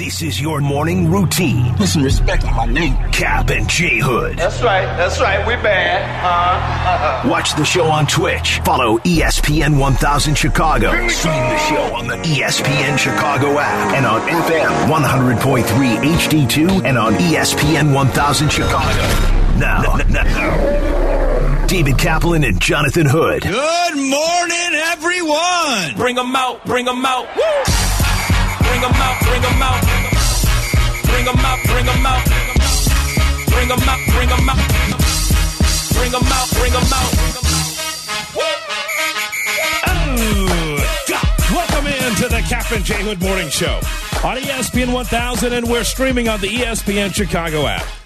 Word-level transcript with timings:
This 0.00 0.22
is 0.22 0.40
your 0.40 0.62
morning 0.62 1.10
routine. 1.10 1.74
Put 1.74 1.88
some 1.88 2.02
respect 2.02 2.42
on 2.46 2.56
my 2.56 2.64
name. 2.64 2.96
Kap 3.12 3.50
and 3.50 3.68
J 3.68 3.98
Hood. 3.98 4.38
That's 4.38 4.62
right. 4.62 4.86
That's 4.96 5.20
right. 5.20 5.46
We're 5.46 5.62
bad. 5.62 6.00
Uh, 6.24 7.26
uh, 7.26 7.28
Watch 7.30 7.54
the 7.54 7.66
show 7.66 7.84
on 7.84 8.06
Twitch. 8.06 8.60
Follow 8.64 8.96
ESPN 9.00 9.78
1000 9.78 10.34
Chicago. 10.34 11.06
Stream 11.08 11.34
the 11.34 11.58
show 11.58 11.94
on 11.94 12.06
the 12.06 12.16
ESPN 12.16 12.96
Chicago 12.96 13.58
app 13.58 13.94
and 13.94 14.06
on 14.06 14.22
FM 14.22 14.88
100.3 14.88 15.64
HD2 15.98 16.86
and 16.86 16.96
on 16.96 17.12
ESPN 17.16 17.94
1000 17.94 18.48
Chicago. 18.48 19.02
Now, 19.58 19.98
now, 20.08 21.66
David 21.66 21.98
Kaplan 21.98 22.44
and 22.44 22.58
Jonathan 22.58 23.04
Hood. 23.04 23.42
Good 23.42 23.96
morning, 23.96 24.80
everyone. 24.94 25.94
Bring 25.96 26.16
them 26.16 26.34
out, 26.34 26.64
bring 26.64 26.86
them 26.86 27.04
out. 27.04 27.26
Woo! 27.36 27.89
Bring 28.80 28.92
them 28.92 29.02
out, 29.02 29.20
bring 29.20 29.42
them 29.42 29.62
out. 29.62 29.82
Bring 31.04 31.24
them 31.26 31.36
out, 31.36 31.58
bring 31.66 31.84
them 31.84 32.06
out. 32.06 32.24
Bring 33.50 33.68
them 33.68 33.78
out, 33.86 34.00
bring 34.08 34.28
them 34.30 34.48
out. 34.48 34.56
Bring 35.92 36.10
them 36.10 36.24
out, 36.24 36.48
bring 36.56 36.72
them 36.72 36.92
out. 36.94 37.12
Welcome 41.50 41.86
into 41.88 42.28
the 42.28 42.42
Kap 42.48 42.72
and 42.72 42.82
J 42.82 43.02
Hood 43.02 43.20
Morning 43.20 43.50
Show 43.50 43.80
on 44.24 44.38
ESPN 44.38 44.94
1000, 44.94 45.52
and 45.52 45.68
we're 45.68 45.84
streaming 45.84 46.30
on 46.30 46.40
the 46.40 46.48
ESPN 46.48 47.12
Chicago 47.12 47.66
app. 47.66 47.99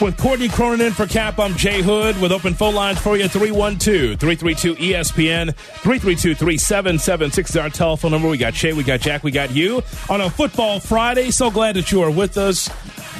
With 0.00 0.16
Courtney 0.16 0.48
Cronin 0.48 0.86
in 0.86 0.92
for 0.94 1.06
Kap, 1.06 1.38
I'm 1.38 1.54
Jay 1.56 1.82
Hood 1.82 2.18
with 2.22 2.32
open 2.32 2.54
phone 2.54 2.74
lines 2.74 2.98
for 2.98 3.18
you 3.18 3.28
312 3.28 4.18
332 4.18 4.74
ESPN 4.76 5.54
332 5.54 6.34
3776 6.34 7.50
is 7.50 7.56
our 7.58 7.68
telephone 7.68 8.12
number. 8.12 8.26
We 8.26 8.38
got 8.38 8.54
Shay, 8.54 8.72
we 8.72 8.82
got 8.82 9.00
Jack, 9.00 9.22
we 9.22 9.30
got 9.30 9.50
you 9.50 9.82
on 10.08 10.22
a 10.22 10.30
football 10.30 10.80
Friday. 10.80 11.30
So 11.30 11.50
glad 11.50 11.76
that 11.76 11.92
you 11.92 12.00
are 12.00 12.10
with 12.10 12.38
us. 12.38 12.70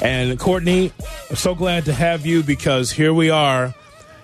And 0.01 0.39
Courtney, 0.39 0.91
so 1.35 1.55
glad 1.55 1.85
to 1.85 1.93
have 1.93 2.25
you 2.25 2.43
because 2.43 2.91
here 2.91 3.13
we 3.13 3.29
are. 3.29 3.75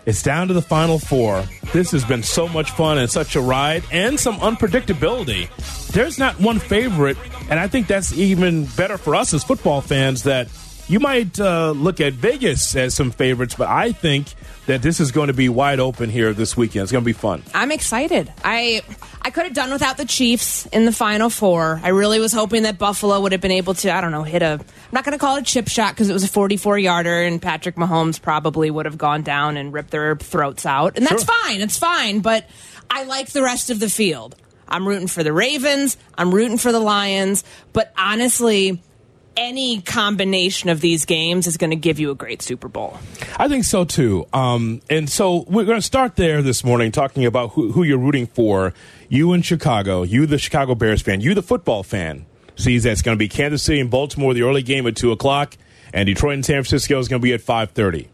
It's 0.07 0.23
down 0.23 0.49
to 0.49 0.55
the 0.55 0.63
final 0.63 0.99
four. 0.99 1.45
This 1.75 1.91
has 1.91 2.07
been 2.07 2.23
so 2.23 2.49
much 2.49 2.71
fun 2.71 2.97
and 2.97 3.11
such 3.11 3.37
a 3.37 3.41
ride 3.41 3.85
and 3.93 4.19
some 4.19 4.37
unpredictability. 4.37 5.51
There's 5.89 6.19
not 6.19 6.41
one 6.41 6.59
favorite, 6.59 7.19
and 7.51 7.61
I 7.61 7.69
think 7.69 7.87
that's 7.87 8.15
even 8.15 8.65
better 8.65 8.97
for 8.97 9.15
us 9.15 9.35
as 9.35 9.45
football 9.45 9.83
fans 9.83 10.23
that 10.23 10.49
you 10.89 11.01
might 11.01 11.39
uh, 11.41 11.73
look 11.73 12.01
at 12.01 12.13
Vegas 12.15 12.75
as 12.77 12.95
some 12.95 13.11
favorites, 13.11 13.55
but 13.57 13.69
I 13.69 13.93
think 13.93 14.29
that 14.67 14.83
this 14.83 14.99
is 15.01 15.13
going 15.13 15.29
to 15.29 15.33
be 15.33 15.49
wide 15.49 15.79
open 15.81 16.11
here 16.11 16.33
this 16.33 16.57
weekend. 16.57 16.85
It's 16.85 16.93
going 16.93 17.03
to 17.05 17.07
be 17.07 17.13
fun. 17.13 17.43
I'm 17.55 17.71
excited. 17.73 18.33
I 18.45 18.83
I 19.23 19.31
could 19.31 19.45
have 19.45 19.55
done 19.55 19.71
without 19.73 19.97
the 19.97 20.05
Chiefs 20.05 20.67
in 20.67 20.85
the 20.85 20.93
final 20.93 21.31
four. 21.31 21.81
I 21.83 21.89
really 21.89 22.19
was 22.21 22.33
hoping 22.33 22.63
that 22.65 22.79
Buffalo 22.79 23.21
would 23.21 23.33
have 23.33 23.41
been 23.41 23.51
able 23.53 23.75
to, 23.75 23.93
I 23.93 24.01
don't 24.01 24.13
know, 24.13 24.23
hit 24.23 24.43
a 24.43 24.53
I'm 24.61 24.65
not 24.93 25.05
going 25.05 25.13
to 25.13 25.19
call 25.19 25.37
it 25.37 25.41
a 25.41 25.45
chip 25.45 25.69
shot 25.69 25.93
because 25.95 26.09
it 26.09 26.13
was 26.13 26.25
a 26.25 26.29
44 26.29 26.79
yarder 26.79 27.23
and 27.23 27.41
Patrick 27.43 27.77
Mahomes 27.77 28.21
probably 28.21 28.71
would 28.71 28.87
have 28.87 28.99
gone 28.99 29.23
down 29.23 29.57
and 29.57 29.73
ripped 29.73 29.91
their 29.91 30.17
throats 30.17 30.67
out. 30.67 30.97
And 30.97 31.07
that's 31.07 31.25
Sure. 31.25 31.35
fine. 31.45 31.61
It's 31.61 31.79
fine, 31.79 32.21
but 32.21 32.49
I 32.91 33.05
like 33.05 33.31
the 33.31 33.43
rest 33.43 33.71
of 33.71 33.81
the 33.81 33.89
field. 33.91 34.37
I'm 34.69 34.87
rooting 34.87 35.07
for 35.09 35.23
the 35.23 35.33
Ravens, 35.33 35.97
I'm 36.19 36.35
rooting 36.35 36.59
for 36.59 36.73
the 36.73 36.81
Lions, 36.81 37.45
but 37.73 37.93
honestly, 37.97 38.81
any 39.37 39.81
combination 39.83 40.71
of 40.71 40.81
these 40.81 41.05
games 41.05 41.47
is 41.47 41.57
going 41.57 41.71
to 41.71 41.77
give 41.77 41.99
you 42.01 42.11
a 42.11 42.15
great 42.15 42.43
Super 42.43 42.69
Bowl. 42.69 42.99
I 43.37 43.49
think 43.49 43.65
so 43.65 43.85
too. 43.85 44.27
Um, 44.33 44.81
and 44.89 45.09
so 45.09 45.45
we're 45.49 45.65
going 45.65 45.79
to 45.79 45.87
start 45.87 46.17
there 46.17 46.43
this 46.43 46.65
morning 46.65 46.93
talking 46.93 47.27
about 47.27 47.53
who, 47.53 47.73
who 47.73 47.83
you're 47.83 47.99
rooting 47.99 48.27
for. 48.27 48.73
You 49.09 49.33
in 49.33 49.43
Chicago, 49.43 50.03
you 50.03 50.27
the 50.27 50.39
Chicago 50.39 50.75
Bears 50.75 51.03
fan, 51.03 51.21
you 51.21 51.35
the 51.35 51.43
football 51.43 51.83
fan 51.83 52.27
sees 52.57 52.85
that 52.85 52.93
it's 52.93 53.03
going 53.03 53.17
to 53.17 53.19
be 53.19 53.29
Kansas 53.29 53.63
City 53.63 53.81
and 53.81 53.91
Baltimore, 53.91 54.35
the 54.35 54.43
early 54.43 54.63
game 54.63 54.87
at 54.87 54.97
two 54.97 55.13
o'clock, 55.13 55.57
and 55.93 56.07
Detroit 56.07 56.35
and 56.35 56.45
San 56.45 56.63
Francisco 56.63 56.99
is 56.99 57.09
going 57.09 57.21
to 57.21 57.25
be 57.25 57.33
at 57.33 57.41
five 57.41 57.71
thirty. 57.71 58.09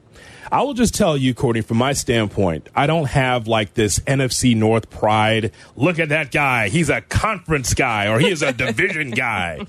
I 0.53 0.61
will 0.64 0.75
just 0.75 0.95
tell 0.95 1.17
you, 1.17 1.33
Courtney, 1.33 1.62
from 1.62 1.78
my 1.78 1.95
standpoint, 1.95 2.69
I 2.75 2.86
don't 2.86 3.06
have 3.06 3.48
like 3.48 3.73
this 3.73 4.01
NFC 4.01 4.55
North 4.55 4.90
pride. 4.90 5.51
Look 5.77 5.98
at 5.98 6.11
that 6.11 6.30
guy. 6.30 6.68
He's 6.68 6.90
a 6.90 7.01
conference 7.01 7.73
guy 7.73 8.08
or 8.08 8.18
he 8.18 8.30
is 8.30 8.42
a 8.42 8.52
division 8.52 9.13
guy. 9.13 9.64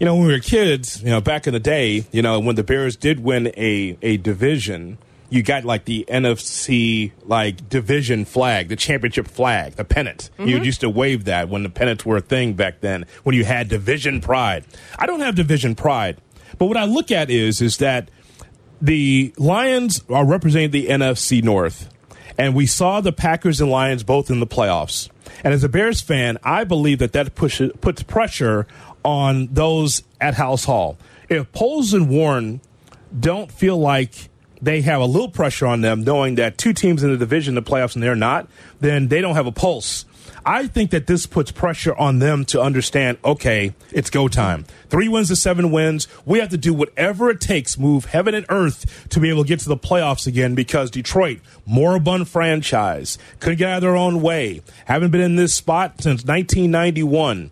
You 0.00 0.06
know, 0.06 0.16
when 0.16 0.26
we 0.26 0.32
were 0.32 0.40
kids, 0.40 1.00
you 1.00 1.10
know, 1.10 1.20
back 1.20 1.46
in 1.46 1.52
the 1.52 1.60
day, 1.60 2.04
you 2.10 2.20
know, 2.20 2.40
when 2.40 2.56
the 2.56 2.64
Bears 2.64 2.96
did 2.96 3.20
win 3.20 3.52
a, 3.56 3.96
a 4.02 4.16
division, 4.16 4.98
you 5.30 5.44
got 5.44 5.64
like 5.64 5.84
the 5.84 6.04
NFC 6.08 7.12
like 7.24 7.68
division 7.68 8.24
flag, 8.24 8.70
the 8.70 8.76
championship 8.76 9.28
flag, 9.28 9.74
the 9.74 9.84
pennant. 9.84 10.30
You 10.36 10.56
mm-hmm. 10.56 10.64
used 10.64 10.80
to 10.80 10.90
wave 10.90 11.26
that 11.26 11.48
when 11.48 11.62
the 11.62 11.70
pennants 11.70 12.04
were 12.04 12.16
a 12.16 12.20
thing 12.20 12.54
back 12.54 12.80
then, 12.80 13.06
when 13.22 13.36
you 13.36 13.44
had 13.44 13.68
division 13.68 14.20
pride. 14.20 14.64
I 14.98 15.06
don't 15.06 15.20
have 15.20 15.36
division 15.36 15.76
pride. 15.76 16.16
But 16.58 16.66
what 16.66 16.76
I 16.76 16.86
look 16.86 17.12
at 17.12 17.30
is 17.30 17.60
is 17.60 17.76
that 17.76 18.10
the 18.80 19.32
Lions 19.36 20.02
are 20.08 20.24
representing 20.24 20.70
the 20.70 20.86
NFC 20.86 21.42
North, 21.42 21.88
and 22.36 22.54
we 22.54 22.66
saw 22.66 23.00
the 23.00 23.12
Packers 23.12 23.60
and 23.60 23.70
Lions 23.70 24.02
both 24.02 24.30
in 24.30 24.40
the 24.40 24.46
playoffs. 24.46 25.08
And 25.44 25.52
as 25.54 25.62
a 25.64 25.68
Bears 25.68 26.00
fan, 26.00 26.38
I 26.42 26.64
believe 26.64 26.98
that 27.00 27.12
that 27.12 27.34
puts 27.34 28.02
pressure 28.04 28.66
on 29.04 29.48
those 29.52 30.02
at 30.20 30.34
Halas 30.34 30.64
Hall. 30.64 30.98
If 31.28 31.52
Poles 31.52 31.92
and 31.92 32.08
Warren 32.08 32.60
don't 33.18 33.50
feel 33.52 33.78
like 33.78 34.30
they 34.60 34.80
have 34.80 35.00
a 35.00 35.06
little 35.06 35.30
pressure 35.30 35.66
on 35.66 35.82
them, 35.82 36.02
knowing 36.02 36.34
that 36.36 36.58
two 36.58 36.72
teams 36.72 37.04
in 37.04 37.10
the 37.10 37.16
division, 37.16 37.54
the 37.54 37.62
playoffs, 37.62 37.94
and 37.94 38.02
they're 38.02 38.16
not, 38.16 38.48
then 38.80 39.08
they 39.08 39.20
don't 39.20 39.34
have 39.34 39.46
a 39.46 39.52
pulse. 39.52 40.04
I 40.48 40.66
think 40.66 40.92
that 40.92 41.06
this 41.06 41.26
puts 41.26 41.52
pressure 41.52 41.94
on 41.94 42.20
them 42.20 42.46
to 42.46 42.62
understand, 42.62 43.18
okay, 43.22 43.74
it's 43.92 44.08
go 44.08 44.28
time. 44.28 44.64
Three 44.88 45.06
wins 45.06 45.28
to 45.28 45.36
seven 45.36 45.70
wins. 45.70 46.08
We 46.24 46.38
have 46.38 46.48
to 46.48 46.56
do 46.56 46.72
whatever 46.72 47.28
it 47.28 47.38
takes, 47.38 47.78
move 47.78 48.06
heaven 48.06 48.34
and 48.34 48.46
earth 48.48 49.10
to 49.10 49.20
be 49.20 49.28
able 49.28 49.42
to 49.42 49.48
get 49.48 49.60
to 49.60 49.68
the 49.68 49.76
playoffs 49.76 50.26
again 50.26 50.54
because 50.54 50.90
Detroit, 50.90 51.40
moribund 51.66 52.28
franchise, 52.30 53.18
couldn't 53.40 53.58
get 53.58 53.68
out 53.68 53.76
of 53.76 53.82
their 53.82 53.96
own 53.96 54.22
way. 54.22 54.62
Haven't 54.86 55.10
been 55.10 55.20
in 55.20 55.36
this 55.36 55.52
spot 55.52 56.00
since 56.00 56.24
1991. 56.24 57.50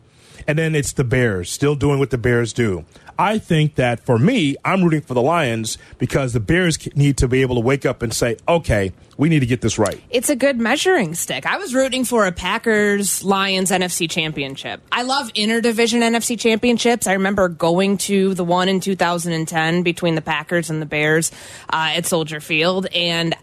And 0.48 0.58
then 0.58 0.74
it's 0.74 0.92
the 0.92 1.04
Bears, 1.04 1.50
still 1.50 1.74
doing 1.74 1.98
what 1.98 2.10
the 2.10 2.18
Bears 2.18 2.52
do. 2.52 2.84
I 3.18 3.38
think 3.38 3.76
that 3.76 4.04
for 4.04 4.18
me, 4.18 4.56
I'm 4.64 4.84
rooting 4.84 5.00
for 5.00 5.14
the 5.14 5.22
Lions 5.22 5.78
because 5.98 6.32
the 6.32 6.40
Bears 6.40 6.78
need 6.94 7.16
to 7.18 7.28
be 7.28 7.40
able 7.42 7.54
to 7.54 7.60
wake 7.60 7.86
up 7.86 8.02
and 8.02 8.12
say, 8.12 8.36
okay, 8.46 8.92
we 9.16 9.30
need 9.30 9.40
to 9.40 9.46
get 9.46 9.62
this 9.62 9.78
right. 9.78 10.00
it's 10.10 10.28
a 10.28 10.36
good 10.36 10.58
measuring 10.58 11.14
stick. 11.14 11.46
I 11.46 11.56
was 11.56 11.74
rooting 11.74 12.04
for 12.04 12.26
a 12.26 12.32
Packers 12.32 13.24
Lions 13.24 13.70
NFC 13.70 14.10
championship. 14.10 14.82
I 14.92 15.02
love 15.02 15.32
interdivision 15.32 16.02
NFC 16.02 16.38
championships. 16.38 17.06
I 17.06 17.14
remember 17.14 17.48
going 17.48 17.96
to 17.98 18.34
the 18.34 18.44
one 18.44 18.68
in 18.68 18.80
2010 18.80 19.82
between 19.82 20.14
the 20.14 20.20
Packers 20.20 20.68
and 20.68 20.82
the 20.82 20.86
Bears 20.86 21.32
uh, 21.70 21.94
at 21.94 22.04
Soldier 22.04 22.40
Field, 22.40 22.86
and 22.94 23.34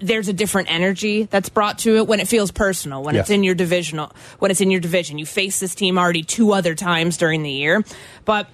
there's 0.00 0.28
a 0.28 0.32
different 0.32 0.70
energy 0.70 1.24
that's 1.24 1.48
brought 1.48 1.78
to 1.80 1.96
it 1.96 2.06
when 2.06 2.20
it 2.20 2.28
feels 2.28 2.50
personal 2.50 3.02
when 3.02 3.16
it's 3.16 3.30
in 3.30 3.42
your 3.42 3.54
divisional 3.54 4.12
when 4.38 4.50
it's 4.50 4.60
in 4.60 4.70
your 4.70 4.80
division. 4.80 5.18
You 5.18 5.26
face 5.26 5.60
this 5.60 5.74
team 5.74 5.98
already 5.98 6.22
two 6.22 6.52
other 6.52 6.74
times 6.74 7.16
during 7.16 7.42
the 7.42 7.50
year. 7.50 7.84
But 8.24 8.48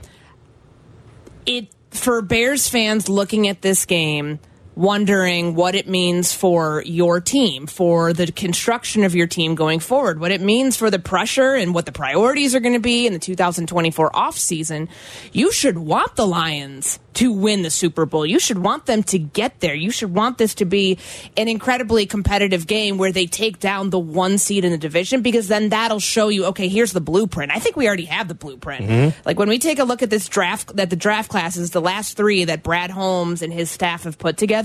it 1.47 1.69
for 1.91 2.23
Bears 2.23 2.69
fans 2.69 3.09
looking 3.09 3.49
at 3.49 3.63
this 3.63 3.85
game, 3.87 4.41
wondering 4.77 5.55
what 5.55 5.75
it 5.75 5.89
means 5.89 6.33
for 6.33 6.83
your 6.87 7.21
team, 7.21 7.67
for 7.67 8.13
the 8.13 8.31
construction 8.33 9.05
of 9.05 9.15
your 9.15 9.27
team 9.27 9.55
going 9.55 9.81
forward, 9.81 10.21
what 10.21 10.31
it 10.31 10.41
means 10.41 10.77
for 10.77 10.91
the 10.91 10.99
pressure 10.99 11.55
and 11.55 11.75
what 11.75 11.87
the 11.87 11.93
priorities 11.93 12.55
are 12.55 12.61
going 12.61 12.75
to 12.75 12.81
be 12.81 13.07
in 13.07 13.13
the 13.13 13.19
2024 13.19 14.11
offseason, 14.11 14.89
you 15.33 15.53
should 15.53 15.79
want 15.79 16.17
the 16.17 16.27
Lions 16.27 16.99
to 17.15 17.33
win 17.33 17.63
the 17.63 17.71
Super 17.71 18.07
Bowl. 18.07 18.27
You 18.27 18.39
should 18.39 18.59
want 18.59 18.87
them 18.87 19.03
to 19.05 19.19
get 19.19 19.61
there. 19.61 19.75
You 19.75 19.91
should 19.91 20.13
want 20.13 20.39
this 20.39 20.55
to 20.57 20.65
be 20.65 20.99
an 21.37 21.49
incredibly 21.49 22.07
competitive 22.07 22.67
game 22.67 22.99
where 22.99 23.13
they 23.13 23.27
take 23.27 23.61
down 23.61 23.91
the 23.91 23.99
one 23.99 24.39
seed 24.39 24.65
in 24.65 24.73
the 24.73 24.79
division 24.79 25.23
because 25.23 25.49
then 25.49 25.69
that'll 25.69 26.01
show 26.01 26.29
you, 26.29 26.47
okay, 26.47 26.69
here's 26.69 26.93
the 26.93 27.01
blueprint. 27.01 27.53
I 27.55 27.61
think 27.61 27.77
we 27.77 27.87
already 27.87 28.07
have 28.07 28.29
the 28.29 28.35
blueprint. 28.35 28.89
Mm-hmm. 28.89 29.21
Like 29.25 29.39
when 29.39 29.49
we 29.49 29.59
take 29.59 29.79
a 29.79 29.85
look 29.85 30.03
at 30.03 30.11
this 30.11 30.29
draft, 30.29 30.75
that 30.77 30.91
the 30.91 30.97
draft 30.97 31.31
classes, 31.31 31.71
the 31.71 31.81
last 31.81 32.17
three 32.17 32.45
that 32.45 32.63
Brad 32.63 32.91
Holmes 32.91 33.43
and 33.43 33.53
his 33.53 33.71
staff 33.71 34.03
have 34.05 34.19
put 34.19 34.37
together, 34.37 34.64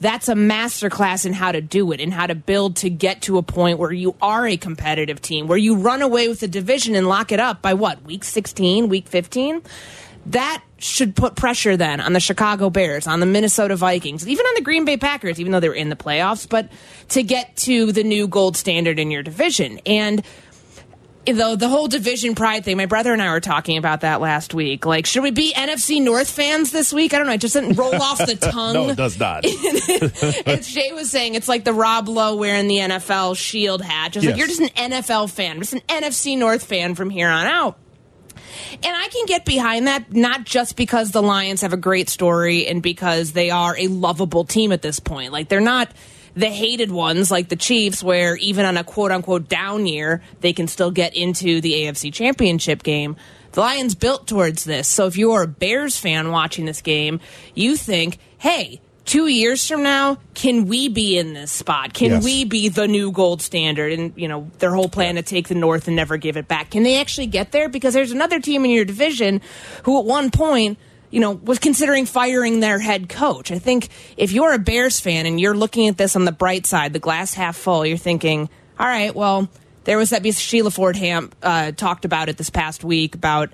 that's 0.00 0.28
a 0.28 0.34
masterclass 0.34 1.24
in 1.24 1.32
how 1.32 1.52
to 1.52 1.60
do 1.60 1.92
it 1.92 2.00
and 2.00 2.12
how 2.12 2.26
to 2.26 2.34
build 2.34 2.76
to 2.76 2.90
get 2.90 3.22
to 3.22 3.38
a 3.38 3.42
point 3.42 3.78
where 3.78 3.92
you 3.92 4.14
are 4.20 4.46
a 4.46 4.56
competitive 4.56 5.22
team, 5.22 5.46
where 5.46 5.58
you 5.58 5.76
run 5.76 6.02
away 6.02 6.28
with 6.28 6.40
the 6.40 6.48
division 6.48 6.94
and 6.94 7.08
lock 7.08 7.32
it 7.32 7.40
up 7.40 7.62
by 7.62 7.74
what, 7.74 8.02
week 8.02 8.24
16, 8.24 8.88
week 8.88 9.08
15? 9.08 9.62
That 10.26 10.62
should 10.78 11.14
put 11.14 11.36
pressure 11.36 11.76
then 11.76 12.00
on 12.00 12.12
the 12.12 12.20
Chicago 12.20 12.70
Bears, 12.70 13.06
on 13.06 13.20
the 13.20 13.26
Minnesota 13.26 13.76
Vikings, 13.76 14.26
even 14.26 14.44
on 14.44 14.54
the 14.54 14.62
Green 14.62 14.84
Bay 14.84 14.96
Packers, 14.96 15.38
even 15.38 15.52
though 15.52 15.60
they 15.60 15.68
were 15.68 15.74
in 15.74 15.90
the 15.90 15.96
playoffs, 15.96 16.48
but 16.48 16.70
to 17.10 17.22
get 17.22 17.56
to 17.56 17.92
the 17.92 18.02
new 18.02 18.26
gold 18.26 18.56
standard 18.56 18.98
in 18.98 19.10
your 19.10 19.22
division. 19.22 19.80
And 19.86 20.22
the 21.26 21.56
the 21.56 21.68
whole 21.68 21.88
division 21.88 22.34
pride 22.34 22.64
thing. 22.64 22.76
My 22.76 22.86
brother 22.86 23.12
and 23.12 23.22
I 23.22 23.30
were 23.30 23.40
talking 23.40 23.76
about 23.78 24.02
that 24.02 24.20
last 24.20 24.54
week. 24.54 24.86
Like, 24.86 25.06
should 25.06 25.22
we 25.22 25.30
be 25.30 25.52
NFC 25.54 26.02
North 26.02 26.30
fans 26.30 26.70
this 26.70 26.92
week? 26.92 27.14
I 27.14 27.18
don't 27.18 27.26
know. 27.26 27.32
It 27.32 27.40
just 27.40 27.54
didn't 27.54 27.74
roll 27.74 27.94
off 27.94 28.18
the 28.18 28.36
tongue. 28.40 28.74
No, 28.74 28.88
it 28.88 28.96
does 28.96 29.18
not. 29.18 29.44
As 30.46 30.66
Jay 30.68 30.92
was 30.92 31.10
saying, 31.10 31.34
it's 31.34 31.48
like 31.48 31.64
the 31.64 31.72
Rob 31.72 32.08
Lowe 32.08 32.36
wearing 32.36 32.68
the 32.68 32.78
NFL 32.78 33.36
shield 33.36 33.82
hat. 33.82 34.12
Just 34.12 34.26
like 34.26 34.36
you're 34.36 34.48
just 34.48 34.60
an 34.60 34.68
NFL 34.68 35.30
fan, 35.30 35.58
just 35.58 35.74
an 35.74 35.80
NFC 35.88 36.36
North 36.36 36.64
fan 36.64 36.94
from 36.94 37.10
here 37.10 37.28
on 37.28 37.46
out. 37.46 37.78
And 38.72 38.96
I 38.96 39.08
can 39.08 39.26
get 39.26 39.44
behind 39.44 39.86
that, 39.86 40.12
not 40.12 40.44
just 40.44 40.76
because 40.76 41.10
the 41.10 41.22
Lions 41.22 41.62
have 41.62 41.72
a 41.72 41.78
great 41.78 42.08
story 42.08 42.66
and 42.66 42.82
because 42.82 43.32
they 43.32 43.50
are 43.50 43.76
a 43.76 43.88
lovable 43.88 44.44
team 44.44 44.72
at 44.72 44.82
this 44.82 45.00
point. 45.00 45.32
Like, 45.32 45.48
they're 45.48 45.60
not 45.60 45.90
the 46.34 46.48
hated 46.48 46.90
ones 46.90 47.30
like 47.30 47.48
the 47.48 47.56
Chiefs, 47.56 48.02
where 48.02 48.36
even 48.36 48.64
on 48.64 48.76
a 48.76 48.84
quote 48.84 49.10
unquote 49.12 49.48
down 49.48 49.86
year, 49.86 50.22
they 50.40 50.52
can 50.52 50.66
still 50.68 50.90
get 50.90 51.14
into 51.16 51.60
the 51.60 51.72
AFC 51.74 52.12
championship 52.12 52.82
game. 52.82 53.16
The 53.52 53.60
Lions 53.60 53.94
built 53.94 54.26
towards 54.26 54.64
this. 54.64 54.88
So 54.88 55.06
if 55.06 55.16
you're 55.16 55.42
a 55.42 55.46
Bears 55.46 55.96
fan 55.98 56.30
watching 56.32 56.64
this 56.64 56.82
game, 56.82 57.20
you 57.54 57.76
think, 57.76 58.18
hey, 58.38 58.80
two 59.04 59.28
years 59.28 59.68
from 59.68 59.84
now, 59.84 60.18
can 60.34 60.66
we 60.66 60.88
be 60.88 61.16
in 61.18 61.34
this 61.34 61.52
spot? 61.52 61.94
Can 61.94 62.10
Yes. 62.10 62.24
we 62.24 62.44
be 62.44 62.68
the 62.68 62.88
new 62.88 63.12
gold 63.12 63.40
standard? 63.42 63.92
And, 63.92 64.12
you 64.16 64.26
know, 64.26 64.50
their 64.58 64.74
whole 64.74 64.88
plan 64.88 65.14
to 65.14 65.22
take 65.22 65.46
the 65.46 65.54
North 65.54 65.86
and 65.86 65.94
never 65.94 66.16
give 66.16 66.36
it 66.36 66.48
back. 66.48 66.70
Can 66.70 66.82
they 66.82 67.00
actually 67.00 67.28
get 67.28 67.52
there? 67.52 67.68
Because 67.68 67.94
there's 67.94 68.10
another 68.10 68.40
team 68.40 68.64
in 68.64 68.72
your 68.72 68.84
division 68.84 69.40
who 69.84 70.00
at 70.00 70.04
one 70.04 70.32
point, 70.32 70.78
you 71.14 71.20
know, 71.20 71.30
was 71.30 71.60
considering 71.60 72.06
firing 72.06 72.58
their 72.58 72.80
head 72.80 73.08
coach. 73.08 73.52
I 73.52 73.60
think 73.60 73.88
if 74.16 74.32
you're 74.32 74.52
a 74.52 74.58
Bears 74.58 74.98
fan 74.98 75.26
and 75.26 75.40
you're 75.40 75.54
looking 75.54 75.86
at 75.86 75.96
this 75.96 76.16
on 76.16 76.24
the 76.24 76.32
bright 76.32 76.66
side, 76.66 76.92
the 76.92 76.98
glass 76.98 77.34
half 77.34 77.56
full, 77.56 77.86
you're 77.86 77.96
thinking, 77.96 78.48
all 78.80 78.86
right, 78.88 79.14
well, 79.14 79.48
there 79.84 79.96
was 79.96 80.10
that 80.10 80.24
piece 80.24 80.40
Sheila 80.40 80.72
Fordham 80.72 81.30
uh, 81.40 81.70
talked 81.70 82.04
about 82.04 82.28
it 82.28 82.36
this 82.36 82.50
past 82.50 82.82
week 82.82 83.14
about 83.14 83.52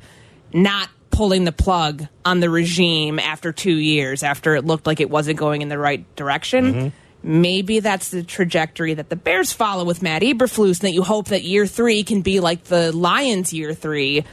not 0.55 0.89
pulling 1.11 1.45
the 1.45 1.53
plug 1.53 2.07
on 2.25 2.41
the 2.41 2.49
regime 2.49 3.19
after 3.19 3.53
two 3.53 3.77
years, 3.77 4.23
after 4.23 4.55
it 4.55 4.65
looked 4.65 4.87
like 4.87 5.01
it 5.01 5.11
wasn't 5.11 5.39
going 5.39 5.61
in 5.61 5.69
the 5.69 5.77
right 5.77 6.07
direction. 6.17 6.95
Maybe 7.23 7.81
that's 7.81 8.09
the 8.09 8.23
trajectory 8.23 8.95
that 8.95 9.11
the 9.11 9.17
Bears 9.17 9.53
follow 9.53 9.85
with 9.85 10.01
Matt 10.01 10.23
Eberflus, 10.23 10.81
and 10.81 10.89
that 10.89 10.93
you 10.93 11.03
hope 11.03 11.29
that 11.29 11.43
year 11.43 11.67
three 11.67 12.05
can 12.05 12.23
be 12.23 12.41
like 12.41 12.65
the 12.65 12.91
Lions' 12.91 13.53
year 13.53 13.75
three 13.75 14.25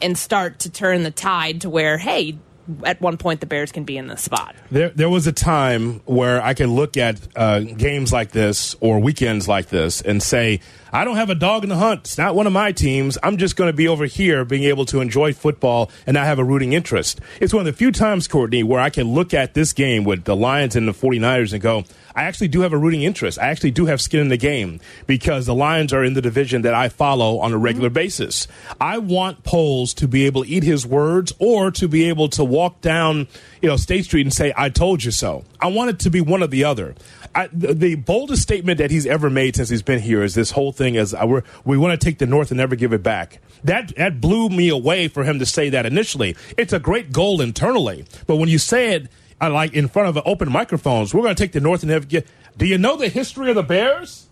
and 0.00 0.16
start 0.16 0.60
to 0.60 0.70
turn 0.70 1.02
the 1.02 1.10
tide 1.10 1.62
to 1.62 1.70
where, 1.70 1.98
hey, 1.98 2.38
at 2.84 3.00
one 3.00 3.16
point 3.16 3.40
the 3.40 3.46
Bears 3.46 3.72
can 3.72 3.84
be 3.84 3.96
in 3.96 4.06
the 4.06 4.16
spot. 4.16 4.54
There, 4.70 4.90
there 4.90 5.10
was 5.10 5.26
a 5.26 5.32
time 5.32 6.00
where 6.04 6.42
I 6.42 6.54
could 6.54 6.68
look 6.68 6.96
at 6.96 7.20
uh, 7.36 7.60
games 7.60 8.12
like 8.12 8.30
this 8.30 8.76
or 8.80 8.98
weekends 8.98 9.48
like 9.48 9.68
this 9.68 10.00
and 10.00 10.22
say, 10.22 10.60
I 10.92 11.04
don't 11.04 11.16
have 11.16 11.30
a 11.30 11.34
dog 11.34 11.64
in 11.64 11.68
the 11.68 11.76
hunt. 11.76 12.00
It's 12.00 12.18
not 12.18 12.34
one 12.34 12.46
of 12.46 12.52
my 12.52 12.72
teams. 12.72 13.18
I'm 13.22 13.36
just 13.36 13.56
going 13.56 13.68
to 13.68 13.76
be 13.76 13.88
over 13.88 14.06
here 14.06 14.44
being 14.44 14.64
able 14.64 14.84
to 14.86 15.00
enjoy 15.00 15.32
football 15.32 15.90
and 16.06 16.14
not 16.14 16.26
have 16.26 16.38
a 16.38 16.44
rooting 16.44 16.72
interest. 16.72 17.20
It's 17.40 17.52
one 17.52 17.60
of 17.60 17.66
the 17.66 17.76
few 17.76 17.90
times, 17.90 18.28
Courtney, 18.28 18.62
where 18.62 18.80
I 18.80 18.90
can 18.90 19.12
look 19.12 19.34
at 19.34 19.54
this 19.54 19.72
game 19.72 20.04
with 20.04 20.24
the 20.24 20.36
Lions 20.36 20.76
and 20.76 20.86
the 20.86 20.92
49ers 20.92 21.52
and 21.52 21.60
go, 21.60 21.84
I 22.14 22.22
actually 22.22 22.48
do 22.48 22.62
have 22.62 22.72
a 22.72 22.78
rooting 22.78 23.02
interest. 23.02 23.38
I 23.38 23.48
actually 23.48 23.72
do 23.72 23.86
have 23.86 24.00
skin 24.00 24.20
in 24.20 24.28
the 24.28 24.38
game 24.38 24.80
because 25.06 25.44
the 25.44 25.54
Lions 25.54 25.92
are 25.92 26.02
in 26.02 26.14
the 26.14 26.22
division 26.22 26.62
that 26.62 26.72
I 26.72 26.88
follow 26.88 27.40
on 27.40 27.52
a 27.52 27.58
regular 27.58 27.88
mm-hmm. 27.88 27.94
basis. 27.94 28.48
I 28.80 28.98
want 28.98 29.44
Poles 29.44 29.92
to 29.94 30.08
be 30.08 30.24
able 30.24 30.44
to 30.44 30.48
eat 30.48 30.62
his 30.62 30.86
words 30.86 31.34
or 31.38 31.70
to 31.72 31.88
be 31.88 32.08
able 32.08 32.28
to 32.30 32.42
walk 32.42 32.80
down, 32.80 33.28
you 33.60 33.68
know, 33.68 33.76
State 33.76 34.06
Street 34.06 34.22
and 34.22 34.32
say, 34.32 34.54
I 34.56 34.70
told 34.70 35.04
you 35.04 35.10
so. 35.10 35.44
I 35.66 35.68
want 35.68 35.90
it 35.90 35.98
to 36.00 36.10
be 36.10 36.20
one 36.20 36.44
or 36.44 36.46
the 36.46 36.62
other. 36.62 36.94
I, 37.34 37.48
the, 37.52 37.74
the 37.74 37.94
boldest 37.96 38.40
statement 38.40 38.78
that 38.78 38.92
he's 38.92 39.04
ever 39.04 39.28
made 39.28 39.56
since 39.56 39.68
he's 39.68 39.82
been 39.82 39.98
here 39.98 40.22
is 40.22 40.36
this 40.36 40.52
whole 40.52 40.70
thing 40.70 40.94
is 40.94 41.12
uh, 41.12 41.40
we 41.64 41.76
want 41.76 42.00
to 42.00 42.04
take 42.04 42.18
the 42.18 42.26
North 42.26 42.52
and 42.52 42.58
never 42.58 42.76
give 42.76 42.92
it 42.92 43.02
back. 43.02 43.40
That 43.64 43.96
that 43.96 44.20
blew 44.20 44.48
me 44.48 44.68
away 44.68 45.08
for 45.08 45.24
him 45.24 45.40
to 45.40 45.46
say 45.46 45.68
that 45.70 45.84
initially. 45.84 46.36
It's 46.56 46.72
a 46.72 46.78
great 46.78 47.10
goal 47.10 47.40
internally, 47.40 48.04
but 48.28 48.36
when 48.36 48.48
you 48.48 48.58
say 48.58 48.94
it 48.94 49.08
uh, 49.40 49.50
like 49.50 49.72
in 49.72 49.88
front 49.88 50.16
of 50.16 50.22
open 50.24 50.52
microphones, 50.52 51.12
we're 51.12 51.22
going 51.22 51.34
to 51.34 51.42
take 51.42 51.50
the 51.50 51.60
North 51.60 51.82
and 51.82 51.90
never 51.90 52.06
get. 52.06 52.28
Do 52.56 52.64
you 52.64 52.78
know 52.78 52.96
the 52.96 53.08
history 53.08 53.50
of 53.50 53.56
the 53.56 53.64
Bears? 53.64 54.28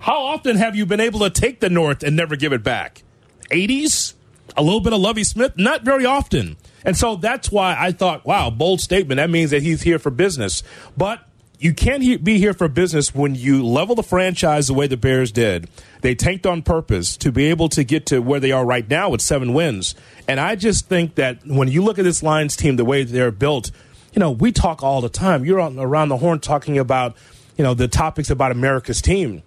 How 0.00 0.24
often 0.24 0.56
have 0.56 0.74
you 0.74 0.86
been 0.86 1.00
able 1.00 1.20
to 1.20 1.30
take 1.30 1.60
the 1.60 1.70
North 1.70 2.02
and 2.02 2.16
never 2.16 2.34
give 2.34 2.52
it 2.52 2.64
back? 2.64 3.04
80s? 3.50 4.14
A 4.56 4.62
little 4.62 4.80
bit 4.80 4.92
of 4.92 4.98
Lovie 4.98 5.24
Smith? 5.24 5.52
Not 5.56 5.82
very 5.82 6.04
often. 6.04 6.56
And 6.84 6.96
so 6.96 7.16
that's 7.16 7.50
why 7.50 7.76
I 7.78 7.92
thought, 7.92 8.24
wow, 8.26 8.50
bold 8.50 8.80
statement. 8.80 9.16
That 9.16 9.30
means 9.30 9.50
that 9.50 9.62
he's 9.62 9.82
here 9.82 9.98
for 9.98 10.10
business. 10.10 10.62
But 10.96 11.20
you 11.58 11.72
can't 11.72 12.02
he- 12.02 12.16
be 12.16 12.38
here 12.38 12.52
for 12.52 12.68
business 12.68 13.14
when 13.14 13.34
you 13.34 13.64
level 13.64 13.94
the 13.94 14.02
franchise 14.02 14.66
the 14.66 14.74
way 14.74 14.86
the 14.86 14.96
Bears 14.96 15.32
did. 15.32 15.68
They 16.02 16.14
tanked 16.14 16.46
on 16.46 16.62
purpose 16.62 17.16
to 17.18 17.32
be 17.32 17.46
able 17.46 17.68
to 17.70 17.84
get 17.84 18.04
to 18.06 18.20
where 18.20 18.40
they 18.40 18.52
are 18.52 18.64
right 18.66 18.88
now 18.88 19.08
with 19.08 19.22
seven 19.22 19.54
wins. 19.54 19.94
And 20.28 20.38
I 20.38 20.56
just 20.56 20.88
think 20.88 21.14
that 21.14 21.38
when 21.46 21.68
you 21.68 21.82
look 21.82 21.98
at 21.98 22.04
this 22.04 22.22
Lions 22.22 22.56
team, 22.56 22.76
the 22.76 22.84
way 22.84 23.04
they're 23.04 23.30
built, 23.30 23.70
you 24.12 24.20
know, 24.20 24.30
we 24.30 24.52
talk 24.52 24.82
all 24.82 25.00
the 25.00 25.08
time. 25.08 25.44
You're 25.44 25.60
on, 25.60 25.78
around 25.78 26.10
the 26.10 26.18
horn 26.18 26.40
talking 26.40 26.78
about, 26.78 27.16
you 27.56 27.64
know, 27.64 27.72
the 27.72 27.88
topics 27.88 28.30
about 28.30 28.52
America's 28.52 29.00
team. 29.00 29.42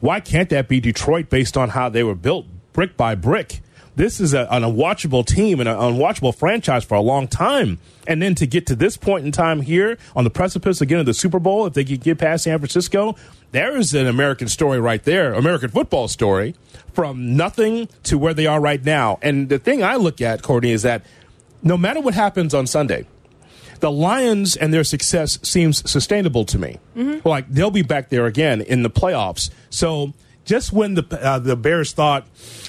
Why 0.00 0.20
can't 0.20 0.48
that 0.50 0.66
be 0.66 0.80
Detroit 0.80 1.28
based 1.28 1.56
on 1.56 1.68
how 1.68 1.88
they 1.88 2.02
were 2.02 2.14
built 2.14 2.46
brick 2.72 2.96
by 2.96 3.14
brick? 3.14 3.60
This 4.00 4.18
is 4.18 4.32
a, 4.32 4.50
an 4.50 4.62
unwatchable 4.62 5.26
team 5.26 5.60
and 5.60 5.68
an 5.68 5.76
unwatchable 5.76 6.34
franchise 6.34 6.84
for 6.84 6.94
a 6.94 7.02
long 7.02 7.28
time. 7.28 7.78
And 8.06 8.22
then 8.22 8.34
to 8.36 8.46
get 8.46 8.66
to 8.68 8.74
this 8.74 8.96
point 8.96 9.26
in 9.26 9.30
time 9.30 9.60
here 9.60 9.98
on 10.16 10.24
the 10.24 10.30
precipice 10.30 10.80
again 10.80 11.00
of 11.00 11.04
the 11.04 11.12
Super 11.12 11.38
Bowl, 11.38 11.66
if 11.66 11.74
they 11.74 11.84
could 11.84 12.00
get 12.00 12.16
past 12.16 12.44
San 12.44 12.58
Francisco, 12.58 13.14
there 13.52 13.76
is 13.76 13.92
an 13.92 14.06
American 14.06 14.48
story 14.48 14.80
right 14.80 15.04
there, 15.04 15.34
American 15.34 15.68
football 15.68 16.08
story, 16.08 16.54
from 16.94 17.36
nothing 17.36 17.90
to 18.04 18.16
where 18.16 18.32
they 18.32 18.46
are 18.46 18.58
right 18.58 18.82
now. 18.82 19.18
And 19.20 19.50
the 19.50 19.58
thing 19.58 19.82
I 19.82 19.96
look 19.96 20.22
at, 20.22 20.40
Courtney, 20.40 20.70
is 20.70 20.80
that 20.80 21.04
no 21.62 21.76
matter 21.76 22.00
what 22.00 22.14
happens 22.14 22.54
on 22.54 22.66
Sunday, 22.66 23.04
the 23.80 23.92
Lions 23.92 24.56
and 24.56 24.72
their 24.72 24.82
success 24.82 25.38
seems 25.42 25.90
sustainable 25.90 26.46
to 26.46 26.58
me. 26.58 26.78
Mm-hmm. 26.96 27.28
Like 27.28 27.50
they'll 27.50 27.70
be 27.70 27.82
back 27.82 28.08
there 28.08 28.24
again 28.24 28.62
in 28.62 28.82
the 28.82 28.88
playoffs. 28.88 29.50
So 29.68 30.14
just 30.50 30.72
when 30.72 30.94
the 30.94 31.06
uh, 31.22 31.38
the 31.38 31.54
Bears 31.54 31.92
thought, 31.92 32.26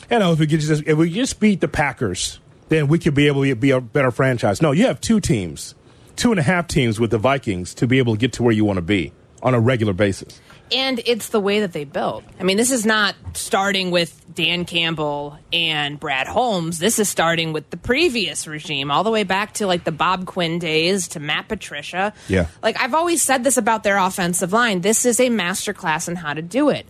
you 0.09 0.19
know, 0.19 0.31
if 0.33 0.39
we 0.39 0.45
could 0.45 0.59
just 0.59 0.83
if 0.85 0.97
we 0.97 1.11
just 1.11 1.39
beat 1.39 1.61
the 1.61 1.67
Packers, 1.67 2.39
then 2.69 2.87
we 2.87 2.99
could 2.99 3.15
be 3.15 3.25
able 3.25 3.43
to 3.43 3.55
be 3.55 3.71
a 3.71 3.81
better 3.81 4.11
franchise. 4.11 4.61
No, 4.61 4.71
you 4.71 4.85
have 4.85 5.01
two 5.01 5.19
teams, 5.19 5.73
two 6.15 6.29
and 6.29 6.39
a 6.39 6.43
half 6.43 6.67
teams 6.67 6.99
with 6.99 7.09
the 7.09 7.17
Vikings 7.17 7.73
to 7.73 7.87
be 7.87 7.97
able 7.97 8.13
to 8.13 8.19
get 8.19 8.33
to 8.33 8.43
where 8.43 8.53
you 8.53 8.63
want 8.63 8.77
to 8.77 8.83
be 8.83 9.13
on 9.41 9.55
a 9.55 9.59
regular 9.59 9.93
basis. 9.93 10.39
And 10.71 11.01
it's 11.05 11.29
the 11.29 11.39
way 11.39 11.61
that 11.61 11.73
they 11.73 11.83
built. 11.83 12.23
I 12.39 12.43
mean, 12.43 12.55
this 12.55 12.71
is 12.71 12.85
not 12.85 13.15
starting 13.33 13.89
with 13.89 14.23
Dan 14.33 14.63
Campbell 14.63 15.37
and 15.51 15.99
Brad 15.99 16.27
Holmes. 16.27 16.77
This 16.77 16.99
is 16.99 17.09
starting 17.09 17.51
with 17.51 17.69
the 17.71 17.77
previous 17.77 18.45
regime, 18.47 18.91
all 18.91 19.03
the 19.03 19.09
way 19.09 19.23
back 19.23 19.55
to 19.55 19.65
like 19.67 19.83
the 19.83 19.91
Bob 19.91 20.27
Quinn 20.27 20.59
days 20.59 21.09
to 21.09 21.19
Matt 21.19 21.47
Patricia. 21.49 22.13
Yeah. 22.29 22.45
Like 22.61 22.79
I've 22.79 22.93
always 22.93 23.23
said 23.23 23.43
this 23.43 23.57
about 23.57 23.83
their 23.83 23.97
offensive 23.97 24.53
line. 24.53 24.81
This 24.81 25.03
is 25.03 25.19
a 25.19 25.29
masterclass 25.29 26.07
in 26.07 26.15
how 26.15 26.35
to 26.35 26.43
do 26.43 26.69
it. 26.69 26.85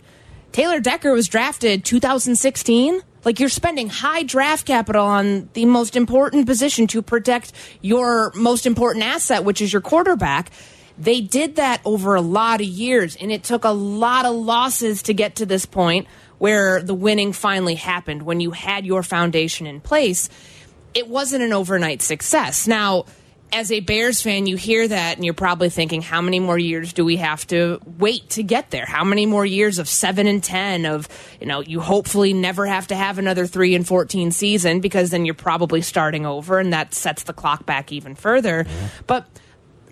Taylor 0.52 0.80
Decker 0.80 1.12
was 1.12 1.28
drafted 1.28 1.82
2016. 1.82 3.00
Like 3.24 3.40
you're 3.40 3.48
spending 3.48 3.88
high 3.88 4.22
draft 4.22 4.66
capital 4.66 5.06
on 5.06 5.48
the 5.54 5.64
most 5.64 5.96
important 5.96 6.46
position 6.46 6.86
to 6.88 7.00
protect 7.00 7.52
your 7.80 8.32
most 8.34 8.66
important 8.66 9.04
asset, 9.04 9.44
which 9.44 9.62
is 9.62 9.72
your 9.72 9.80
quarterback. 9.80 10.50
They 10.98 11.22
did 11.22 11.56
that 11.56 11.80
over 11.86 12.16
a 12.16 12.20
lot 12.20 12.60
of 12.60 12.66
years, 12.66 13.16
and 13.16 13.32
it 13.32 13.44
took 13.44 13.64
a 13.64 13.70
lot 13.70 14.26
of 14.26 14.34
losses 14.34 15.02
to 15.04 15.14
get 15.14 15.36
to 15.36 15.46
this 15.46 15.64
point 15.64 16.06
where 16.36 16.82
the 16.82 16.94
winning 16.94 17.32
finally 17.32 17.76
happened 17.76 18.22
when 18.22 18.40
you 18.40 18.50
had 18.50 18.84
your 18.84 19.02
foundation 19.02 19.66
in 19.66 19.80
place. 19.80 20.28
It 20.92 21.08
wasn't 21.08 21.44
an 21.44 21.54
overnight 21.54 22.02
success. 22.02 22.66
Now, 22.66 23.06
as 23.52 23.70
a 23.70 23.80
Bears 23.80 24.22
fan, 24.22 24.46
you 24.46 24.56
hear 24.56 24.88
that 24.88 25.16
and 25.16 25.24
you're 25.24 25.34
probably 25.34 25.68
thinking, 25.68 26.02
how 26.02 26.20
many 26.20 26.40
more 26.40 26.58
years 26.58 26.92
do 26.92 27.04
we 27.04 27.16
have 27.16 27.46
to 27.48 27.80
wait 27.98 28.30
to 28.30 28.42
get 28.42 28.70
there? 28.70 28.86
How 28.86 29.04
many 29.04 29.26
more 29.26 29.44
years 29.44 29.78
of 29.78 29.88
seven 29.88 30.26
and 30.26 30.42
10 30.42 30.86
of, 30.86 31.08
you 31.40 31.46
know, 31.46 31.60
you 31.60 31.80
hopefully 31.80 32.32
never 32.32 32.66
have 32.66 32.86
to 32.88 32.94
have 32.94 33.18
another 33.18 33.46
three 33.46 33.74
and 33.74 33.86
14 33.86 34.30
season 34.30 34.80
because 34.80 35.10
then 35.10 35.24
you're 35.24 35.34
probably 35.34 35.82
starting 35.82 36.26
over 36.26 36.58
and 36.58 36.72
that 36.72 36.94
sets 36.94 37.24
the 37.24 37.32
clock 37.32 37.66
back 37.66 37.92
even 37.92 38.14
further. 38.14 38.66
But 39.06 39.26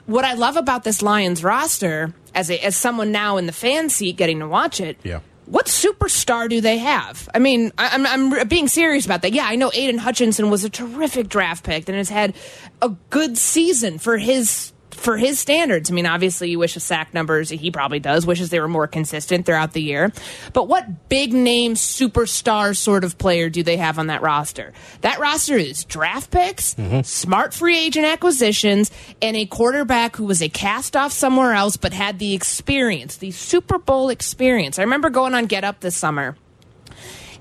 what 0.06 0.24
I 0.24 0.34
love 0.34 0.56
about 0.56 0.84
this 0.84 1.02
Lions 1.02 1.44
roster 1.44 2.14
as 2.34 2.50
a, 2.50 2.64
as 2.64 2.76
someone 2.76 3.12
now 3.12 3.36
in 3.36 3.46
the 3.46 3.52
fan 3.52 3.90
seat 3.90 4.16
getting 4.16 4.40
to 4.40 4.48
watch 4.48 4.80
it, 4.80 4.98
Yeah. 5.02 5.20
What 5.50 5.66
superstar 5.66 6.48
do 6.48 6.60
they 6.60 6.78
have? 6.78 7.28
I 7.34 7.40
mean, 7.40 7.72
I, 7.76 7.88
I'm, 7.88 8.06
I'm 8.06 8.46
being 8.46 8.68
serious 8.68 9.04
about 9.04 9.22
that. 9.22 9.32
Yeah, 9.32 9.46
I 9.46 9.56
know 9.56 9.72
Aidan 9.74 9.98
Hutchinson 9.98 10.48
was 10.48 10.62
a 10.62 10.70
terrific 10.70 11.28
draft 11.28 11.64
pick 11.64 11.88
and 11.88 11.98
has 11.98 12.08
had 12.08 12.34
a 12.80 12.90
good 13.10 13.36
season 13.36 13.98
for 13.98 14.16
his 14.16 14.72
for 15.00 15.16
his 15.16 15.38
standards. 15.38 15.90
I 15.90 15.94
mean, 15.94 16.06
obviously, 16.06 16.50
you 16.50 16.58
wish 16.58 16.74
the 16.74 16.80
sack 16.80 17.14
numbers 17.14 17.48
he 17.48 17.70
probably 17.70 18.00
does 18.00 18.26
wishes 18.26 18.50
they 18.50 18.60
were 18.60 18.68
more 18.68 18.86
consistent 18.86 19.46
throughout 19.46 19.72
the 19.72 19.82
year. 19.82 20.12
But 20.52 20.68
what 20.68 21.08
big 21.08 21.32
name 21.32 21.74
superstar 21.74 22.76
sort 22.76 23.02
of 23.02 23.18
player 23.18 23.48
do 23.48 23.62
they 23.62 23.78
have 23.78 23.98
on 23.98 24.08
that 24.08 24.22
roster? 24.22 24.72
That 25.00 25.18
roster 25.18 25.56
is 25.56 25.84
draft 25.84 26.30
picks, 26.30 26.74
mm-hmm. 26.74 27.00
smart 27.00 27.54
free 27.54 27.78
agent 27.78 28.06
acquisitions, 28.06 28.90
and 29.22 29.36
a 29.36 29.46
quarterback 29.46 30.16
who 30.16 30.26
was 30.26 30.42
a 30.42 30.48
cast 30.48 30.96
off 30.96 31.12
somewhere 31.12 31.54
else 31.54 31.76
but 31.76 31.92
had 31.92 32.18
the 32.18 32.34
experience, 32.34 33.16
the 33.16 33.30
Super 33.30 33.78
Bowl 33.78 34.10
experience. 34.10 34.78
I 34.78 34.82
remember 34.82 35.10
going 35.10 35.34
on 35.34 35.46
Get 35.46 35.64
Up 35.64 35.80
this 35.80 35.96
summer 35.96 36.36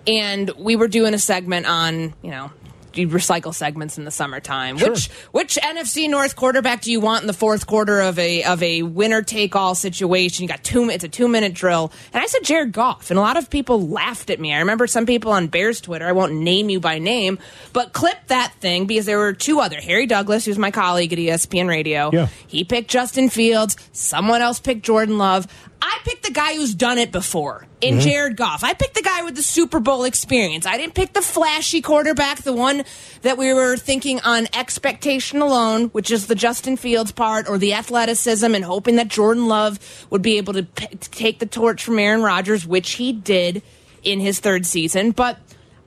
and 0.08 0.50
we 0.58 0.76
were 0.76 0.88
doing 0.88 1.14
a 1.14 1.20
segment 1.20 1.66
on 1.66 2.14
you 2.22 2.32
know 2.32 2.52
you 2.96 3.08
recycle 3.08 3.54
segments 3.54 3.98
in 3.98 4.06
the 4.06 4.12
summertime. 4.12 4.78
Which 4.78 5.08
which 5.32 5.56
NFC 5.56 6.10
North 6.10 6.36
quarterback 6.36 6.82
do 6.82 6.92
you 6.92 7.00
want 7.00 7.22
in 7.22 7.28
the 7.28 7.34
fourth 7.34 7.68
quarter 7.68 8.00
of 8.02 8.18
a 8.20 8.44
of 8.44 8.62
a 8.64 8.84
winner 8.84 9.22
take 9.22 9.56
all 9.56 9.76
situation? 9.76 10.44
You 10.44 10.50
got 10.50 10.64
two. 10.64 10.90
It's 10.90 11.04
a 11.04 11.10
two 11.10 11.28
minute 11.28 11.54
drill, 11.54 11.92
and 12.14 12.24
I 12.24 12.26
said 12.28 12.44
Jared 12.44 12.72
Goff, 12.72 13.10
and 13.10 13.18
a 13.18 13.22
lot 13.22 13.38
of 13.38 13.50
people 13.50 13.88
laughed 13.88 14.30
at 14.30 14.40
me. 14.40 14.54
I 14.54 14.60
remember 14.60 14.88
some 14.88 15.06
people 15.06 15.32
on 15.32 15.48
Bears 15.48 15.82
Twitter. 15.82 16.08
I 16.08 16.12
won't 16.12 16.34
name 16.34 16.70
you 16.70 16.80
by 16.80 17.00
name, 17.00 17.40
but 17.74 17.94
clip 17.94 18.18
that 18.28 18.54
thing 18.60 18.86
because 18.86 19.06
there 19.06 19.18
were 19.18 19.34
two 19.34 19.60
other 19.60 19.80
Harry 19.80 20.06
Douglas, 20.06 20.46
who's 20.46 20.58
my 20.58 20.72
colleague 20.72 21.14
at 21.14 21.20
ESPN 21.20 21.68
Radio. 21.68 22.10
Yeah. 22.12 22.28
He 22.48 22.64
picked 22.64 22.90
Justin 22.90 23.30
Fields. 23.30 23.78
Someone 23.92 24.42
else 24.42 24.60
picked 24.60 24.84
Jordan 24.84 25.18
Love. 25.18 25.48
I 25.82 26.00
picked 26.04 26.24
the 26.24 26.32
guy 26.32 26.56
who's 26.56 26.74
done 26.76 26.98
it 26.98 27.12
before 27.12 27.66
in 27.82 27.96
Mm-hmm. 27.96 28.02
Jared 28.02 28.36
Goff. 28.38 28.64
I 28.66 28.74
picked 28.74 28.96
the 28.96 29.02
guy 29.02 29.24
with 29.24 29.36
the 29.36 29.42
Super 29.42 29.80
Bowl 29.80 30.04
experience. 30.04 30.66
I 30.66 30.76
didn't 30.78 30.94
pick 30.94 31.14
the 31.14 31.22
flashy 31.22 31.82
quarterback, 31.82 32.40
the 32.44 32.52
one 32.54 32.84
that 33.22 33.38
we 33.38 33.54
were 33.54 33.78
thinking 33.78 34.20
on 34.22 34.48
expectation 34.54 35.42
alone, 35.42 35.86
which 35.90 36.12
is 36.12 36.28
the 36.28 36.36
Justin 36.36 36.76
Fields 36.76 37.12
part, 37.14 37.48
or 37.48 37.58
the 37.58 37.74
athleticism, 37.74 38.54
and 38.54 38.66
hoping 38.66 38.98
that 38.98 39.08
Jordan 39.08 39.48
Love 39.48 39.80
would 40.10 40.22
be 40.22 40.38
able 40.38 40.54
to 40.54 40.64
p- 40.64 40.88
take 40.98 41.40
the 41.40 41.46
torch 41.46 41.84
from 41.84 41.98
Aaron 41.98 42.22
Rodgers, 42.22 42.68
which 42.68 42.92
he 42.92 43.14
did 43.14 43.62
in 44.04 44.20
his 44.20 44.40
third 44.42 44.66
season. 44.66 45.12
But 45.12 45.40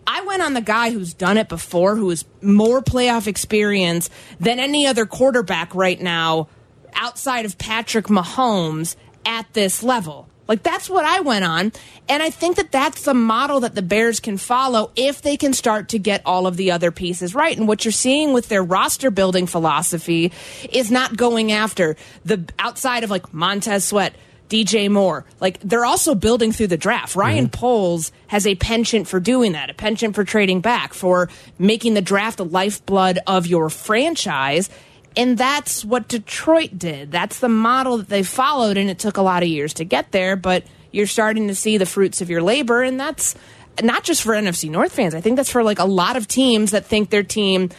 I 0.07 0.23
went 0.23 0.43
on 0.43 0.55
the 0.55 0.61
guy 0.63 0.91
who's 0.91 1.13
done 1.13 1.37
it 1.37 1.49
before, 1.51 1.97
who 1.97 2.09
has 2.09 2.25
more 2.41 2.81
playoff 2.83 3.27
experience 3.27 4.09
than 4.41 4.59
any 4.59 4.87
other 4.87 5.05
quarterback 5.05 5.75
right 5.75 6.01
now 6.01 6.49
outside 6.95 7.45
of 7.45 7.59
Patrick 7.59 8.07
Mahomes 8.07 8.97
at 9.25 9.53
this 9.53 9.83
level. 9.83 10.29
Like 10.49 10.63
that's 10.63 10.91
what 10.91 11.05
I 11.05 11.21
went 11.21 11.45
on. 11.45 11.73
And 12.09 12.23
I 12.23 12.31
think 12.31 12.57
that 12.57 12.73
that's 12.73 13.05
the 13.05 13.15
model 13.15 13.61
that 13.61 13.75
the 13.75 13.83
Bears 13.83 14.21
can 14.21 14.37
follow 14.37 14.91
if 14.97 15.23
they 15.23 15.37
can 15.37 15.53
start 15.53 15.89
to 15.91 15.99
get 15.99 16.21
all 16.27 16.47
of 16.47 16.57
the 16.57 16.73
other 16.73 16.91
pieces 16.91 17.35
right. 17.35 17.57
And 17.57 17.69
what 17.69 17.85
you're 17.85 17.93
seeing 17.93 18.33
with 18.33 18.49
their 18.49 18.63
roster 18.63 19.11
building 19.11 19.47
philosophy 19.47 20.33
is 20.71 20.91
not 20.91 21.17
going 21.17 21.53
after 21.53 21.97
the 22.25 22.45
outside 22.59 23.05
of 23.05 23.11
like 23.11 23.33
Montez 23.33 23.85
Sweat, 23.85 24.15
DJ 24.49 24.91
Moore. 24.91 25.25
Like 25.41 25.59
they're 25.61 25.87
also 25.87 26.15
building 26.15 26.53
through 26.53 26.67
the 26.67 26.77
draft. 26.77 27.17
Ryan 27.17 27.47
mm-hmm. 27.47 27.59
Poles 27.59 28.13
has 28.27 28.47
a 28.47 28.55
penchant 28.57 29.09
for 29.09 29.21
doing 29.21 29.53
that, 29.53 29.71
a 29.71 29.75
penchant 29.75 30.15
for 30.15 30.25
trading 30.25 30.61
back, 30.61 30.93
for 30.93 31.31
making 31.59 31.95
the 31.95 32.03
draft 32.03 32.37
the 32.37 32.45
lifeblood 32.45 33.19
of 33.27 33.47
your 33.47 33.71
franchise. 33.71 34.69
And 35.17 35.37
that's 35.37 35.85
what 35.85 36.09
Detroit 36.09 36.79
did. 36.79 37.13
That's 37.13 37.39
the 37.39 37.49
model 37.49 37.99
that 37.99 38.09
they 38.09 38.23
followed, 38.23 38.77
and 38.77 38.89
it 38.89 38.99
took 38.99 39.17
a 39.17 39.23
lot 39.23 39.43
of 39.43 39.49
years 39.49 39.75
to 39.75 39.85
get 39.85 40.13
there, 40.13 40.37
but 40.37 40.65
you're 40.91 41.07
starting 41.07 41.49
to 41.49 41.55
see 41.55 41.79
the 41.79 41.87
fruits 41.87 42.21
of 42.21 42.31
your 42.31 42.43
labor, 42.43 42.83
and 42.83 42.99
that's 42.99 43.35
not 43.83 44.05
just 44.05 44.23
for 44.23 44.33
NFC 44.33 44.71
North 44.71 44.93
fans. 44.93 45.15
I 45.15 45.21
think 45.21 45.37
that's 45.37 45.51
for 45.51 45.63
like 45.63 45.79
a 45.79 45.85
lot 45.85 46.17
of 46.17 46.29
teams 46.29 46.71
that 46.71 46.85
think 46.85 47.11
their 47.11 47.23
team 47.23 47.71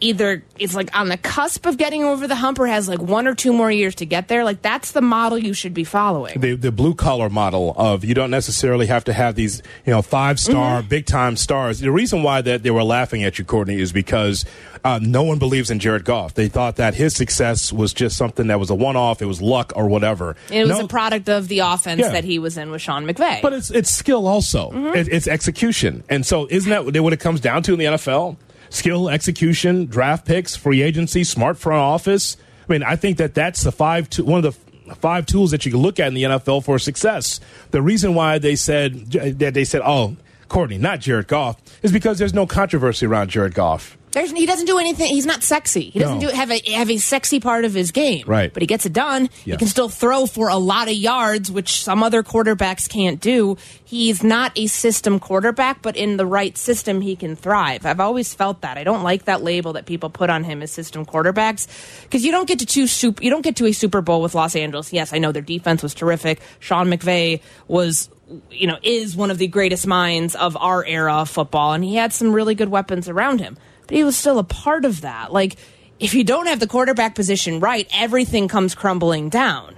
either 0.00 0.42
is 0.58 0.74
like 0.74 0.96
on 0.98 1.08
the 1.08 1.16
cusp 1.16 1.66
of 1.66 1.76
getting 1.76 2.04
over 2.04 2.26
the 2.26 2.34
hump 2.34 2.58
or 2.58 2.66
has 2.66 2.88
like 2.88 3.00
one 3.00 3.26
or 3.26 3.34
two 3.34 3.52
more 3.52 3.70
years 3.70 3.94
to 3.96 4.06
get 4.06 4.28
there. 4.28 4.44
Like 4.44 4.62
that's 4.62 4.92
the 4.92 5.00
model 5.00 5.38
you 5.38 5.52
should 5.54 5.74
be 5.74 5.84
following. 5.84 6.38
the 6.40 6.54
the 6.54 6.72
blue 6.72 6.94
collar 6.94 7.28
model 7.30 7.74
of 7.76 8.04
you 8.04 8.14
don't 8.14 8.30
necessarily 8.30 8.86
have 8.86 9.04
to 9.04 9.12
have 9.12 9.34
these 9.34 9.62
you 9.84 9.92
know 9.92 10.02
five 10.02 10.38
star 10.40 10.80
Mm-hmm. 10.80 10.88
big 10.88 11.06
time 11.06 11.36
stars. 11.36 11.80
The 11.80 11.90
reason 11.90 12.22
why 12.22 12.40
that 12.42 12.62
they 12.62 12.70
were 12.70 12.82
laughing 12.84 13.24
at 13.24 13.38
you, 13.38 13.44
Courtney, 13.44 13.80
is 13.80 13.92
because 13.92 14.44
uh, 14.84 14.98
no 15.02 15.22
one 15.24 15.38
believes 15.38 15.70
in 15.70 15.78
Jared 15.78 16.04
Goff. 16.04 16.34
They 16.34 16.48
thought 16.48 16.76
that 16.76 16.94
his 16.94 17.14
success 17.16 17.72
was 17.72 17.92
just 17.92 18.16
something 18.16 18.46
that 18.48 18.60
was 18.60 18.70
a 18.70 18.74
one 18.74 18.96
off. 18.96 19.20
It 19.20 19.26
was 19.26 19.42
luck 19.42 19.72
or 19.74 19.88
whatever. 19.88 20.36
It 20.50 20.62
was 20.66 20.78
No- 20.78 20.84
a 20.84 20.88
product 20.88 21.28
of 21.28 21.48
the 21.48 21.60
offense 21.60 22.00
Yeah. 22.00 22.10
that 22.10 22.24
he 22.24 22.38
was 22.38 22.56
in 22.56 22.70
with 22.70 22.82
Sean 22.82 23.04
McVay. 23.06 23.42
But 23.42 23.52
it's 23.52 23.70
it's 23.70 23.90
skill 23.90 24.26
also. 24.26 24.70
Mm-hmm. 24.70 24.96
It, 24.96 25.08
it's 25.08 25.26
execution, 25.26 26.04
and 26.08 26.24
so 26.26 26.46
isn't 26.50 26.70
that 26.70 27.02
what 27.02 27.12
it 27.12 27.20
comes 27.20 27.40
down 27.40 27.62
to 27.64 27.72
in 27.72 27.78
the 27.78 27.84
NFL? 27.86 28.36
Skill, 28.70 29.08
execution, 29.08 29.86
draft 29.86 30.26
picks, 30.26 30.56
free 30.56 30.82
agency, 30.82 31.24
smart 31.24 31.58
front 31.58 31.80
office. 31.80 32.36
I 32.68 32.72
mean, 32.72 32.82
I 32.82 32.96
think 32.96 33.18
that 33.18 33.34
that's 33.34 33.62
the 33.62 33.72
five 33.72 34.10
to, 34.10 34.24
one 34.24 34.44
of 34.44 34.58
the 34.86 34.94
five 34.96 35.26
tools 35.26 35.50
that 35.50 35.64
you 35.66 35.72
can 35.72 35.80
look 35.80 35.98
at 36.00 36.08
in 36.08 36.14
the 36.14 36.24
NFL 36.24 36.64
for 36.64 36.78
success. 36.78 37.40
The 37.70 37.82
reason 37.82 38.14
why 38.14 38.38
they 38.38 38.56
said 38.56 39.10
that 39.12 39.54
they 39.54 39.64
said, 39.64 39.82
"Oh, 39.84 40.16
Courtney, 40.48 40.78
not 40.78 41.00
Jared 41.00 41.28
Goff," 41.28 41.60
is 41.82 41.92
because 41.92 42.18
there's 42.18 42.34
no 42.34 42.46
controversy 42.46 43.06
around 43.06 43.30
Jared 43.30 43.54
Goff. 43.54 43.96
There's, 44.16 44.32
he 44.32 44.46
doesn't 44.46 44.64
do 44.64 44.78
anything. 44.78 45.08
He's 45.08 45.26
not 45.26 45.42
sexy. 45.42 45.90
He 45.90 45.98
doesn't 45.98 46.20
No. 46.20 46.30
do 46.30 46.34
have 46.34 46.50
a 46.50 46.58
have 46.72 46.90
a 46.90 46.96
sexy 46.96 47.38
part 47.38 47.66
of 47.66 47.74
his 47.74 47.90
game. 47.90 48.24
Right. 48.26 48.50
But 48.50 48.62
he 48.62 48.66
gets 48.66 48.86
it 48.86 48.94
done. 48.94 49.28
Yeah. 49.44 49.52
He 49.54 49.58
can 49.58 49.68
still 49.68 49.90
throw 49.90 50.24
for 50.24 50.48
a 50.48 50.56
lot 50.56 50.88
of 50.88 50.94
yards, 50.94 51.50
which 51.52 51.82
some 51.84 52.02
other 52.02 52.22
quarterbacks 52.22 52.88
can't 52.88 53.20
do. 53.20 53.58
He's 53.84 54.24
not 54.24 54.52
a 54.56 54.68
system 54.68 55.20
quarterback, 55.20 55.82
but 55.82 55.96
in 55.98 56.16
the 56.16 56.24
right 56.24 56.56
system, 56.56 57.02
he 57.02 57.14
can 57.14 57.36
thrive. 57.36 57.84
I've 57.84 58.00
always 58.00 58.32
felt 58.32 58.62
that. 58.62 58.78
I 58.78 58.84
don't 58.84 59.02
like 59.02 59.26
that 59.26 59.42
label 59.42 59.74
that 59.74 59.84
people 59.84 60.08
put 60.08 60.30
on 60.30 60.44
him 60.44 60.62
as 60.62 60.70
system 60.72 61.04
quarterbacks 61.04 61.68
because 62.04 62.24
you 62.24 62.32
don't 62.32 62.48
get 62.48 62.60
to 62.60 62.66
two 62.66 62.86
super, 62.86 63.22
you 63.22 63.28
don't 63.28 63.42
get 63.42 63.56
to 63.56 63.66
a 63.66 63.72
Super 63.72 64.00
Bowl 64.00 64.22
with 64.22 64.34
Los 64.34 64.56
Angeles. 64.56 64.94
Yes, 64.94 65.12
I 65.12 65.18
know 65.18 65.30
their 65.30 65.42
defense 65.42 65.82
was 65.82 65.92
terrific. 65.92 66.40
Sean 66.58 66.86
McVay 66.88 67.42
was 67.68 68.08
you 68.50 68.66
know 68.66 68.78
is 68.82 69.14
one 69.14 69.30
of 69.30 69.36
the 69.36 69.46
greatest 69.46 69.86
minds 69.86 70.34
of 70.34 70.56
our 70.56 70.84
era 70.84 71.14
of 71.18 71.28
football 71.30 71.74
and 71.74 71.84
he 71.84 71.94
had 71.94 72.12
some 72.12 72.32
really 72.32 72.56
good 72.56 72.68
weapons 72.68 73.08
around 73.08 73.38
him 73.40 73.56
but 73.86 73.96
he 73.96 74.04
was 74.04 74.16
still 74.16 74.38
a 74.38 74.44
part 74.44 74.84
of 74.84 75.02
that. 75.02 75.32
Like, 75.32 75.56
if 75.98 76.14
you 76.14 76.24
don't 76.24 76.46
have 76.46 76.60
the 76.60 76.66
quarterback 76.66 77.14
position 77.14 77.60
right, 77.60 77.88
everything 77.92 78.48
comes 78.48 78.74
crumbling 78.74 79.28
down. 79.28 79.76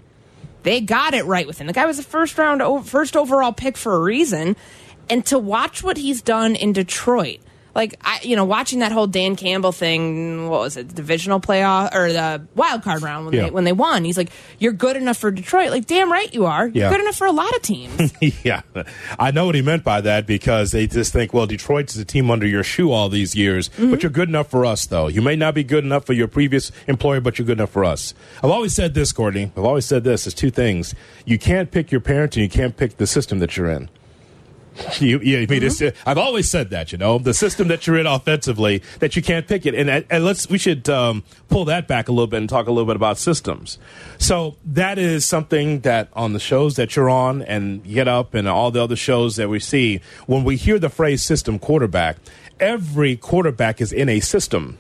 They 0.63 0.81
got 0.81 1.15
it 1.15 1.25
right 1.25 1.47
with 1.47 1.59
him. 1.59 1.67
The 1.67 1.73
guy 1.73 1.87
was 1.87 1.99
a 1.99 2.03
first 2.03 2.37
round, 2.37 2.87
first 2.87 3.17
overall 3.17 3.53
pick 3.53 3.77
for 3.77 3.95
a 3.95 4.01
reason. 4.01 4.57
And 5.09 5.25
to 5.27 5.39
watch 5.39 5.83
what 5.83 5.97
he's 5.97 6.21
done 6.21 6.57
in 6.57 6.73
Detroit, 6.73 7.39
like 7.79 7.95
I, 8.05 8.19
you 8.23 8.35
know, 8.35 8.45
watching 8.45 8.81
that 8.81 8.91
whole 8.91 9.07
Dan 9.07 9.37
Campbell 9.37 9.71
thing, 9.71 10.49
what 10.49 10.59
was 10.59 10.77
it, 10.77 10.93
divisional 10.93 11.39
playoff 11.39 11.95
or 11.95 12.13
the 12.13 12.43
wild 12.57 12.83
card 12.83 13.03
round 13.03 13.27
when 13.27 13.35
Yeah. 13.35 13.45
they 13.45 13.51
when 13.51 13.63
they 13.63 13.73
won? 13.73 14.03
He's 14.03 14.19
like, 14.19 14.31
"You're 14.59 14.73
good 14.73 14.97
enough 14.97 15.17
for 15.17 15.31
Detroit." 15.31 15.71
Like, 15.71 15.87
damn 15.87 16.11
right 16.11 16.33
you 16.35 16.45
are. 16.47 16.67
You're 16.67 16.91
good 16.91 17.01
enough 17.01 17.15
for 17.15 17.29
a 17.29 17.33
lot 17.33 17.55
of 17.55 17.63
teams. 17.63 18.13
yeah, 18.45 18.63
I 19.17 19.31
know 19.31 19.47
what 19.47 19.55
he 19.55 19.63
meant 19.63 19.85
by 19.85 20.01
that 20.01 20.27
because 20.27 20.73
they 20.73 20.89
just 20.89 21.13
think, 21.13 21.33
well, 21.33 21.47
Detroit's 21.47 21.97
a 21.97 22.05
team 22.05 22.33
under 22.33 22.49
your 22.49 22.65
shoe 22.65 22.91
all 22.91 23.09
these 23.09 23.37
years, 23.37 23.69
but 23.69 23.79
mm-hmm. 23.79 23.95
you're 24.01 24.11
good 24.11 24.29
enough 24.29 24.51
for 24.51 24.67
us, 24.67 24.85
though. 24.85 25.07
You 25.07 25.23
may 25.23 25.37
not 25.37 25.55
be 25.55 25.63
good 25.63 25.85
enough 25.85 26.05
for 26.05 26.15
your 26.15 26.27
previous 26.27 26.73
employer, 26.89 27.21
but 27.21 27.39
you're 27.39 27.47
good 27.47 27.59
enough 27.59 27.71
for 27.71 27.85
us. 27.85 28.13
I've 28.43 28.51
always 28.51 28.75
said 28.75 28.95
this, 28.95 29.13
Courtney. 29.13 29.53
I've 29.57 29.65
always 29.65 29.87
said 29.87 30.03
this: 30.03 30.27
is 30.27 30.35
two 30.35 30.51
things. 30.51 30.97
You 31.25 31.39
can't 31.39 31.71
pick 31.71 31.93
your 31.93 32.01
parents, 32.01 32.37
and 32.37 32.43
you 32.43 32.51
can't 32.51 32.77
pick 32.77 32.97
the 32.97 33.07
system 33.07 33.39
that 33.39 33.57
you're 33.57 33.71
in. 33.71 33.89
You, 35.01 35.21
yeah, 35.21 35.39
I 35.39 35.47
mean, 35.47 35.63
it's, 35.63 35.81
I've 36.07 36.19
always 36.19 36.51
said 36.51 36.71
that. 36.71 36.91
You 36.91 36.99
know, 36.99 37.19
the 37.19 37.35
system 37.35 37.69
that 37.69 37.87
you're 37.87 37.99
in 37.99 38.07
offensively, 38.07 38.83
that 38.99 39.15
you 39.15 39.23
can't 39.23 39.47
pick 39.47 39.65
it. 39.65 39.75
And, 39.75 40.05
and 40.11 40.25
let's 40.25 40.49
we 40.51 40.59
should 40.59 40.89
um, 40.89 41.23
pull 41.49 41.65
that 41.67 41.87
back 41.87 42.09
a 42.09 42.13
little 42.13 42.27
bit 42.27 42.39
and 42.39 42.49
talk 42.49 42.67
a 42.67 42.73
little 42.73 42.87
bit 42.87 42.97
about 42.97 43.17
systems. 43.17 43.79
So 44.19 44.57
that 44.65 44.99
is 44.99 45.25
something 45.25 45.81
that 45.81 46.09
on 46.15 46.33
the 46.33 46.41
shows 46.41 46.77
that 46.77 46.97
you're 46.97 47.11
on 47.11 47.43
and 47.43 47.85
Get 47.85 48.09
Up 48.09 48.35
and 48.35 48.49
all 48.49 48.71
the 48.71 48.83
other 48.83 48.97
shows 48.97 49.37
that 49.37 49.49
we 49.49 49.61
see, 49.61 50.01
when 50.27 50.43
we 50.43 50.57
hear 50.57 50.79
the 50.79 50.91
phrase 50.91 51.23
"system 51.23 51.59
quarterback," 51.59 52.17
every 52.59 53.17
quarterback 53.17 53.81
is 53.81 53.93
in 53.93 54.09
a 54.09 54.21
system 54.21 54.79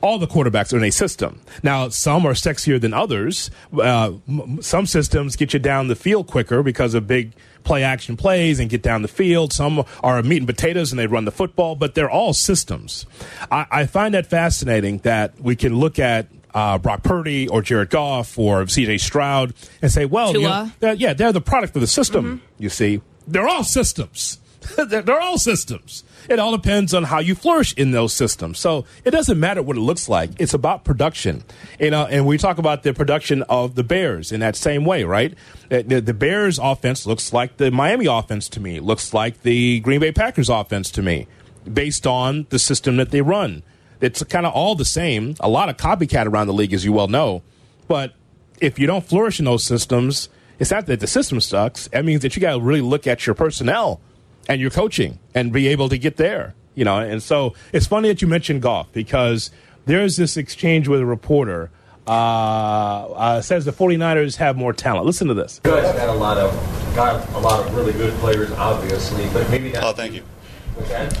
all 0.00 0.18
the 0.18 0.26
quarterbacks 0.26 0.72
are 0.72 0.76
in 0.76 0.84
a 0.84 0.90
system. 0.90 1.40
Now, 1.62 1.88
some 1.88 2.24
are 2.26 2.32
sexier 2.32 2.80
than 2.80 2.94
others. 2.94 3.50
Uh, 3.72 4.12
m- 4.28 4.62
some 4.62 4.86
systems 4.86 5.36
get 5.36 5.52
you 5.52 5.58
down 5.58 5.88
the 5.88 5.96
field 5.96 6.28
quicker 6.28 6.62
because 6.62 6.94
of 6.94 7.06
big 7.06 7.32
play 7.68 7.84
action 7.84 8.16
plays 8.16 8.58
and 8.60 8.70
get 8.70 8.82
down 8.82 9.02
the 9.02 9.08
field. 9.08 9.52
Some 9.52 9.84
are 10.02 10.22
meat 10.22 10.38
and 10.38 10.46
potatoes 10.46 10.90
and 10.90 10.98
they 10.98 11.06
run 11.06 11.24
the 11.26 11.30
football, 11.30 11.76
but 11.76 11.94
they're 11.94 12.10
all 12.10 12.32
systems. 12.32 13.04
I, 13.50 13.66
I 13.70 13.86
find 13.86 14.14
that 14.14 14.26
fascinating 14.26 14.98
that 14.98 15.38
we 15.40 15.54
can 15.54 15.76
look 15.76 15.98
at 15.98 16.28
uh, 16.54 16.78
Brock 16.78 17.02
Purdy 17.02 17.46
or 17.46 17.60
Jared 17.60 17.90
Goff 17.90 18.38
or 18.38 18.62
CJ 18.64 19.00
Stroud 19.00 19.52
and 19.82 19.92
say, 19.92 20.06
well, 20.06 20.32
you 20.40 20.40
know, 20.48 20.48
they're- 20.80 20.94
yeah, 20.94 21.12
they're 21.12 21.30
the 21.32 21.42
product 21.42 21.76
of 21.76 21.82
the 21.82 21.86
system, 21.86 22.40
you 22.58 22.70
see. 22.70 23.02
They're 23.26 23.46
all 23.46 23.64
systems. 23.64 24.38
they're, 24.88 25.20
all 25.20 25.38
systems. 25.38 26.04
It 26.28 26.38
all 26.38 26.52
depends 26.52 26.92
on 26.92 27.04
how 27.04 27.20
you 27.20 27.34
flourish 27.34 27.72
in 27.74 27.92
those 27.92 28.12
systems. 28.12 28.58
So 28.58 28.84
it 29.04 29.10
doesn't 29.10 29.38
matter 29.38 29.62
what 29.62 29.76
it 29.76 29.80
looks 29.80 30.08
like. 30.08 30.30
It's 30.38 30.54
about 30.54 30.84
production. 30.84 31.44
You 31.78 31.90
know, 31.90 32.06
and 32.06 32.26
we 32.26 32.38
talk 32.38 32.58
about 32.58 32.82
the 32.82 32.92
production 32.92 33.42
of 33.44 33.74
the 33.74 33.84
Bears 33.84 34.32
in 34.32 34.40
that 34.40 34.56
same 34.56 34.84
way, 34.84 35.04
right? 35.04 35.34
The, 35.68 35.82
the, 35.82 36.00
the 36.00 36.14
Bears 36.14 36.58
offense 36.58 37.06
looks 37.06 37.32
like 37.32 37.56
the 37.56 37.70
Miami 37.70 38.06
offense 38.06 38.48
to 38.50 38.60
me, 38.60 38.80
looks 38.80 39.14
like 39.14 39.42
the 39.42 39.80
Green 39.80 40.00
Bay 40.00 40.12
Packers 40.12 40.48
offense 40.48 40.90
to 40.92 41.02
me, 41.02 41.26
based 41.72 42.06
on 42.06 42.46
the 42.50 42.58
system 42.58 42.96
that 42.96 43.10
they 43.10 43.22
run. 43.22 43.62
It's 44.00 44.22
kind 44.24 44.46
of 44.46 44.52
all 44.52 44.74
the 44.74 44.84
same. 44.84 45.34
A 45.40 45.48
lot 45.48 45.68
of 45.68 45.76
copycat 45.76 46.26
around 46.26 46.46
the 46.46 46.52
league, 46.52 46.72
as 46.72 46.84
you 46.84 46.92
well 46.92 47.08
know. 47.08 47.42
But 47.86 48.14
if 48.60 48.78
you 48.78 48.86
don't 48.86 49.04
flourish 49.04 49.38
in 49.38 49.44
those 49.44 49.64
systems, 49.64 50.28
it's 50.58 50.70
not 50.70 50.86
that 50.86 51.00
the 51.00 51.06
system 51.06 51.40
sucks. 51.40 51.88
That 51.88 52.04
means 52.04 52.22
that 52.22 52.36
you 52.36 52.40
got 52.40 52.54
to 52.54 52.60
really 52.60 52.80
look 52.80 53.06
at 53.06 53.26
your 53.26 53.34
personnel 53.34 54.00
and 54.48 54.60
your 54.60 54.70
coaching 54.70 55.18
and 55.34 55.52
be 55.52 55.68
able 55.68 55.88
to 55.90 55.98
get 55.98 56.16
there. 56.16 56.54
You 56.74 56.84
know, 56.84 56.98
and 56.98 57.22
so 57.22 57.54
it's 57.72 57.86
funny 57.86 58.08
that 58.08 58.22
you 58.22 58.28
mentioned 58.28 58.62
Goff 58.62 58.92
because 58.92 59.50
there's 59.86 60.16
this 60.16 60.36
exchange 60.36 60.88
with 60.88 61.00
a 61.00 61.06
reporter. 61.06 61.70
Uh, 62.06 62.10
uh, 62.10 63.40
says 63.42 63.64
the 63.66 63.72
49ers 63.72 64.36
have 64.36 64.56
more 64.56 64.72
talent. 64.72 65.04
Listen 65.04 65.28
to 65.28 65.34
this. 65.34 65.60
You 65.64 65.72
guys 65.72 65.92
got 65.94 66.08
a 66.08 66.12
lot 66.12 66.38
of 66.38 66.94
got 66.94 67.28
a 67.34 67.38
lot 67.38 67.66
of 67.66 67.74
really 67.76 67.92
good 67.92 68.14
players, 68.20 68.50
obviously, 68.52 69.28
but 69.32 69.50
maybe 69.50 69.72
not. 69.72 69.84
Oh, 69.84 69.92
thank 69.92 70.14
you. 70.14 70.22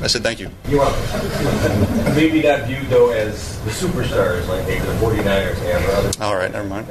I 0.00 0.06
said 0.06 0.22
thank 0.22 0.38
you. 0.38 0.48
You're 0.68 0.78
welcome. 0.78 2.14
Maybe 2.14 2.42
not 2.42 2.66
viewed, 2.68 2.86
though, 2.86 3.10
as 3.10 3.60
the 3.64 3.70
superstars 3.70 4.46
like 4.46 4.64
maybe 4.68 4.84
the 4.84 4.92
49ers 4.92 5.56
have 5.56 5.88
or 5.88 5.92
other. 5.96 6.24
All 6.24 6.36
right, 6.36 6.52
never 6.52 6.68
mind. 6.68 6.86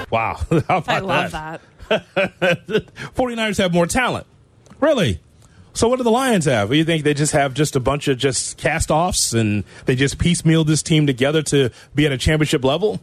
Wow. 0.10 0.40
How 0.50 0.78
about 0.78 0.88
I 0.88 0.98
love 0.98 1.30
that. 1.30 1.60
49ers 1.90 3.58
have 3.58 3.72
more 3.72 3.86
talent. 3.86 4.26
Really? 4.78 5.20
So 5.72 5.88
what 5.88 5.96
do 5.96 6.02
the 6.02 6.10
Lions 6.10 6.44
have? 6.46 6.72
You 6.72 6.84
think 6.84 7.04
they 7.04 7.14
just 7.14 7.32
have 7.32 7.54
just 7.54 7.76
a 7.76 7.80
bunch 7.80 8.08
of 8.08 8.18
just 8.18 8.58
cast-offs 8.58 9.32
and 9.32 9.64
they 9.86 9.94
just 9.94 10.18
piecemeal 10.18 10.64
this 10.64 10.82
team 10.82 11.06
together 11.06 11.42
to 11.44 11.70
be 11.94 12.06
at 12.06 12.12
a 12.12 12.18
championship 12.18 12.64
level? 12.64 13.00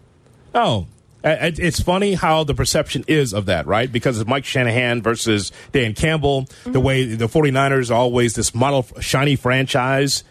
Oh, 0.53 0.87
it's 1.23 1.81
funny 1.81 2.13
how 2.13 2.43
the 2.43 2.53
perception 2.53 3.03
is 3.07 3.33
of 3.33 3.45
that, 3.47 3.67
right? 3.67 3.91
Because 3.91 4.19
it's 4.19 4.29
Mike 4.29 4.45
Shanahan 4.45 5.01
versus 5.01 5.51
Dan 5.71 5.93
Campbell. 5.93 6.47
The 6.65 6.79
way 6.79 7.05
the 7.05 7.27
49ers 7.27 7.89
are 7.89 7.95
always 7.95 8.35
this 8.35 8.55
model 8.55 8.87
shiny 8.99 9.35
franchise 9.35 10.23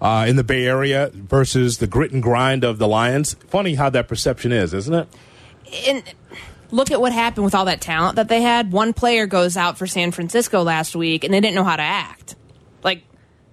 uh, 0.00 0.26
in 0.28 0.36
the 0.36 0.44
Bay 0.44 0.66
Area 0.66 1.10
versus 1.14 1.78
the 1.78 1.86
grit 1.86 2.12
and 2.12 2.22
grind 2.22 2.64
of 2.64 2.78
the 2.78 2.88
Lions. 2.88 3.34
Funny 3.48 3.74
how 3.74 3.88
that 3.90 4.08
perception 4.08 4.52
is, 4.52 4.74
isn't 4.74 4.94
it? 4.94 5.08
and 5.86 6.02
look 6.72 6.90
at 6.90 7.00
what 7.00 7.12
happened 7.12 7.44
with 7.44 7.54
all 7.54 7.66
that 7.66 7.80
talent 7.80 8.16
that 8.16 8.28
they 8.28 8.42
had. 8.42 8.72
One 8.72 8.92
player 8.92 9.26
goes 9.26 9.56
out 9.56 9.78
for 9.78 9.86
San 9.86 10.10
Francisco 10.10 10.62
last 10.62 10.96
week, 10.96 11.22
and 11.22 11.32
they 11.32 11.40
didn't 11.40 11.54
know 11.54 11.64
how 11.64 11.76
to 11.76 11.82
act. 11.82 12.34
Like 12.82 13.04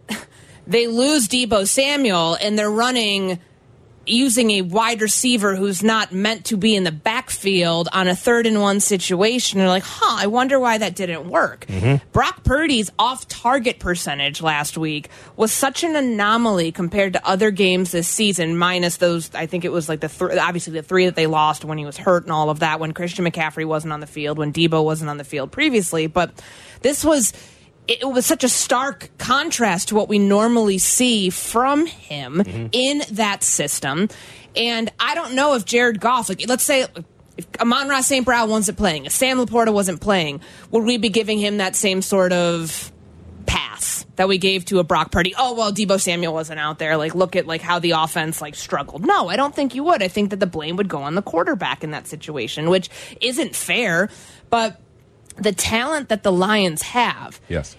they 0.68 0.88
lose 0.88 1.28
Deebo 1.28 1.68
Samuel, 1.68 2.36
and 2.42 2.58
they're 2.58 2.72
running 2.72 3.40
using 4.10 4.52
a 4.52 4.62
wide 4.62 5.02
receiver 5.02 5.56
who's 5.56 5.84
not 5.84 6.12
meant 6.12 6.46
to 6.46 6.58
be 6.58 6.76
in 6.76 6.84
the 6.84 6.92
backfield 6.92 7.88
on 7.94 8.08
a 8.08 8.16
third 8.16 8.46
and 8.46 8.62
one 8.62 8.80
situation. 8.80 9.60
They're 9.60 9.68
like, 9.68 9.84
huh, 9.84 10.18
I 10.20 10.28
wonder 10.28 10.60
why 10.60 10.78
that 10.78 10.96
didn't 10.96 11.30
work. 11.30 11.66
Mm-hmm. 11.68 12.08
Brock 12.12 12.44
Purdy's 12.44 12.92
off 12.98 13.28
target 13.28 13.80
percentage 13.80 14.42
last 14.42 14.78
week 14.78 15.10
was 15.36 15.52
such 15.52 15.84
an 15.84 15.96
anomaly 15.96 16.72
compared 16.72 17.14
to 17.14 17.28
other 17.28 17.52
games 17.52 17.92
this 17.92 18.08
season, 18.08 18.58
minus 18.58 18.98
those, 18.98 19.34
I 19.34 19.46
think 19.46 19.66
it 19.66 19.72
was 19.72 19.90
like 19.90 20.00
the 20.00 20.10
th- 20.10 20.40
obviously 20.40 20.74
the 20.74 20.84
three 20.84 21.06
that 21.06 21.16
they 21.16 21.28
lost 21.28 21.66
when 21.66 21.78
he 21.78 21.86
was 21.86 21.98
hurt 21.98 22.24
and 22.24 22.32
all 22.32 22.50
of 22.50 22.60
that, 22.60 22.80
when 22.80 22.94
Christian 22.94 23.26
McCaffrey 23.26 23.66
wasn't 23.66 23.94
on 23.94 24.00
the 24.00 24.08
field, 24.08 24.38
when 24.38 24.54
Deebo 24.54 24.84
wasn't 24.84 25.10
on 25.10 25.18
the 25.18 25.24
field 25.24 25.52
previously. 25.52 26.08
But 26.08 26.32
this 26.82 27.04
was 27.04 27.34
it 27.90 28.08
was 28.08 28.26
such 28.26 28.44
a 28.44 28.50
stark 28.50 29.10
contrast 29.18 29.88
to 29.88 29.96
what 29.96 30.08
we 30.08 30.20
normally 30.20 30.78
see 30.78 31.32
from 31.32 31.88
him 31.88 32.36
mm-hmm. 32.36 32.68
in 32.72 33.02
that 33.12 33.42
system. 33.44 34.08
And 34.56 34.92
I 35.00 35.16
don't 35.16 35.34
know 35.34 35.56
if 35.56 35.66
Jared 35.66 36.00
Goff, 36.00 36.30
like, 36.30 36.48
let's 36.48 36.64
say 36.64 36.86
if 37.36 37.48
Amon-Ra 37.60 38.02
St. 38.02 38.24
Brown 38.24 38.48
wasn't 38.50 38.78
playing, 38.78 39.06
if 39.06 39.12
Sam 39.12 39.40
LaPorta 39.40 39.74
wasn't 39.74 40.02
playing, 40.02 40.42
would 40.70 40.84
we 40.84 40.98
be 40.98 41.10
giving 41.10 41.40
him 41.40 41.58
that 41.58 41.76
same 41.76 42.04
sort 42.04 42.32
of 42.32 42.92
pass 43.48 44.06
that 44.18 44.28
we 44.28 44.38
gave 44.38 44.66
to 44.66 44.78
a 44.78 44.84
Brock 44.84 45.12
Purdy? 45.12 45.34
Oh 45.36 45.56
well, 45.56 45.72
Deebo 45.72 46.00
Samuel 46.00 46.34
wasn't 46.34 46.60
out 46.60 46.78
there. 46.78 46.96
Like, 46.96 47.16
look 47.16 47.36
at 47.36 47.48
like 47.48 47.62
how 47.62 47.80
the 47.80 47.92
offense 47.92 48.40
like 48.40 48.54
struggled. 48.54 49.04
No, 49.04 49.30
I 49.30 49.36
don't 49.36 49.56
think 49.56 49.74
you 49.74 49.84
would. 49.86 50.04
I 50.04 50.10
think 50.10 50.30
that 50.30 50.40
the 50.40 50.48
blame 50.48 50.76
would 50.76 50.90
go 50.90 51.02
on 51.02 51.16
the 51.16 51.24
quarterback 51.24 51.84
in 51.84 51.90
that 51.92 52.06
situation, 52.06 52.70
which 52.70 52.90
isn't 53.20 53.56
fair. 53.56 54.10
But 54.52 54.80
the 55.42 55.52
talent 55.52 56.10
that 56.10 56.24
the 56.24 56.32
Lions 56.32 56.82
have, 56.84 57.40
Yes. 57.50 57.76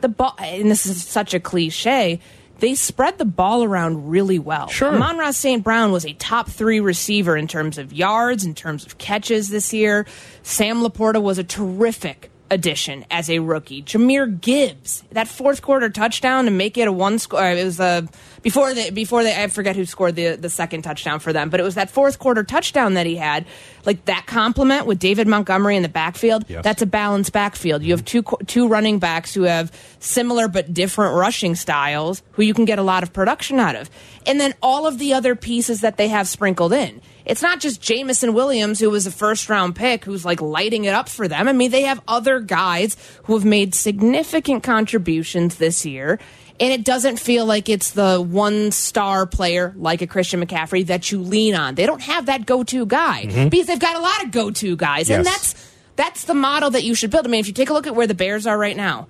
the 0.00 0.08
ball, 0.08 0.34
and 0.38 0.70
this 0.70 0.86
is 0.86 1.02
such 1.02 1.34
a 1.34 1.40
cliche. 1.40 2.20
They 2.60 2.74
spread 2.74 3.18
the 3.18 3.24
ball 3.24 3.64
around 3.64 4.08
really 4.08 4.38
well. 4.38 4.68
Sure. 4.68 4.94
Amon-Ra 4.94 5.32
St. 5.32 5.62
Brown 5.64 5.90
was 5.90 6.06
a 6.06 6.12
top 6.14 6.48
three 6.48 6.80
receiver 6.80 7.36
in 7.36 7.48
terms 7.48 7.78
of 7.78 7.92
yards, 7.92 8.44
in 8.44 8.54
terms 8.54 8.86
of 8.86 8.96
catches 8.96 9.48
this 9.48 9.72
year. 9.72 10.06
Sam 10.42 10.80
LaPorta 10.80 11.20
was 11.20 11.38
a 11.38 11.44
terrific 11.44 12.30
addition 12.50 13.04
as 13.10 13.28
a 13.28 13.40
rookie. 13.40 13.82
Jahmyr 13.82 14.40
Gibbs, 14.40 15.02
that 15.10 15.26
fourth 15.26 15.62
quarter 15.62 15.90
touchdown 15.90 16.44
to 16.44 16.50
make 16.52 16.78
it 16.78 16.86
a 16.86 16.92
one 16.92 17.18
score. 17.18 17.40
Uh, 17.40 17.54
it 17.54 17.64
was 17.64 17.80
a 17.80 18.06
before 18.44 18.74
the 18.74 18.90
before 18.90 19.24
they 19.24 19.34
I 19.34 19.48
forget 19.48 19.74
who 19.74 19.86
scored 19.86 20.14
the 20.14 20.36
the 20.36 20.50
second 20.50 20.82
touchdown 20.82 21.18
for 21.18 21.32
them, 21.32 21.50
but 21.50 21.58
it 21.58 21.64
was 21.64 21.74
that 21.74 21.90
fourth 21.90 22.20
quarter 22.20 22.44
touchdown 22.44 22.94
that 22.94 23.06
he 23.06 23.16
had. 23.16 23.46
Like 23.84 24.04
that 24.04 24.26
compliment 24.26 24.86
with 24.86 24.98
David 24.98 25.26
Montgomery 25.26 25.76
in 25.76 25.82
the 25.82 25.88
backfield. 25.88 26.44
Yes. 26.48 26.62
That's 26.62 26.80
a 26.80 26.86
balanced 26.86 27.32
backfield. 27.32 27.82
You 27.82 27.92
have 27.92 28.04
two 28.04 28.22
two 28.46 28.68
running 28.68 28.98
backs 28.98 29.34
who 29.34 29.42
have 29.42 29.72
similar 29.98 30.46
but 30.46 30.72
different 30.72 31.16
rushing 31.16 31.54
styles, 31.54 32.22
who 32.32 32.42
you 32.42 32.54
can 32.54 32.66
get 32.66 32.78
a 32.78 32.82
lot 32.82 33.02
of 33.02 33.12
production 33.12 33.58
out 33.58 33.74
of, 33.74 33.90
and 34.26 34.38
then 34.38 34.54
all 34.62 34.86
of 34.86 34.98
the 34.98 35.14
other 35.14 35.34
pieces 35.34 35.80
that 35.80 35.96
they 35.96 36.08
have 36.08 36.28
sprinkled 36.28 36.72
in. 36.72 37.00
It's 37.24 37.40
not 37.40 37.60
just 37.60 37.80
Jameson 37.80 38.34
Williams, 38.34 38.78
who 38.80 38.90
was 38.90 39.06
a 39.06 39.10
first 39.10 39.48
round 39.48 39.74
pick, 39.74 40.04
who's 40.04 40.24
like 40.24 40.42
lighting 40.42 40.84
it 40.84 40.94
up 40.94 41.08
for 41.08 41.26
them. 41.26 41.48
I 41.48 41.52
mean, 41.52 41.70
they 41.70 41.82
have 41.82 42.02
other 42.06 42.40
guys 42.40 42.96
who 43.24 43.34
have 43.34 43.44
made 43.46 43.74
significant 43.74 44.62
contributions 44.62 45.56
this 45.56 45.86
year. 45.86 46.18
And 46.60 46.72
it 46.72 46.84
doesn't 46.84 47.18
feel 47.18 47.46
like 47.46 47.68
it's 47.68 47.90
the 47.90 48.20
one 48.20 48.70
star 48.70 49.26
player 49.26 49.74
like 49.76 50.02
a 50.02 50.06
Christian 50.06 50.44
McCaffrey 50.44 50.86
that 50.86 51.10
you 51.10 51.20
lean 51.20 51.54
on. 51.56 51.74
They 51.74 51.86
don't 51.86 52.02
have 52.02 52.26
that 52.26 52.46
go 52.46 52.62
to 52.62 52.86
guy 52.86 53.24
mm-hmm. 53.26 53.48
because 53.48 53.66
they've 53.66 53.78
got 53.78 53.96
a 53.96 54.00
lot 54.00 54.24
of 54.24 54.30
go 54.30 54.50
to 54.52 54.76
guys. 54.76 55.10
And 55.10 55.26
that's 55.26 55.54
that's 55.96 56.24
the 56.24 56.34
model 56.34 56.70
that 56.70 56.84
you 56.84 56.94
should 56.94 57.10
build. 57.10 57.26
I 57.26 57.30
mean, 57.30 57.40
if 57.40 57.48
you 57.48 57.52
take 57.52 57.70
a 57.70 57.72
look 57.72 57.86
at 57.86 57.94
where 57.96 58.06
the 58.06 58.14
Bears 58.14 58.46
are 58.46 58.56
right 58.56 58.76
now, 58.76 59.08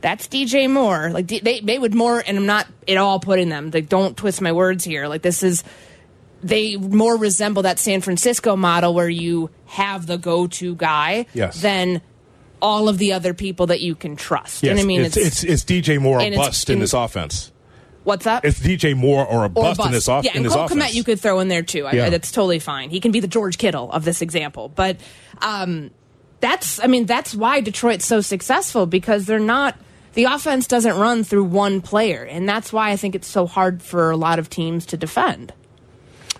that's 0.00 0.28
DJ 0.28 0.70
Moore. 0.70 1.10
Like 1.10 1.26
they 1.26 1.60
they 1.60 1.78
would 1.78 1.94
more, 1.94 2.22
and 2.24 2.36
I'm 2.38 2.46
not 2.46 2.66
at 2.86 2.96
all 2.96 3.18
putting 3.18 3.48
them. 3.48 3.70
Like 3.72 3.88
don't 3.88 4.16
twist 4.16 4.40
my 4.40 4.52
words 4.52 4.84
here. 4.84 5.08
Like 5.08 5.22
this 5.22 5.42
is 5.42 5.64
they 6.42 6.76
more 6.76 7.16
resemble 7.16 7.62
that 7.62 7.78
San 7.78 8.00
Francisco 8.00 8.54
model 8.56 8.94
where 8.94 9.08
you 9.08 9.50
have 9.66 10.06
the 10.06 10.18
go 10.18 10.46
to 10.46 10.76
guy 10.76 11.26
Yes. 11.32 11.60
than 11.60 12.02
all 12.62 12.88
of 12.88 12.98
the 12.98 13.12
other 13.12 13.34
people 13.34 13.66
that 13.66 13.80
you 13.80 13.94
can 13.94 14.16
trust. 14.16 14.62
Yes. 14.62 14.70
and 14.72 14.80
I 14.80 14.84
mean, 14.84 15.02
it's, 15.02 15.16
it's, 15.16 15.44
it's 15.44 15.64
DJ 15.64 16.00
Moore 16.00 16.18
or 16.18 16.22
and 16.22 16.34
it's 16.34 16.42
bust 16.42 16.70
in 16.70 16.78
this 16.78 16.92
offense. 16.94 17.52
what's 18.04 18.24
that? 18.24 18.44
It's 18.44 18.58
DJ 18.60 18.96
Moore 18.96 19.26
or 19.26 19.42
a 19.42 19.46
or 19.46 19.48
bust, 19.48 19.80
in 19.84 19.92
this, 19.92 20.08
off- 20.08 20.24
yeah, 20.24 20.30
in 20.32 20.38
and 20.38 20.46
this 20.46 20.54
Cole 20.54 20.64
offense. 20.64 20.82
Kmet 20.82 20.94
you 20.94 21.04
could 21.04 21.20
throw 21.20 21.40
in 21.40 21.48
there 21.48 21.62
too. 21.62 21.86
I, 21.86 21.92
Yeah. 21.92 22.10
that's 22.10 22.32
totally 22.32 22.58
fine. 22.58 22.90
He 22.90 23.00
can 23.00 23.12
be 23.12 23.20
the 23.20 23.28
George 23.28 23.58
Kittle 23.58 23.90
of 23.92 24.04
this 24.04 24.22
example. 24.22 24.68
But 24.68 24.98
um, 25.42 25.90
that's, 26.40 26.82
I 26.82 26.86
mean, 26.86 27.06
that's 27.06 27.34
why 27.34 27.60
Detroit's 27.60 28.04
so 28.06 28.20
successful 28.20 28.86
because 28.86 29.26
they're 29.26 29.38
not. 29.38 29.76
The 30.14 30.24
offense 30.24 30.66
doesn't 30.66 30.96
run 30.96 31.24
through 31.24 31.44
one 31.44 31.82
player, 31.82 32.22
and 32.24 32.48
that's 32.48 32.72
why 32.72 32.90
I 32.90 32.96
think 32.96 33.14
it's 33.14 33.28
so 33.28 33.46
hard 33.46 33.82
for 33.82 34.10
a 34.10 34.16
lot 34.16 34.38
of 34.38 34.48
teams 34.48 34.86
to 34.86 34.96
defend. 34.96 35.52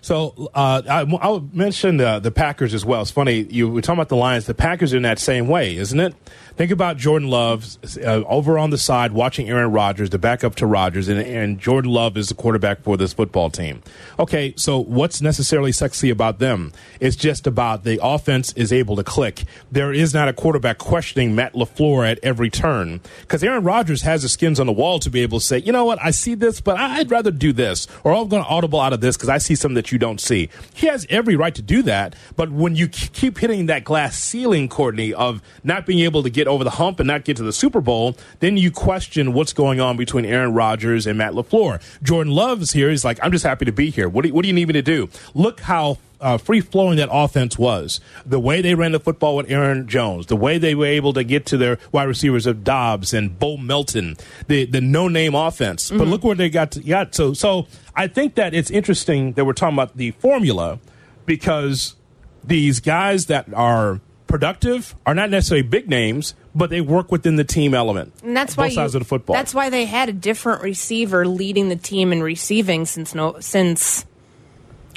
So 0.07 0.53
uh, 0.55 0.83
I, 0.89 1.01
I'll 1.21 1.41
mention 1.53 1.97
the, 1.97 2.21
the 2.21 2.31
Packers 2.31 2.75
as 2.75 2.85
well. 2.85 3.03
It's 3.03 3.11
funny 3.11 3.43
you 3.51 3.69
were 3.69 3.81
talking 3.81 3.99
about 3.99 4.09
the 4.09 4.15
Lions. 4.15 4.47
The 4.47 4.55
Packers 4.55 4.95
are 4.95 4.99
in 4.99 5.03
that 5.03 5.19
same 5.19 5.49
way, 5.49 5.77
isn't 5.77 5.99
it? 5.99 6.15
Think 6.57 6.71
about 6.71 6.97
Jordan 6.97 7.29
Love 7.29 7.77
uh, 8.03 8.23
over 8.27 8.59
on 8.59 8.71
the 8.71 8.79
side 8.79 9.13
watching 9.13 9.51
Aaron 9.51 9.73
Rodgers, 9.73 10.09
the 10.09 10.19
backup 10.19 10.55
to 10.57 10.67
Rodgers, 10.67 11.07
and, 11.07 11.21
and 11.21 11.59
Jordan 11.59 11.91
Love 11.91 12.17
is 12.17 12.31
the 12.31 12.35
quarterback 12.35 12.83
for 12.83 12.97
this 12.97 13.13
football 13.13 13.51
team. 13.51 13.83
Okay, 14.19 14.55
so 14.57 14.79
what's 14.79 15.21
necessarily 15.21 15.71
sexy 15.71 16.09
about 16.09 16.39
them? 16.39 16.73
It's 16.99 17.15
just 17.15 17.47
about 17.47 17.85
the 17.85 18.01
offense 18.03 18.55
is 18.55 18.73
able 18.73 18.97
to 18.97 19.05
click. 19.05 19.45
There 19.71 19.93
is 19.93 20.15
not 20.15 20.29
a 20.29 20.33
quarterback 20.33 20.79
questioning 20.79 21.35
Matt 21.35 21.53
LaFleur 21.53 22.11
at 22.11 22.19
every 22.23 22.49
turn 22.49 23.03
because 23.21 23.45
Aaron 23.45 23.63
Rodgers 23.63 24.01
has 24.03 24.23
the 24.23 24.29
skins 24.31 24.59
on 24.59 24.67
the 24.67 24.73
wall 24.73 24.99
to 25.01 25.11
be 25.11 25.21
able 25.21 25.41
to 25.41 25.45
say, 25.45 25.59
you 25.59 25.73
know 25.73 25.85
what, 25.85 25.99
I 26.03 26.11
see 26.11 26.35
this, 26.35 26.63
but 26.63 26.79
I'd 26.79 27.11
rather 27.11 27.31
do 27.31 27.53
this, 27.53 27.87
or 28.03 28.15
I'm 28.15 28.29
going 28.29 28.43
to 28.43 28.49
audible 28.49 28.81
out 28.81 28.95
of 28.95 29.03
this 29.03 29.15
because 29.17 29.29
I 29.29 29.37
see 29.37 29.57
something 29.57 29.75
that 29.75 29.93
you 29.93 29.99
don't 29.99 30.23
see. 30.23 30.49
He 30.73 30.87
has 30.87 31.07
every 31.11 31.37
right 31.37 31.55
to 31.55 31.63
do 31.63 31.83
that, 31.83 32.17
but 32.35 32.51
when 32.51 32.77
you 32.77 32.89
keep 32.89 33.37
hitting 33.37 33.67
that 33.67 33.85
glass 33.85 34.19
ceiling, 34.19 34.71
Courtney, 34.71 35.13
of 35.13 35.43
not 35.63 35.85
being 35.85 36.01
able 36.01 36.23
to 36.23 36.31
get 36.31 36.46
over 36.47 36.65
the 36.65 36.71
hump 36.71 37.01
and 37.01 37.07
not 37.07 37.25
get 37.25 37.37
to 37.39 37.43
the 37.43 37.53
Super 37.53 37.81
Bowl, 37.81 38.17
then 38.41 38.57
you 38.57 38.71
question 38.71 39.33
what's 39.33 39.53
going 39.53 39.81
on 39.81 39.97
between 39.97 40.25
Aaron 40.25 40.55
Rodgers 40.55 41.07
and 41.07 41.19
Matt 41.19 41.33
LaFleur. 41.33 41.83
Jordan 42.03 42.33
Love's 42.33 42.73
here. 42.73 42.91
He's 42.91 43.05
like, 43.05 43.19
I'm 43.23 43.33
just 43.33 43.45
happy 43.45 43.65
to 43.65 43.73
be 43.73 43.91
here. 43.91 44.09
What 44.09 44.23
do 44.23 44.29
you, 44.29 44.35
what 44.35 44.43
do 44.43 44.49
you 44.49 44.55
need 44.55 44.69
me 44.69 44.75
to 44.75 44.83
do? 44.83 45.09
Look 45.35 45.61
how 45.61 45.99
uh, 46.21 46.39
free 46.39 46.61
flowing 46.61 46.97
that 46.97 47.09
offense 47.13 47.59
was. 47.59 48.01
The 48.25 48.41
way 48.41 48.63
they 48.63 48.75
ran 48.75 48.93
the 48.93 49.01
football 49.01 49.37
with 49.37 49.51
Aaron 49.51 49.87
Jones, 49.87 50.27
the 50.27 50.37
way 50.37 50.59
they 50.59 50.75
were 50.75 50.87
able 50.87 51.13
to 51.13 51.25
get 51.25 51.47
to 51.47 51.57
their 51.57 51.79
wide 51.93 52.05
receivers 52.05 52.47
of 52.47 52.65
Doubs 52.65 53.13
and 53.13 53.39
Bo 53.39 53.57
Melton, 53.57 54.17
the 54.49 54.65
the 54.67 54.81
no 54.81 55.09
name 55.09 55.35
offense. 55.35 55.91
But 55.91 56.07
look 56.09 56.25
where 56.25 56.35
they 56.35 56.49
got 56.49 56.73
to, 56.73 56.81
got 56.81 57.13
to. 57.15 57.35
So 57.35 57.67
I 57.95 58.07
think 58.07 58.35
that 58.37 58.55
it's 58.55 58.71
interesting 58.71 59.33
that 59.35 59.45
we're 59.45 59.53
talking 59.53 59.77
about 59.77 59.97
the 59.97 60.13
formula 60.13 60.79
because 61.27 61.97
these 62.43 62.81
guys 62.81 63.27
that 63.27 63.53
are 63.53 64.01
productive 64.27 64.95
are 65.07 65.15
not 65.15 65.31
necessarily 65.31 65.67
big 65.67 65.89
names, 65.89 66.35
but 66.55 66.71
they 66.71 66.81
work 66.81 67.13
within 67.13 67.37
the 67.37 67.45
team 67.45 67.75
element. 67.75 68.13
And 68.23 68.37
that's 68.37 68.55
both 68.55 68.65
why 68.65 68.69
sides 68.71 68.95
you, 68.95 68.99
of 68.99 69.05
the 69.05 69.09
football. 69.09 69.35
That's 69.35 69.55
why 69.55 69.71
they 69.71 69.85
had 69.85 70.09
a 70.09 70.13
different 70.13 70.63
receiver 70.63 71.27
leading 71.27 71.69
the 71.69 71.77
team 71.77 72.13
in 72.13 72.23
receiving 72.23 72.87
since 72.87 73.15
no 73.15 73.39
since 73.41 74.05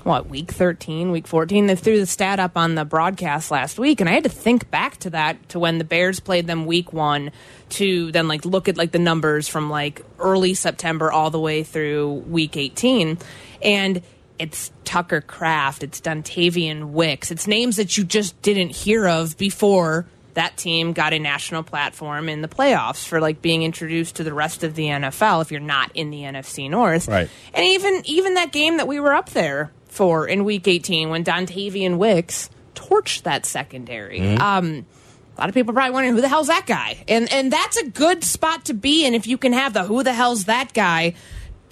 what 0.03 0.29
week 0.29 0.51
thirteen, 0.51 1.11
week 1.11 1.27
fourteen. 1.27 1.67
They 1.67 1.75
threw 1.75 1.99
the 1.99 2.05
stat 2.05 2.39
up 2.39 2.57
on 2.57 2.75
the 2.75 2.85
broadcast 2.85 3.51
last 3.51 3.77
week, 3.77 3.99
and 3.99 4.09
I 4.09 4.13
had 4.13 4.23
to 4.23 4.29
think 4.29 4.71
back 4.71 4.97
to 4.97 5.09
that 5.11 5.49
to 5.49 5.59
when 5.59 5.77
the 5.77 5.83
Bears 5.83 6.19
played 6.19 6.47
them 6.47 6.65
week 6.65 6.93
one 6.93 7.31
to 7.69 8.11
then 8.11 8.27
like 8.27 8.45
look 8.45 8.69
at 8.69 8.77
like 8.77 8.91
the 8.91 8.99
numbers 8.99 9.47
from 9.47 9.69
like 9.69 10.03
early 10.17 10.53
September 10.53 11.11
all 11.11 11.29
the 11.29 11.39
way 11.39 11.63
through 11.63 12.23
week 12.27 12.55
eighteen, 12.57 13.17
and 13.61 14.01
it's 14.39 14.71
Tucker 14.85 15.21
Kraft, 15.21 15.83
it's 15.83 16.01
Dontayvion 16.01 16.91
Wicks, 16.91 17.29
it's 17.29 17.45
names 17.45 17.75
that 17.75 17.97
you 17.97 18.03
just 18.03 18.41
didn't 18.41 18.69
hear 18.69 19.07
of 19.07 19.37
before 19.37 20.07
that 20.33 20.57
team 20.57 20.93
got 20.93 21.13
a 21.13 21.19
national 21.19 21.63
platform 21.63 22.29
in 22.29 22.41
the 22.41 22.47
playoffs 22.47 23.05
for 23.05 23.19
like 23.19 23.41
being 23.41 23.63
introduced 23.63 24.15
to 24.15 24.23
the 24.23 24.33
rest 24.33 24.63
of 24.63 24.75
the 24.75 24.85
NFL 24.85 25.41
if 25.41 25.51
you're 25.51 25.59
not 25.59 25.91
in 25.95 26.11
the 26.11 26.21
NFC 26.21 26.69
North. 26.69 27.07
Right. 27.07 27.29
And 27.53 27.65
even 27.65 28.01
even 28.05 28.35
that 28.35 28.51
game 28.51 28.77
that 28.77 28.87
we 28.87 28.99
were 28.99 29.13
up 29.13 29.31
there 29.31 29.71
for 29.87 30.27
in 30.27 30.45
week 30.45 30.67
18 30.67 31.09
when 31.09 31.23
Dontayvion 31.23 31.97
Wicks 31.97 32.49
torched 32.73 33.23
that 33.23 33.45
secondary. 33.45 34.21
Um 34.37 34.85
a 35.37 35.39
lot 35.39 35.49
of 35.49 35.55
people 35.55 35.71
are 35.71 35.73
probably 35.73 35.93
wondering 35.93 36.15
who 36.15 36.21
the 36.21 36.27
hell's 36.27 36.47
that 36.47 36.65
guy, 36.67 37.01
and 37.07 37.31
and 37.31 37.49
that's 37.49 37.77
a 37.77 37.87
good 37.87 38.25
spot 38.25 38.65
to 38.65 38.73
be 38.73 39.05
in 39.05 39.13
if 39.13 39.25
you 39.25 39.37
can 39.37 39.53
have 39.53 39.71
the 39.73 39.83
who 39.83 40.03
the 40.03 40.11
hell's 40.11 40.45
that 40.45 40.73
guy, 40.73 41.13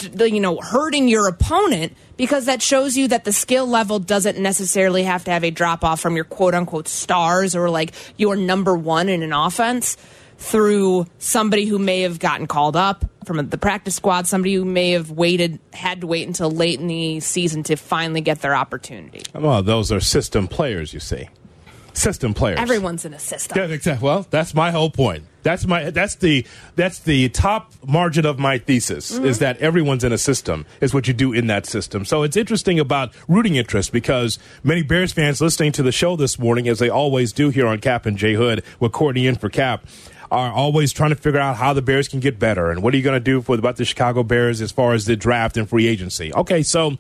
you 0.04 0.40
know, 0.40 0.58
hurting 0.58 1.08
your 1.08 1.28
opponent 1.28 1.94
because 2.18 2.46
that 2.46 2.62
shows 2.62 2.98
you 2.98 3.08
that 3.10 3.24
the 3.24 3.34
skill 3.34 3.68
level 3.68 4.00
doesn't 4.00 4.38
necessarily 4.38 5.04
have 5.04 5.24
to 5.26 5.32
have 5.32 5.44
a 5.44 5.52
drop 5.52 5.84
off 5.84 6.00
from 6.00 6.16
your 6.16 6.26
quote 6.26 6.54
unquote 6.54 6.88
stars 6.88 7.56
or 7.56 7.70
like 7.70 7.94
your 8.18 8.36
number 8.36 8.76
one 8.76 9.10
in 9.10 9.24
an 9.24 9.34
offense 9.34 9.98
through 10.38 11.06
somebody 11.18 11.66
who 11.66 11.80
may 11.80 12.02
have 12.02 12.20
gotten 12.20 12.48
called 12.48 12.76
up 12.76 13.06
from 13.26 13.50
the 13.50 13.58
practice 13.58 13.96
squad, 13.96 14.28
somebody 14.28 14.54
who 14.54 14.64
may 14.64 14.92
have 14.92 15.12
waited, 15.12 15.60
had 15.74 16.02
to 16.02 16.08
wait 16.08 16.28
until 16.28 16.50
late 16.50 16.80
in 16.80 16.88
the 16.88 17.20
season 17.20 17.64
to 17.64 17.76
finally 17.76 18.22
get 18.22 18.42
their 18.42 18.56
opportunity. 18.56 19.22
Well, 19.36 19.62
those 19.62 19.92
are 19.92 20.00
system 20.00 20.48
players, 20.48 20.94
you 20.94 21.00
see. 21.00 21.28
System 21.98 22.34
players. 22.34 22.60
Everyone's 22.60 23.06
in 23.06 23.14
a 23.14 23.20
system. 23.20 23.58
Yeah, 23.58 23.66
exactly. 23.74 24.06
Well, 24.06 24.28
that's 24.30 24.54
my 24.54 24.70
whole 24.72 24.92
point. 24.92 25.24
That's 25.42 25.66
my 25.66 25.90
that's 25.90 26.16
the 26.16 26.46
that's 26.76 27.00
the 27.00 27.30
top 27.30 27.74
margin 27.88 28.26
of 28.26 28.38
my 28.38 28.58
thesis 28.60 29.12
Mm-hmm. 29.14 29.26
is 29.26 29.40
that 29.40 29.58
everyone's 29.58 30.04
in 30.04 30.12
a 30.12 30.18
system 30.18 30.66
is 30.82 30.94
what 30.94 31.08
you 31.08 31.14
do 31.14 31.34
in 31.34 31.48
that 31.48 31.66
system. 31.66 32.06
So 32.06 32.24
it's 32.24 32.38
interesting 32.38 32.80
about 32.80 33.14
rooting 33.28 33.56
interest 33.56 33.92
because 33.92 34.38
many 34.64 34.84
Bears 34.84 35.12
fans 35.12 35.42
listening 35.42 35.72
to 35.74 35.84
the 35.84 35.92
show 35.92 36.16
this 36.16 36.38
morning, 36.38 36.68
as 36.68 36.80
they 36.80 36.90
always 36.90 37.32
do 37.34 37.50
here 37.50 37.66
on 37.66 37.80
Kap 37.80 38.06
and 38.06 38.18
J 38.18 38.34
Hood 38.34 38.64
with 38.80 38.92
Courtney 38.92 39.26
in 39.26 39.36
for 39.36 39.50
Kap, 39.50 39.86
are 40.30 40.52
always 40.52 40.92
trying 40.92 41.12
to 41.12 41.16
figure 41.16 41.40
out 41.40 41.56
how 41.56 41.72
the 41.74 41.82
Bears 41.82 42.08
can 42.10 42.20
get 42.20 42.38
better 42.38 42.70
and 42.70 42.84
what 42.84 42.94
are 42.94 42.98
you 42.98 43.04
going 43.04 43.16
to 43.16 43.24
do 43.24 43.42
for 43.42 43.56
about 43.56 43.78
the 43.78 43.86
Chicago 43.86 44.22
Bears 44.24 44.62
as 44.62 44.72
far 44.72 44.94
as 44.94 45.06
the 45.06 45.16
draft 45.16 45.56
and 45.58 45.68
free 45.70 45.88
agency. 45.88 46.34
Okay, 46.34 46.62
so 46.62 46.98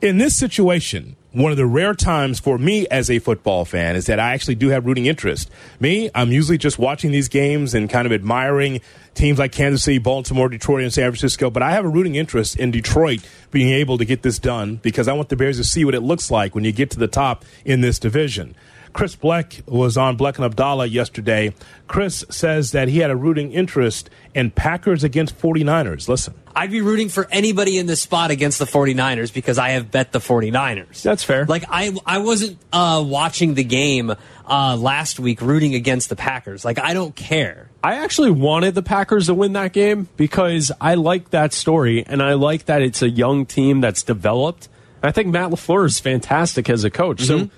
in 0.00 0.18
this 0.18 0.36
situation, 0.36 1.16
one 1.32 1.50
of 1.50 1.58
the 1.58 1.66
rare 1.66 1.94
times 1.94 2.40
for 2.40 2.58
me 2.58 2.86
as 2.88 3.10
a 3.10 3.18
football 3.18 3.64
fan 3.64 3.96
is 3.96 4.06
that 4.06 4.18
I 4.18 4.32
actually 4.32 4.54
do 4.54 4.68
have 4.68 4.86
rooting 4.86 5.06
interest. 5.06 5.50
Me, 5.80 6.10
I'm 6.14 6.32
usually 6.32 6.58
just 6.58 6.78
watching 6.78 7.12
these 7.12 7.28
games 7.28 7.74
and 7.74 7.90
kind 7.90 8.06
of 8.06 8.12
admiring 8.12 8.80
teams 9.14 9.38
like 9.38 9.52
Kansas 9.52 9.82
City, 9.82 9.98
Baltimore, 9.98 10.48
Detroit, 10.48 10.82
and 10.82 10.92
San 10.92 11.10
Francisco. 11.10 11.50
But 11.50 11.62
I 11.62 11.72
have 11.72 11.84
a 11.84 11.88
rooting 11.88 12.14
interest 12.14 12.56
in 12.56 12.70
Detroit 12.70 13.20
being 13.50 13.70
able 13.70 13.98
to 13.98 14.04
get 14.04 14.22
this 14.22 14.38
done 14.38 14.76
because 14.76 15.08
I 15.08 15.12
want 15.12 15.28
the 15.28 15.36
Bears 15.36 15.56
to 15.58 15.64
see 15.64 15.84
what 15.84 15.94
it 15.94 16.02
looks 16.02 16.30
like 16.30 16.54
when 16.54 16.64
you 16.64 16.72
get 16.72 16.90
to 16.92 16.98
the 16.98 17.08
top 17.08 17.44
in 17.64 17.80
this 17.80 17.98
division. 17.98 18.54
Chris 18.92 19.16
Bleck 19.16 19.66
was 19.66 19.96
on 19.96 20.16
Bleck 20.16 20.36
and 20.36 20.44
Abdallah 20.44 20.86
yesterday. 20.86 21.54
Chris 21.86 22.24
says 22.30 22.72
that 22.72 22.88
he 22.88 22.98
had 22.98 23.10
a 23.10 23.16
rooting 23.16 23.52
interest 23.52 24.10
in 24.34 24.50
Packers 24.50 25.04
against 25.04 25.38
49ers. 25.38 26.08
Listen. 26.08 26.34
I'd 26.54 26.70
be 26.70 26.80
rooting 26.80 27.10
for 27.10 27.28
anybody 27.30 27.78
in 27.78 27.86
this 27.86 28.00
spot 28.00 28.30
against 28.30 28.58
the 28.58 28.64
49ers 28.64 29.32
because 29.32 29.58
I 29.58 29.70
have 29.70 29.90
bet 29.90 30.12
the 30.12 30.20
49ers. 30.20 31.02
That's 31.02 31.22
fair. 31.22 31.44
Like 31.44 31.64
I 31.68 31.94
I 32.06 32.18
wasn't 32.18 32.58
uh, 32.72 33.04
watching 33.06 33.52
the 33.54 33.64
game 33.64 34.14
uh, 34.46 34.76
last 34.76 35.20
week 35.20 35.42
rooting 35.42 35.74
against 35.74 36.08
the 36.08 36.16
Packers. 36.16 36.64
Like 36.64 36.78
I 36.78 36.94
don't 36.94 37.14
care. 37.14 37.68
I 37.84 37.96
actually 37.96 38.30
wanted 38.30 38.74
the 38.74 38.82
Packers 38.82 39.26
to 39.26 39.34
win 39.34 39.52
that 39.52 39.74
game 39.74 40.08
because 40.16 40.72
I 40.80 40.94
like 40.94 41.30
that 41.30 41.52
story 41.52 42.04
and 42.06 42.22
I 42.22 42.34
like 42.34 42.64
that 42.64 42.80
it's 42.80 43.02
a 43.02 43.10
young 43.10 43.44
team 43.44 43.82
that's 43.82 44.02
developed. 44.02 44.68
I 45.02 45.12
think 45.12 45.28
Matt 45.28 45.50
LaFleur 45.50 45.84
is 45.84 46.00
fantastic 46.00 46.70
as 46.70 46.84
a 46.84 46.90
coach. 46.90 47.20
So 47.22 47.50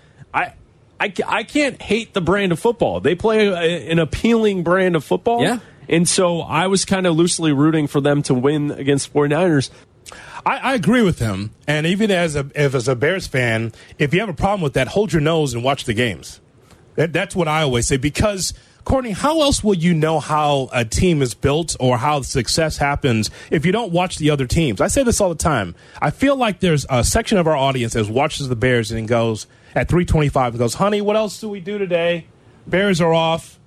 I, 1.01 1.13
I, 1.27 1.43
can't 1.45 1.81
hate 1.81 2.13
the 2.13 2.21
brand 2.21 2.53
of 2.53 2.59
football. 2.59 3.01
They 3.01 3.15
play 3.15 3.49
a, 3.49 3.91
an 3.91 3.99
appealing 3.99 4.65
brand 4.65 4.97
of 4.97 5.05
football. 5.05 5.43
Yeah. 5.43 5.61
And 5.89 6.09
so 6.09 6.41
I 6.41 6.67
was 6.67 6.85
kind 6.85 7.07
of 7.07 7.17
loosely 7.17 7.53
rooting 7.53 7.87
for 7.87 8.01
them 8.01 8.23
to 8.25 8.35
win 8.35 8.71
against 8.73 9.13
49ers. 9.13 9.71
I, 10.45 10.57
I 10.59 10.75
agree 10.75 11.03
with 11.03 11.19
him. 11.19 11.53
And 11.67 11.87
even 11.87 12.11
as 12.11 12.37
a 12.37 12.51
if 12.55 12.75
as 12.75 12.89
a 12.89 12.97
Bears 12.97 13.27
fan, 13.27 13.73
if 13.99 14.13
you 14.13 14.21
have 14.21 14.29
a 14.29 14.35
problem 14.35 14.63
with 14.63 14.75
that, 14.75 14.89
hold 14.89 15.13
your 15.13 15.23
nose 15.23 15.55
and 15.55 15.63
watch 15.63 15.85
the 15.85 15.95
games. 15.95 16.41
That, 16.97 17.13
that's 17.13 17.35
what 17.37 17.49
I 17.49 17.63
always 17.63 17.87
say 17.87 17.97
because. 17.97 18.55
Courtney, 18.85 19.11
how 19.11 19.43
else 19.43 19.63
will 19.63 19.75
you 19.75 19.93
know 19.93 20.19
how 20.19 20.71
a 20.73 20.83
team 20.83 21.21
is 21.21 21.35
built 21.35 21.77
or 21.79 21.99
how 21.99 22.23
success 22.23 22.79
happens 22.79 23.31
if 23.51 23.67
you 23.67 23.71
don't 23.73 23.93
watch 23.93 24.17
the 24.17 24.31
other 24.31 24.47
teams? 24.47 24.81
I 24.81 24.89
say 24.89 25.03
this 25.03 25.21
all 25.21 25.29
the 25.29 25.35
time. 25.35 25.75
I 26.01 26.11
feel 26.11 26.37
like 26.37 26.61
there's 26.61 26.87
a 26.89 27.05
section 27.05 27.37
of 27.37 27.47
our 27.47 27.55
audience 27.55 27.93
that 27.93 28.09
watches 28.09 28.49
the 28.49 28.57
Bears 28.57 28.91
and 28.91 29.07
goes 29.07 29.47
at 29.79 29.89
325 29.89 30.55
and 30.55 30.59
goes, 30.59 30.75
honey, 30.75 31.01
what 31.01 31.17
else 31.17 31.41
do 31.41 31.49
we 31.49 31.61
do 31.61 31.79
today? 31.79 32.27
Bears 32.67 33.01
are 33.01 33.15
off. 33.15 33.59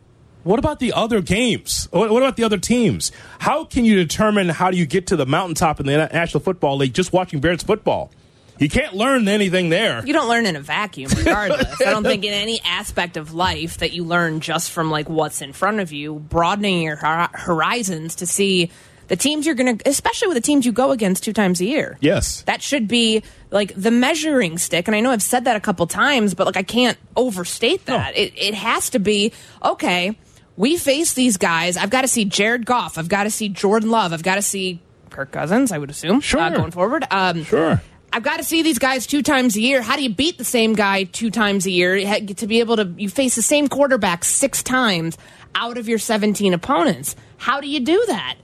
What 0.43 0.59
about 0.59 0.79
the 0.79 0.91
other 0.91 1.21
games? 1.21 1.87
What 1.91 2.09
about 2.11 2.35
the 2.35 2.43
other 2.43 2.57
teams? 2.57 3.11
How 3.39 3.63
can 3.63 3.85
you 3.85 3.95
determine 3.95 4.49
how 4.49 4.71
do 4.71 4.77
you 4.77 4.85
get 4.85 5.07
to 5.07 5.15
the 5.15 5.25
mountaintop 5.25 5.79
in 5.79 5.85
the 5.85 5.95
National 6.11 6.43
Football 6.43 6.77
League 6.77 6.93
just 6.93 7.13
watching 7.13 7.39
Bears 7.39 7.63
football? 7.63 8.11
You 8.57 8.67
can't 8.67 8.93
learn 8.93 9.27
anything 9.27 9.69
there. 9.69 10.05
You 10.05 10.13
don't 10.13 10.27
learn 10.27 10.45
in 10.45 10.55
a 10.55 10.59
vacuum, 10.59 11.11
regardless. 11.15 11.81
I 11.85 11.91
don't 11.91 12.03
think 12.03 12.25
in 12.25 12.33
any 12.33 12.59
aspect 12.63 13.17
of 13.17 13.33
life 13.33 13.77
that 13.77 13.93
you 13.93 14.03
learn 14.03 14.39
just 14.39 14.71
from 14.71 14.91
like 14.91 15.09
what's 15.09 15.41
in 15.41 15.53
front 15.53 15.79
of 15.79 15.91
you, 15.91 16.15
broadening 16.15 16.81
your 16.81 16.97
horizons 16.97 18.15
to 18.15 18.27
see 18.27 18.69
the 19.07 19.15
teams 19.15 19.45
you're 19.45 19.55
going 19.55 19.77
to, 19.77 19.89
especially 19.89 20.27
with 20.27 20.37
the 20.37 20.41
teams 20.41 20.65
you 20.65 20.71
go 20.71 20.91
against 20.91 21.23
two 21.23 21.33
times 21.33 21.59
a 21.59 21.65
year. 21.65 21.97
Yes. 22.01 22.43
That 22.43 22.61
should 22.61 22.87
be 22.87 23.23
like 23.51 23.73
the 23.75 23.91
measuring 23.91 24.57
stick. 24.57 24.87
And 24.87 24.95
I 24.95 25.01
know 25.01 25.11
I've 25.11 25.21
said 25.21 25.45
that 25.45 25.55
a 25.55 25.59
couple 25.59 25.85
times, 25.87 26.33
but 26.33 26.45
like 26.47 26.57
I 26.57 26.63
can't 26.63 26.97
overstate 27.15 27.85
that. 27.85 28.17
It, 28.17 28.33
it 28.35 28.53
has 28.55 28.89
to 28.91 28.99
be 28.99 29.33
okay. 29.63 30.17
We 30.57 30.77
face 30.77 31.13
these 31.13 31.37
guys. 31.37 31.77
I've 31.77 31.89
got 31.89 32.01
to 32.01 32.07
see 32.07 32.25
Jared 32.25 32.65
Goff. 32.65 32.97
I've 32.97 33.09
got 33.09 33.23
to 33.23 33.29
see 33.29 33.49
Jordan 33.49 33.89
Love. 33.89 34.13
I've 34.13 34.23
got 34.23 34.35
to 34.35 34.41
see 34.41 34.81
Kirk 35.09 35.31
Cousins. 35.31 35.71
I 35.71 35.77
would 35.77 35.89
assume. 35.89 36.21
Sure. 36.21 36.39
uh, 36.41 36.49
going 36.49 36.71
forward. 36.71 37.05
Um, 37.11 37.43
Sure. 37.43 37.81
I've 38.13 38.23
got 38.23 38.37
to 38.37 38.43
see 38.43 38.61
these 38.61 38.77
guys 38.77 39.07
two 39.07 39.21
times 39.21 39.55
a 39.55 39.61
year. 39.61 39.81
How 39.81 39.95
do 39.95 40.03
you 40.03 40.13
beat 40.13 40.37
the 40.37 40.43
same 40.43 40.73
guy 40.73 41.05
two 41.05 41.31
times 41.31 41.65
a 41.65 41.71
year? 41.71 41.97
To 42.19 42.45
be 42.47 42.59
able 42.59 42.75
to, 42.75 42.93
you 42.97 43.07
face 43.07 43.35
the 43.35 43.41
same 43.41 43.69
quarterback 43.69 44.25
six 44.25 44.61
times 44.61 45.17
out 45.55 45.77
of 45.77 45.87
your 45.87 45.97
17 45.97 46.53
opponents. 46.53 47.15
How 47.37 47.61
do 47.61 47.69
you 47.69 47.79
do 47.79 48.03
that? 48.07 48.35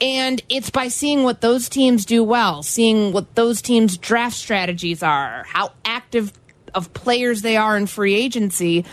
And 0.00 0.42
it's 0.48 0.70
by 0.70 0.88
seeing 0.88 1.22
what 1.22 1.40
those 1.40 1.68
teams 1.68 2.04
do 2.04 2.22
well, 2.22 2.62
seeing 2.62 3.12
what 3.12 3.34
those 3.34 3.62
teams' 3.62 3.96
draft 3.96 4.36
strategies 4.36 5.02
are, 5.02 5.44
how 5.46 5.72
active 5.84 6.32
of 6.74 6.92
players 6.92 7.42
they 7.42 7.56
are 7.56 7.76
in 7.76 7.86
free 7.86 8.14
agency, 8.14 8.84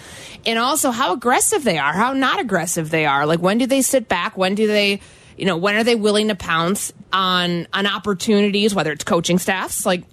and 0.46 0.60
also 0.60 0.92
how 0.92 1.14
aggressive 1.14 1.64
they 1.64 1.78
are, 1.80 1.94
how 1.94 2.14
not 2.14 2.40
aggressive 2.40 2.92
they 2.92 3.06
are. 3.06 3.26
Like 3.26 3.40
when 3.40 3.58
do 3.58 3.66
they 3.66 3.82
sit 3.82 4.08
back? 4.08 4.38
When 4.38 4.56
do 4.56 4.68
they, 4.68 5.02
you 5.38 5.46
know, 5.46 5.58
when 5.58 5.76
are 5.76 5.84
they 5.84 5.96
willing 5.96 6.28
to 6.28 6.36
pounce 6.36 6.94
on 7.12 7.68
on 7.74 7.88
opportunities, 7.88 8.76
whether 8.76 8.92
it's 8.92 9.04
coaching 9.04 9.40
staffs, 9.40 9.86
like 9.86 10.04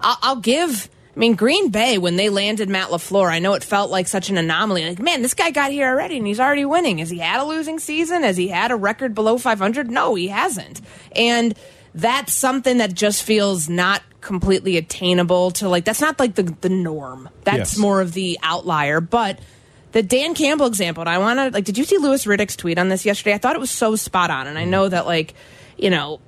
I'll, 0.00 0.18
I'll 0.22 0.40
give. 0.40 0.90
I 1.16 1.18
mean, 1.18 1.34
Green 1.34 1.70
Bay 1.70 1.96
when 1.96 2.16
they 2.16 2.28
landed 2.28 2.68
Matt 2.68 2.90
LaFleur, 2.90 3.30
I 3.30 3.38
know 3.38 3.54
it 3.54 3.64
felt 3.64 3.90
like 3.90 4.06
such 4.06 4.28
an 4.28 4.36
anomaly. 4.36 4.86
Like, 4.86 4.98
man, 4.98 5.22
this 5.22 5.32
guy 5.32 5.50
got 5.50 5.70
here 5.70 5.88
already 5.88 6.18
and 6.18 6.26
he's 6.26 6.38
already 6.38 6.66
winning. 6.66 6.98
Has 6.98 7.08
he 7.08 7.18
had 7.18 7.40
a 7.40 7.44
losing 7.44 7.78
season? 7.78 8.22
Has 8.22 8.36
he 8.36 8.48
had 8.48 8.70
a 8.70 8.76
record 8.76 9.14
below 9.14 9.38
500? 9.38 9.90
No, 9.90 10.14
he 10.14 10.28
hasn't. 10.28 10.82
And 11.12 11.54
that's 11.94 12.34
something 12.34 12.76
that 12.78 12.92
just 12.92 13.22
feels 13.22 13.66
not 13.66 14.02
completely 14.20 14.76
attainable 14.76 15.52
to 15.52 15.68
like. 15.70 15.86
That's 15.86 16.02
not 16.02 16.20
like 16.20 16.34
the 16.34 16.42
the 16.60 16.68
norm. 16.68 17.30
That's 17.44 17.72
Yes. 17.72 17.78
more 17.78 18.02
of 18.02 18.12
the 18.12 18.38
outlier. 18.42 19.00
But 19.00 19.38
the 19.92 20.02
Dan 20.02 20.34
Campbell 20.34 20.66
example, 20.66 21.00
and 21.00 21.08
I 21.08 21.16
want 21.16 21.38
to 21.38 21.48
like. 21.50 21.64
Did 21.64 21.78
you 21.78 21.84
see 21.84 21.96
Louis 21.96 22.26
Riddick's 22.26 22.56
tweet 22.56 22.76
on 22.78 22.90
this 22.90 23.06
yesterday? 23.06 23.32
I 23.34 23.38
thought 23.38 23.56
it 23.56 23.60
was 23.60 23.70
so 23.70 23.96
spot 23.96 24.30
on, 24.30 24.46
and 24.46 24.58
I 24.58 24.64
know 24.66 24.86
that 24.88 25.06
like, 25.06 25.32
you 25.78 25.88
know. 25.88 26.20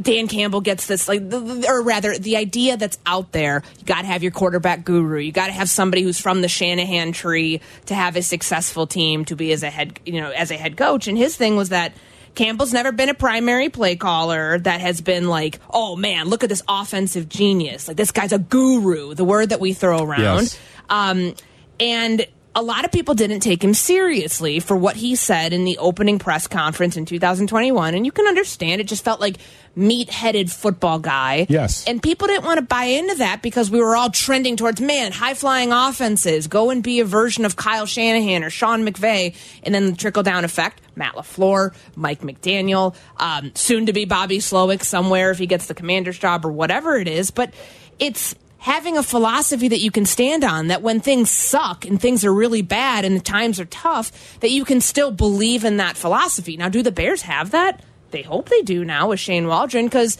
Dan 0.00 0.28
Campbell 0.28 0.60
gets 0.60 0.86
this, 0.86 1.08
like, 1.08 1.22
or 1.32 1.82
rather, 1.82 2.16
the 2.18 2.36
idea 2.36 2.76
that's 2.76 2.98
out 3.06 3.32
there. 3.32 3.62
You 3.78 3.84
got 3.84 4.02
to 4.02 4.06
have 4.06 4.22
your 4.22 4.32
quarterback 4.32 4.84
guru. 4.84 5.18
You 5.18 5.32
got 5.32 5.46
to 5.46 5.52
have 5.52 5.68
somebody 5.68 6.02
who's 6.02 6.20
from 6.20 6.40
the 6.40 6.48
Shanahan 6.48 7.12
tree 7.12 7.60
to 7.86 7.94
have 7.94 8.16
a 8.16 8.22
successful 8.22 8.86
team 8.86 9.24
to 9.26 9.36
be 9.36 9.52
as 9.52 9.62
a 9.62 9.70
head, 9.70 9.98
you 10.04 10.20
know, 10.20 10.30
as 10.30 10.50
a 10.50 10.56
head 10.56 10.76
coach. 10.76 11.08
And 11.08 11.16
his 11.16 11.36
thing 11.36 11.56
was 11.56 11.70
that 11.70 11.92
Campbell's 12.34 12.72
never 12.72 12.92
been 12.92 13.08
a 13.08 13.14
primary 13.14 13.68
play 13.68 13.96
caller 13.96 14.58
that 14.58 14.80
has 14.80 15.00
been 15.00 15.28
like, 15.28 15.58
oh 15.70 15.96
man, 15.96 16.28
look 16.28 16.44
at 16.44 16.50
this 16.50 16.62
offensive 16.68 17.28
genius. 17.28 17.88
Like 17.88 17.96
this 17.96 18.12
guy's 18.12 18.32
a 18.32 18.38
guru, 18.38 19.14
the 19.14 19.24
word 19.24 19.48
that 19.48 19.58
we 19.58 19.72
throw 19.72 20.02
around. 20.02 20.20
Yes. 20.20 20.58
Um, 20.88 21.34
and 21.80 22.26
a 22.54 22.62
lot 22.62 22.84
of 22.84 22.90
people 22.90 23.14
didn't 23.14 23.40
take 23.40 23.62
him 23.62 23.74
seriously 23.74 24.60
for 24.60 24.76
what 24.76 24.96
he 24.96 25.14
said 25.14 25.52
in 25.52 25.64
the 25.64 25.76
opening 25.76 26.18
press 26.18 26.46
conference 26.46 26.96
in 26.96 27.04
2021. 27.04 27.94
And 27.94 28.06
you 28.06 28.12
can 28.12 28.26
understand 28.26 28.80
it 28.80 28.84
just 28.86 29.04
felt 29.04 29.20
like 29.20 29.36
meat 29.76 30.10
headed 30.10 30.50
football 30.50 30.98
guy. 30.98 31.46
Yes. 31.48 31.84
And 31.86 32.02
people 32.02 32.26
didn't 32.26 32.44
want 32.44 32.58
to 32.58 32.64
buy 32.64 32.84
into 32.84 33.16
that 33.16 33.42
because 33.42 33.70
we 33.70 33.80
were 33.80 33.94
all 33.94 34.10
trending 34.10 34.56
towards, 34.56 34.80
man, 34.80 35.12
high 35.12 35.34
flying 35.34 35.72
offenses. 35.72 36.46
Go 36.46 36.70
and 36.70 36.82
be 36.82 37.00
a 37.00 37.04
version 37.04 37.44
of 37.44 37.56
Kyle 37.56 37.86
Shanahan 37.86 38.42
or 38.42 38.50
Sean 38.50 38.84
McVay. 38.84 39.36
And 39.62 39.74
then 39.74 39.86
the 39.90 39.96
trickle 39.96 40.22
down 40.22 40.44
effect 40.44 40.80
Matt 40.96 41.14
LaFleur, 41.14 41.74
Mike 41.94 42.22
McDaniel, 42.22 42.96
um, 43.18 43.52
soon 43.54 43.86
to 43.86 43.92
be 43.92 44.06
Bobby 44.06 44.38
Slowik 44.38 44.82
somewhere 44.82 45.30
if 45.30 45.38
he 45.38 45.46
gets 45.46 45.66
the 45.66 45.74
commander's 45.74 46.18
job 46.18 46.46
or 46.46 46.50
whatever 46.50 46.96
it 46.96 47.06
is. 47.06 47.30
But 47.30 47.52
it's 47.98 48.34
having 48.58 48.96
a 48.96 49.02
philosophy 49.02 49.68
that 49.68 49.80
you 49.80 49.90
can 49.90 50.06
stand 50.06 50.42
on 50.42 50.68
that 50.68 50.82
when 50.82 51.00
things 51.00 51.30
suck 51.30 51.84
and 51.84 52.00
things 52.00 52.24
are 52.24 52.32
really 52.32 52.62
bad 52.62 53.04
and 53.04 53.14
the 53.14 53.20
times 53.20 53.60
are 53.60 53.66
tough 53.66 54.40
that 54.40 54.50
you 54.50 54.64
can 54.64 54.80
still 54.80 55.10
believe 55.10 55.64
in 55.64 55.76
that 55.76 55.96
philosophy 55.96 56.56
now 56.56 56.68
do 56.68 56.82
the 56.82 56.90
bears 56.90 57.22
have 57.22 57.50
that 57.52 57.80
they 58.10 58.22
hope 58.22 58.48
they 58.48 58.62
do 58.62 58.84
now 58.84 59.08
with 59.08 59.20
shane 59.20 59.46
waldron 59.46 59.86
because 59.86 60.18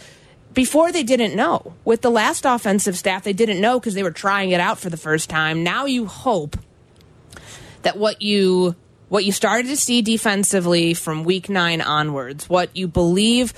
before 0.57 0.91
they 0.91 1.03
didn't 1.03 1.35
know. 1.35 1.73
With 1.85 2.01
the 2.01 2.09
last 2.09 2.43
offensive 2.43 2.97
staff 2.97 3.23
they 3.23 3.33
didn't 3.33 3.61
know 3.61 3.79
because 3.79 3.93
they 3.93 4.01
were 4.01 4.09
trying 4.09 4.49
it 4.49 4.59
out 4.59 4.79
for 4.79 4.89
the 4.89 4.97
first 4.97 5.29
time. 5.29 5.63
Now 5.63 5.85
you 5.85 6.07
hope 6.07 6.57
that 7.83 7.95
what 7.95 8.23
you 8.23 8.75
what 9.07 9.23
you 9.23 9.31
started 9.31 9.67
to 9.67 9.77
see 9.77 10.01
defensively 10.01 10.95
from 10.95 11.23
week 11.23 11.47
nine 11.47 11.79
onwards 11.79 12.49
what 12.49 12.75
you 12.75 12.87
believe 12.87 13.53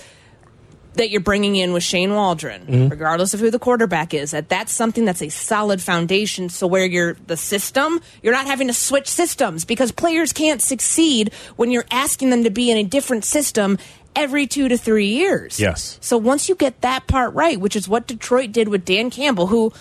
that 0.96 1.10
you're 1.10 1.22
bringing 1.22 1.56
in 1.56 1.72
with 1.72 1.84
Shane 1.84 2.14
Waldron, 2.14 2.66
mm-hmm. 2.66 2.88
regardless 2.90 3.34
of 3.34 3.40
who 3.40 3.50
the 3.50 3.60
quarterback 3.60 4.14
is, 4.14 4.32
that 4.32 4.50
that's 4.50 4.74
something 4.74 5.06
that's 5.06 5.22
a 5.22 5.30
solid 5.30 5.82
foundation. 5.82 6.50
So 6.50 6.68
where 6.68 6.86
you're 6.86 7.14
the 7.28 7.38
system, 7.38 8.02
you're 8.22 8.34
not 8.34 8.48
having 8.48 8.68
to 8.68 8.74
switch 8.74 9.08
systems 9.08 9.64
because 9.64 9.94
players 9.94 10.34
can't 10.34 10.62
succeed 10.62 11.34
when 11.56 11.72
you're 11.72 11.86
asking 11.90 12.32
them 12.32 12.44
to 12.44 12.50
be 12.50 12.70
in 12.70 12.78
a 12.78 12.84
different 12.84 13.24
system 13.24 13.78
every 14.16 14.48
two 14.48 14.68
to 14.68 14.78
three 14.78 15.08
years. 15.08 15.60
Yes. 15.60 15.98
So 16.02 16.18
once 16.18 16.50
you 16.50 16.56
get 16.56 16.82
that 16.82 17.08
part 17.08 17.34
right, 17.34 17.60
which 17.60 17.76
is 17.76 17.88
what 17.88 18.08
Detroit 18.08 18.52
did 18.52 18.68
with 18.68 18.86
Dan 18.86 19.10
Campbell, 19.10 19.48
who 19.48 19.72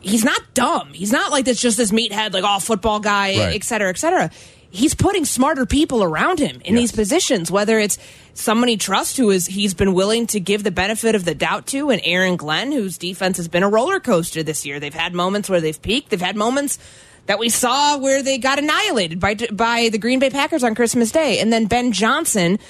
he's 0.00 0.24
not 0.24 0.40
dumb. 0.54 0.92
He's 0.92 1.12
not 1.12 1.30
like 1.30 1.44
this 1.44 1.60
just 1.60 1.76
this 1.76 1.90
meathead, 1.90 2.32
like 2.32 2.44
all 2.44 2.60
football 2.60 3.00
guy, 3.00 3.38
Right. 3.38 3.54
et 3.56 3.64
cetera, 3.64 3.88
et 3.90 3.98
cetera. 3.98 4.30
He's 4.72 4.94
putting 4.94 5.24
smarter 5.24 5.66
people 5.66 6.02
around 6.04 6.38
him 6.38 6.60
in 6.64 6.76
these 6.76 6.92
positions, 6.92 7.50
whether 7.50 7.80
it's 7.80 7.98
someone 8.34 8.68
he 8.68 8.76
trusts 8.76 9.16
who 9.16 9.30
is 9.30 9.46
he's 9.46 9.74
been 9.74 9.94
willing 9.94 10.28
to 10.28 10.38
give 10.38 10.62
the 10.62 10.70
benefit 10.70 11.16
of 11.16 11.24
the 11.24 11.34
doubt 11.34 11.66
to, 11.68 11.90
and 11.90 12.00
Aaron 12.04 12.36
Glenn, 12.36 12.70
whose 12.70 12.96
defense 12.96 13.36
has 13.38 13.48
been 13.48 13.64
a 13.64 13.68
roller 13.68 13.98
coaster 13.98 14.44
this 14.44 14.64
year. 14.64 14.78
They've 14.78 14.94
had 14.94 15.12
moments 15.12 15.50
where 15.50 15.60
they've 15.60 15.80
peaked. 15.82 16.10
They've 16.10 16.20
had 16.20 16.36
moments 16.36 16.78
that 17.26 17.40
we 17.40 17.48
saw 17.48 17.98
where 17.98 18.22
they 18.22 18.38
got 18.38 18.60
annihilated 18.60 19.18
by 19.18 19.34
by 19.34 19.88
the 19.90 19.98
Green 19.98 20.20
Bay 20.20 20.30
Packers 20.30 20.62
on 20.62 20.76
Christmas 20.76 21.10
Day, 21.10 21.40
and 21.40 21.52
then 21.52 21.66
Ben 21.66 21.90
Johnson 21.90 22.60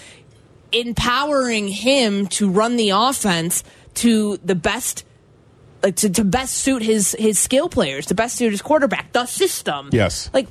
empowering 0.72 1.68
him 1.68 2.26
to 2.28 2.50
run 2.50 2.76
the 2.76 2.90
offense 2.90 3.64
to 3.94 4.36
the 4.38 4.54
best 4.54 5.04
like 5.82 5.96
to, 5.96 6.10
to 6.10 6.24
best 6.24 6.54
suit 6.54 6.82
his 6.82 7.16
his 7.18 7.38
skill 7.38 7.68
players, 7.68 8.06
to 8.06 8.14
best 8.14 8.36
suit 8.36 8.52
his 8.52 8.62
quarterback, 8.62 9.12
the 9.12 9.26
system. 9.26 9.90
Yes. 9.92 10.30
Like 10.32 10.48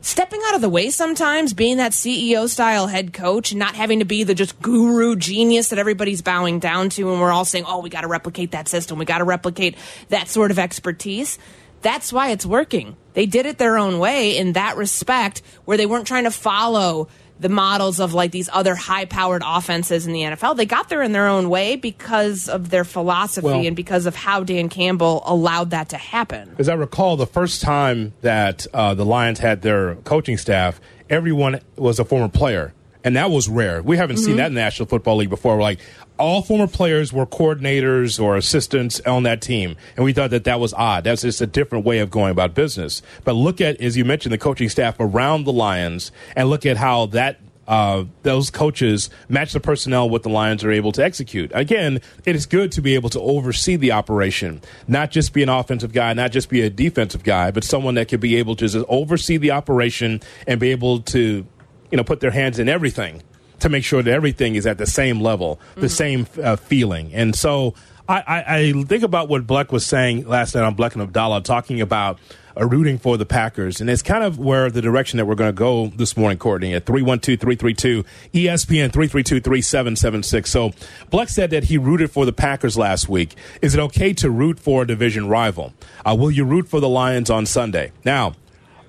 stepping 0.00 0.40
out 0.46 0.54
of 0.54 0.60
the 0.60 0.68
way 0.68 0.90
sometimes, 0.90 1.52
being 1.52 1.78
that 1.78 1.92
CEO 1.92 2.48
style 2.48 2.86
head 2.86 3.12
coach, 3.12 3.52
and 3.52 3.58
not 3.58 3.74
having 3.74 4.00
to 4.00 4.04
be 4.04 4.24
the 4.24 4.34
just 4.34 4.60
guru 4.60 5.16
genius 5.16 5.68
that 5.68 5.78
everybody's 5.78 6.22
bowing 6.22 6.58
down 6.58 6.88
to, 6.90 7.10
and 7.10 7.20
we're 7.20 7.32
all 7.32 7.44
saying, 7.44 7.64
"Oh, 7.66 7.80
we 7.80 7.90
got 7.90 8.02
to 8.02 8.08
replicate 8.08 8.52
that 8.52 8.68
system. 8.68 8.98
We 8.98 9.04
got 9.04 9.18
to 9.18 9.24
replicate 9.24 9.76
that 10.08 10.28
sort 10.28 10.50
of 10.50 10.58
expertise." 10.58 11.38
That's 11.82 12.12
why 12.12 12.30
it's 12.30 12.46
working. 12.46 12.96
They 13.12 13.26
did 13.26 13.46
it 13.46 13.58
their 13.58 13.78
own 13.78 13.98
way 13.98 14.36
in 14.36 14.54
that 14.54 14.76
respect, 14.76 15.42
where 15.64 15.76
they 15.76 15.86
weren't 15.86 16.06
trying 16.06 16.24
to 16.24 16.30
follow 16.30 17.08
the 17.38 17.48
models 17.48 18.00
of 18.00 18.14
like 18.14 18.30
these 18.30 18.48
other 18.52 18.74
high 18.74 19.04
powered 19.04 19.42
offenses 19.44 20.06
in 20.06 20.12
the 20.12 20.22
NFL. 20.22 20.56
They 20.56 20.66
got 20.66 20.88
there 20.88 21.02
in 21.02 21.12
their 21.12 21.28
own 21.28 21.50
way 21.50 21.76
because 21.76 22.48
of 22.48 22.70
their 22.70 22.84
philosophy 22.84 23.46
Well- 23.46 23.66
and 23.66 23.76
because 23.76 24.06
of 24.06 24.14
how 24.16 24.42
Dan 24.42 24.68
Campbell 24.68 25.22
allowed 25.26 25.70
that 25.70 25.90
to 25.90 25.96
happen. 25.98 26.54
As 26.58 26.68
I 26.68 26.74
recall, 26.74 27.16
the 27.16 27.26
first 27.26 27.60
time 27.62 28.14
that 28.22 28.66
uh, 28.72 28.94
the 28.94 29.04
Lions 29.04 29.38
had 29.40 29.62
their 29.62 29.96
coaching 29.96 30.38
staff, 30.38 30.80
everyone 31.10 31.60
was 31.76 31.98
a 31.98 32.04
former 32.04 32.28
player. 32.28 32.72
And 33.04 33.14
that 33.14 33.30
was 33.30 33.48
rare. 33.48 33.82
We 33.82 33.98
haven't 33.98 34.16
seen 34.16 34.36
that 34.38 34.46
in 34.48 34.54
the 34.54 34.60
National 34.60 34.88
Football 34.88 35.18
League 35.18 35.30
before. 35.30 35.60
Like, 35.60 35.78
all 36.18 36.42
former 36.42 36.66
players 36.66 37.12
were 37.12 37.26
coordinators 37.26 38.22
or 38.22 38.36
assistants 38.36 39.00
on 39.00 39.24
that 39.24 39.40
team. 39.42 39.76
And 39.96 40.04
we 40.04 40.12
thought 40.12 40.30
that 40.30 40.44
that 40.44 40.60
was 40.60 40.72
odd. 40.74 41.04
That's 41.04 41.22
just 41.22 41.40
a 41.40 41.46
different 41.46 41.84
way 41.84 41.98
of 41.98 42.10
going 42.10 42.30
about 42.30 42.54
business. 42.54 43.02
But 43.24 43.32
look 43.32 43.60
at, 43.60 43.80
as 43.80 43.96
you 43.96 44.04
mentioned, 44.04 44.32
the 44.32 44.38
coaching 44.38 44.68
staff 44.68 44.96
around 44.98 45.44
the 45.44 45.52
Lions 45.52 46.12
and 46.34 46.48
look 46.48 46.66
at 46.66 46.76
how 46.76 47.06
that 47.06 47.40
uh, 47.68 48.04
those 48.22 48.50
coaches 48.50 49.10
match 49.28 49.52
the 49.52 49.60
personnel 49.60 50.08
what 50.08 50.22
the 50.22 50.28
Lions 50.28 50.62
are 50.64 50.70
able 50.70 50.92
to 50.92 51.02
execute. 51.02 51.50
Again, 51.54 52.00
it 52.24 52.36
is 52.36 52.46
good 52.46 52.72
to 52.72 52.80
be 52.80 52.94
able 52.94 53.10
to 53.10 53.20
oversee 53.20 53.76
the 53.76 53.92
operation, 53.92 54.62
not 54.86 55.10
just 55.10 55.32
be 55.32 55.42
an 55.42 55.48
offensive 55.48 55.92
guy, 55.92 56.12
not 56.12 56.30
just 56.30 56.48
be 56.48 56.62
a 56.62 56.70
defensive 56.70 57.24
guy, 57.24 57.50
but 57.50 57.64
someone 57.64 57.94
that 57.94 58.08
could 58.08 58.20
be 58.20 58.36
able 58.36 58.54
to 58.56 58.68
just 58.68 58.86
oversee 58.88 59.36
the 59.36 59.50
operation 59.50 60.20
and 60.46 60.60
be 60.60 60.70
able 60.70 61.00
to, 61.00 61.44
you 61.90 61.96
know, 61.96 62.04
put 62.04 62.20
their 62.20 62.30
hands 62.30 62.58
in 62.58 62.68
everything 62.68 63.22
to 63.60 63.68
make 63.68 63.84
sure 63.84 64.02
that 64.02 64.12
everything 64.12 64.54
is 64.54 64.66
at 64.66 64.78
the 64.78 64.86
same 64.86 65.20
level, 65.20 65.60
the 65.76 65.88
same 65.88 66.26
uh, 66.42 66.56
feeling. 66.56 67.12
And 67.14 67.34
so 67.34 67.74
I, 68.08 68.20
I, 68.26 68.56
I 68.58 68.72
think 68.84 69.02
about 69.02 69.28
what 69.28 69.46
Bleck 69.46 69.72
was 69.72 69.84
saying 69.84 70.26
last 70.28 70.54
night 70.54 70.62
on 70.62 70.76
Bleck 70.76 70.92
and 70.92 71.02
Abdallah, 71.02 71.42
talking 71.42 71.80
about 71.80 72.18
uh, 72.58 72.64
rooting 72.64 72.98
for 72.98 73.16
the 73.16 73.26
Packers. 73.26 73.80
And 73.80 73.90
it's 73.90 74.02
kind 74.02 74.22
of 74.24 74.38
where 74.38 74.70
the 74.70 74.80
direction 74.80 75.16
that 75.18 75.26
we're 75.26 75.34
going 75.34 75.48
to 75.48 75.58
go 75.58 75.88
this 75.88 76.16
morning, 76.16 76.38
Courtney, 76.38 76.74
at 76.74 76.86
312 76.86 77.40
332 77.40 78.04
ESPN 78.32 78.92
332 78.92 79.40
3776. 79.40 80.50
So 80.50 80.70
Bleck 81.10 81.28
said 81.28 81.50
that 81.50 81.64
he 81.64 81.78
rooted 81.78 82.10
for 82.10 82.24
the 82.24 82.32
Packers 82.32 82.78
last 82.78 83.08
week. 83.08 83.34
Is 83.60 83.74
it 83.74 83.80
okay 83.80 84.12
to 84.14 84.30
root 84.30 84.58
for 84.58 84.82
a 84.82 84.86
division 84.86 85.28
rival? 85.28 85.74
Uh, 86.04 86.16
will 86.18 86.30
you 86.30 86.44
root 86.44 86.68
for 86.68 86.80
the 86.80 86.88
Lions 86.88 87.30
on 87.30 87.46
Sunday? 87.46 87.92
Now, 88.04 88.34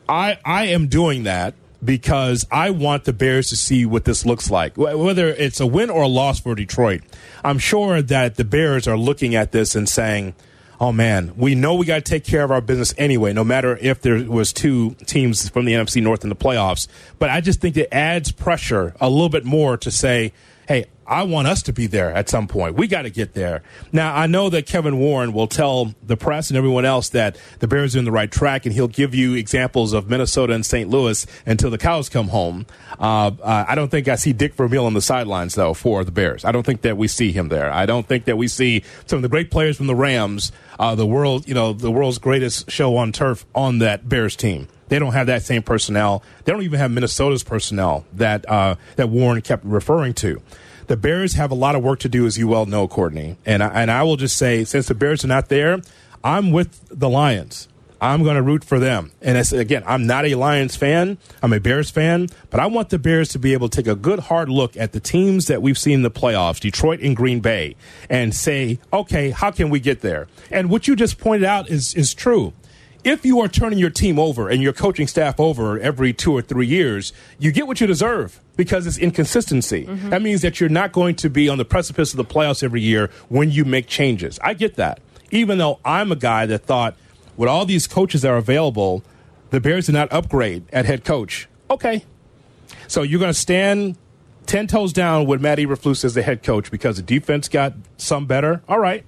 I 0.07 0.37
I 0.45 0.65
am 0.65 0.87
doing 0.87 1.23
that 1.23 1.53
because 1.83 2.45
I 2.51 2.69
want 2.71 3.03
the 3.05 3.13
Bears 3.13 3.49
to 3.49 3.55
see 3.55 3.85
what 3.85 4.05
this 4.05 4.25
looks 4.25 4.49
like. 4.49 4.77
Whether 4.77 5.29
it's 5.29 5.59
a 5.59 5.67
win 5.67 5.89
or 5.89 6.03
a 6.03 6.07
loss 6.07 6.39
for 6.39 6.55
Detroit, 6.55 7.01
I'm 7.43 7.59
sure 7.59 8.01
that 8.01 8.35
the 8.35 8.43
Bears 8.43 8.87
are 8.87 8.97
looking 8.97 9.35
at 9.35 9.51
this 9.51 9.75
and 9.75 9.87
saying, 9.87 10.33
"Oh 10.79 10.91
man, 10.91 11.33
we 11.35 11.55
know 11.55 11.75
we 11.75 11.85
got 11.85 11.95
to 11.95 12.01
take 12.01 12.23
care 12.23 12.43
of 12.43 12.51
our 12.51 12.61
business 12.61 12.93
anyway, 12.97 13.33
no 13.33 13.43
matter 13.43 13.77
if 13.81 14.01
there 14.01 14.23
was 14.23 14.51
two 14.51 14.95
teams 15.05 15.49
from 15.49 15.65
the 15.65 15.73
NFC 15.73 16.01
North 16.01 16.23
in 16.23 16.29
the 16.29 16.35
playoffs." 16.35 16.87
But 17.19 17.29
I 17.29 17.41
just 17.41 17.61
think 17.61 17.77
it 17.77 17.89
adds 17.91 18.31
pressure 18.31 18.95
a 18.99 19.09
little 19.09 19.29
bit 19.29 19.45
more 19.45 19.77
to 19.77 19.91
say, 19.91 20.33
"Hey, 20.67 20.85
I 21.07 21.23
want 21.23 21.47
us 21.47 21.63
to 21.63 21.73
be 21.73 21.87
there 21.87 22.11
at 22.11 22.27
some 22.27 22.47
point. 22.47 22.75
We 22.75 22.87
got 22.87 23.03
to 23.03 23.09
get 23.09 23.33
there. 23.33 23.63
Now, 23.93 24.13
I 24.13 24.27
know 24.27 24.49
that 24.49 24.65
Kevin 24.65 24.99
Warren 24.99 25.31
will 25.31 25.47
tell 25.47 25.95
the 26.03 26.17
press 26.17 26.49
and 26.49 26.57
everyone 26.57 26.83
else 26.83 27.09
that 27.09 27.37
the 27.59 27.67
Bears 27.67 27.95
are 27.95 27.99
in 27.99 28.05
the 28.05 28.11
right 28.11 28.29
track, 28.29 28.65
and 28.65 28.75
he'll 28.75 28.89
give 28.89 29.15
you 29.15 29.33
examples 29.33 29.93
of 29.93 30.09
Minnesota 30.09 30.53
and 30.53 30.65
St. 30.65 30.89
Louis 30.89 31.25
until 31.45 31.69
the 31.69 31.77
cows 31.77 32.09
come 32.09 32.27
home. 32.27 32.65
Uh, 32.99 33.31
uh, 33.41 33.65
I 33.67 33.75
don't 33.75 33.89
think 33.89 34.09
I 34.09 34.15
see 34.15 34.33
Dick 34.33 34.53
Vermeil 34.55 34.85
on 34.85 34.93
the 34.93 35.01
sidelines, 35.01 35.55
though, 35.55 35.73
for 35.73 36.03
the 36.03 36.11
Bears. 36.11 36.43
I 36.43 36.51
don't 36.51 36.65
think 36.65 36.81
that 36.81 36.97
we 36.97 37.07
see 37.07 37.31
him 37.31 37.47
there. 37.47 37.71
I 37.71 37.85
don't 37.85 38.05
think 38.05 38.25
that 38.25 38.37
we 38.37 38.49
see 38.49 38.83
some 39.05 39.17
of 39.17 39.23
the 39.23 39.29
great 39.29 39.49
players 39.49 39.77
from 39.77 39.87
the 39.87 39.95
Rams, 39.95 40.51
uh, 40.77 40.95
the 40.95 41.07
world, 41.07 41.47
you 41.47 41.53
know, 41.53 41.71
the 41.71 41.91
world's 41.91 42.17
greatest 42.17 42.69
show 42.69 42.97
on 42.97 43.13
turf 43.13 43.45
on 43.55 43.79
that 43.79 44.09
Bears 44.09 44.35
team. 44.35 44.67
They 44.89 44.99
don't 44.99 45.13
have 45.13 45.27
that 45.27 45.43
same 45.43 45.63
personnel. 45.63 46.23
They 46.43 46.51
don't 46.51 46.63
even 46.63 46.79
have 46.79 46.91
Minnesota's 46.91 47.43
personnel 47.43 48.05
that 48.13 48.49
uh, 48.49 48.75
that 48.95 49.09
Warren 49.09 49.41
kept 49.41 49.65
referring 49.65 50.13
to. 50.15 50.41
The 50.87 50.97
Bears 50.97 51.33
have 51.33 51.51
a 51.51 51.55
lot 51.55 51.75
of 51.75 51.83
work 51.83 51.99
to 51.99 52.09
do, 52.09 52.25
as 52.25 52.37
you 52.37 52.47
well 52.47 52.65
know, 52.65 52.87
Courtney. 52.87 53.37
And 53.45 53.61
I, 53.61 53.67
and 53.67 53.91
I 53.91 54.03
will 54.03 54.15
just 54.15 54.37
say, 54.37 54.63
since 54.63 54.87
the 54.87 54.95
Bears 54.95 55.25
are 55.25 55.27
not 55.27 55.49
there, 55.49 55.79
I'm 56.23 56.51
with 56.51 56.87
the 56.89 57.09
Lions. 57.09 57.67
I'm 57.99 58.23
going 58.23 58.35
to 58.35 58.41
root 58.41 58.63
for 58.63 58.79
them. 58.79 59.11
And 59.21 59.37
it's, 59.37 59.51
again, 59.51 59.83
I'm 59.85 60.05
not 60.05 60.25
a 60.25 60.35
Lions 60.35 60.75
fan. 60.75 61.17
I'm 61.41 61.51
a 61.51 61.59
Bears 61.59 61.89
fan, 61.89 62.27
but 62.49 62.59
I 62.59 62.67
want 62.67 62.89
the 62.89 62.99
Bears 62.99 63.29
to 63.29 63.39
be 63.39 63.53
able 63.53 63.69
to 63.69 63.75
take 63.75 63.91
a 63.91 63.95
good 63.95 64.19
hard 64.19 64.49
look 64.49 64.77
at 64.77 64.91
the 64.91 64.99
teams 64.99 65.47
that 65.47 65.61
we've 65.61 65.77
seen 65.77 65.95
in 65.95 66.01
the 66.03 66.11
playoffs, 66.11 66.59
Detroit 66.59 67.01
and 67.01 67.15
Green 67.15 67.39
Bay, 67.39 67.75
and 68.09 68.35
say, 68.35 68.79
okay, 68.93 69.31
how 69.31 69.51
can 69.51 69.69
we 69.69 69.79
get 69.79 70.01
there? 70.01 70.27
And 70.51 70.69
what 70.69 70.87
you 70.87 70.95
just 70.95 71.17
pointed 71.17 71.45
out 71.45 71.69
is 71.69 71.93
is 71.95 72.13
true 72.13 72.53
if 73.03 73.25
you 73.25 73.39
are 73.39 73.47
turning 73.47 73.79
your 73.79 73.89
team 73.89 74.19
over 74.19 74.49
and 74.49 74.61
your 74.61 74.73
coaching 74.73 75.07
staff 75.07 75.39
over 75.39 75.79
every 75.79 76.13
two 76.13 76.33
or 76.33 76.41
three 76.41 76.67
years, 76.67 77.13
you 77.39 77.51
get 77.51 77.67
what 77.67 77.79
you 77.79 77.87
deserve 77.87 78.39
because 78.55 78.85
it's 78.87 78.97
inconsistency. 78.97 79.85
Mm-hmm. 79.85 80.09
That 80.09 80.21
means 80.21 80.41
that 80.41 80.59
you're 80.59 80.69
not 80.69 80.91
going 80.91 81.15
to 81.17 81.29
be 81.29 81.49
on 81.49 81.57
the 81.57 81.65
precipice 81.65 82.13
of 82.13 82.17
the 82.17 82.25
playoffs 82.25 82.63
every 82.63 82.81
year 82.81 83.09
when 83.29 83.51
you 83.51 83.65
make 83.65 83.87
changes. 83.87 84.39
I 84.43 84.53
get 84.53 84.75
that. 84.75 84.99
Even 85.31 85.57
though 85.57 85.79
I'm 85.83 86.11
a 86.11 86.15
guy 86.15 86.45
that 86.45 86.65
thought 86.65 86.95
with 87.35 87.49
all 87.49 87.65
these 87.65 87.87
coaches 87.87 88.21
that 88.21 88.31
are 88.31 88.37
available, 88.37 89.03
the 89.49 89.59
Bears 89.59 89.85
did 89.85 89.93
not 89.93 90.11
upgrade 90.11 90.63
at 90.73 90.85
head 90.85 91.05
coach. 91.05 91.47
Okay. 91.69 92.03
So 92.87 93.01
you're 93.03 93.19
going 93.19 93.33
to 93.33 93.39
stand 93.39 93.97
10 94.47 94.67
toes 94.67 94.93
down 94.93 95.27
with 95.27 95.41
Matt 95.41 95.59
Eberflus 95.59 96.03
as 96.05 96.13
the 96.13 96.23
head 96.23 96.41
coach 96.41 96.71
because 96.71 96.95
the 96.95 97.03
defense 97.03 97.49
got 97.49 97.73
some 97.97 98.25
better. 98.25 98.61
All 98.67 98.79
right. 98.79 99.05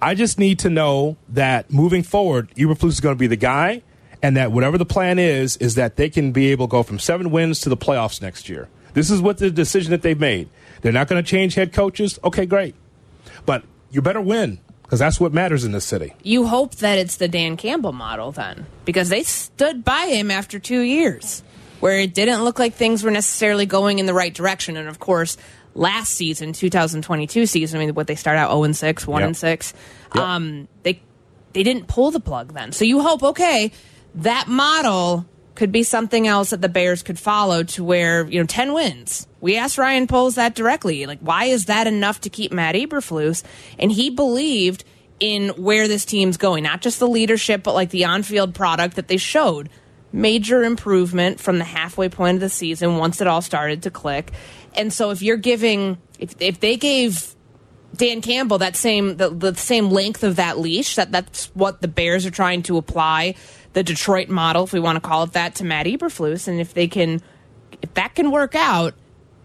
I 0.00 0.14
just 0.14 0.38
need 0.38 0.58
to 0.60 0.70
know 0.70 1.16
that 1.28 1.70
moving 1.70 2.02
forward, 2.02 2.50
Eberflus 2.56 2.88
is 2.88 3.00
going 3.00 3.14
to 3.14 3.18
be 3.18 3.26
the 3.26 3.36
guy, 3.36 3.82
and 4.22 4.36
that 4.36 4.50
whatever 4.50 4.78
the 4.78 4.86
plan 4.86 5.18
is, 5.18 5.56
is 5.58 5.74
that 5.74 5.96
they 5.96 6.08
can 6.08 6.32
be 6.32 6.50
able 6.50 6.66
to 6.66 6.70
go 6.70 6.82
from 6.82 6.98
seven 6.98 7.30
wins 7.30 7.60
to 7.60 7.68
the 7.68 7.76
playoffs 7.76 8.20
next 8.22 8.48
year. 8.48 8.68
This 8.94 9.10
is 9.10 9.20
what 9.20 9.38
the 9.38 9.50
decision 9.50 9.90
that 9.90 10.02
they've 10.02 10.18
made. 10.18 10.48
They're 10.80 10.92
not 10.92 11.08
going 11.08 11.22
to 11.22 11.28
change 11.28 11.54
head 11.54 11.72
coaches. 11.72 12.18
Okay, 12.24 12.46
great, 12.46 12.74
but 13.44 13.64
you 13.90 14.02
better 14.02 14.20
win 14.20 14.58
because 14.82 14.98
that's 14.98 15.20
what 15.20 15.32
matters 15.32 15.64
in 15.64 15.72
this 15.72 15.84
city. 15.84 16.14
You 16.22 16.46
hope 16.46 16.76
that 16.76 16.98
it's 16.98 17.16
the 17.16 17.28
Dan 17.28 17.56
Campbell 17.56 17.92
model 17.92 18.32
then, 18.32 18.66
because 18.84 19.08
they 19.08 19.22
stood 19.22 19.84
by 19.84 20.06
him 20.06 20.30
after 20.30 20.58
two 20.58 20.80
years, 20.80 21.42
where 21.80 21.98
it 21.98 22.14
didn't 22.14 22.42
look 22.42 22.58
like 22.58 22.74
things 22.74 23.02
were 23.04 23.10
necessarily 23.10 23.66
going 23.66 23.98
in 23.98 24.06
the 24.06 24.14
right 24.14 24.32
direction. 24.32 24.76
And 24.76 24.88
of 24.88 24.98
course, 24.98 25.36
last 25.76 26.12
season, 26.12 26.52
2022 26.52 27.46
season, 27.46 27.80
I 27.80 27.86
mean, 27.86 27.94
what 27.94 28.06
they 28.06 28.14
start 28.14 28.38
out 28.38 28.50
0 28.50 28.64
and 28.64 28.76
6, 28.76 29.06
1 29.06 29.20
Yep. 29.20 29.26
and 29.26 29.36
6, 29.36 29.74
Yep. 30.14 30.24
um, 30.24 30.68
they 30.82 31.00
they 31.52 31.62
didn't 31.62 31.86
pull 31.86 32.10
the 32.10 32.20
plug 32.20 32.52
then. 32.52 32.72
So 32.72 32.84
you 32.84 33.00
hope, 33.00 33.22
okay, 33.22 33.70
that 34.16 34.46
model 34.48 35.24
could 35.54 35.72
be 35.72 35.82
something 35.82 36.26
else 36.26 36.50
that 36.50 36.60
the 36.60 36.68
Bears 36.68 37.02
could 37.02 37.18
follow 37.18 37.62
to 37.62 37.82
where, 37.82 38.26
you 38.28 38.38
know, 38.40 38.46
10 38.46 38.74
wins. 38.74 39.26
We 39.40 39.56
asked 39.56 39.78
Ryan 39.78 40.06
Poles 40.06 40.34
that 40.34 40.54
directly. 40.54 41.06
Like, 41.06 41.20
why 41.20 41.44
is 41.46 41.64
that 41.64 41.86
enough 41.86 42.20
to 42.22 42.28
keep 42.30 42.52
Matt 42.52 42.74
Eberflus? 42.74 43.42
And 43.78 43.90
he 43.90 44.10
believed 44.10 44.84
in 45.18 45.48
where 45.50 45.88
this 45.88 46.04
team's 46.04 46.36
going, 46.36 46.62
not 46.62 46.82
just 46.82 46.98
the 46.98 47.08
leadership, 47.08 47.62
but 47.62 47.72
like 47.74 47.88
the 47.88 48.04
on 48.04 48.22
field 48.22 48.54
product 48.54 48.96
that 48.96 49.08
they 49.08 49.16
showed. 49.16 49.70
Major 50.12 50.62
improvement 50.62 51.40
from 51.40 51.56
the 51.58 51.64
halfway 51.64 52.10
point 52.10 52.34
of 52.34 52.40
the 52.42 52.50
season 52.50 52.98
once 52.98 53.22
it 53.22 53.26
all 53.26 53.40
started 53.40 53.82
to 53.84 53.90
click. 53.90 54.30
And 54.76 54.92
so 54.92 55.10
if 55.10 55.22
you're 55.22 55.36
giving, 55.36 55.98
if, 56.18 56.34
if 56.40 56.60
they 56.60 56.76
gave 56.76 57.34
Dan 57.96 58.20
Campbell 58.20 58.58
that 58.58 58.76
same 58.76 59.16
the, 59.16 59.30
the 59.30 59.54
same 59.54 59.90
length 59.90 60.22
of 60.22 60.36
that 60.36 60.58
leash 60.58 60.96
that 60.96 61.12
that's 61.12 61.46
what 61.54 61.80
the 61.80 61.88
Bears 61.88 62.26
are 62.26 62.30
trying 62.30 62.62
to 62.64 62.76
apply 62.76 63.34
the 63.72 63.82
Detroit 63.82 64.28
model 64.28 64.64
if 64.64 64.72
we 64.72 64.80
want 64.80 64.96
to 64.96 65.00
call 65.00 65.22
it 65.24 65.32
that 65.32 65.54
to 65.56 65.64
Matt 65.64 65.86
Eberflus. 65.86 66.48
And 66.48 66.60
if 66.60 66.74
they 66.74 66.88
can 66.88 67.22
if 67.82 67.94
that 67.94 68.14
can 68.14 68.30
work 68.30 68.54
out 68.54 68.94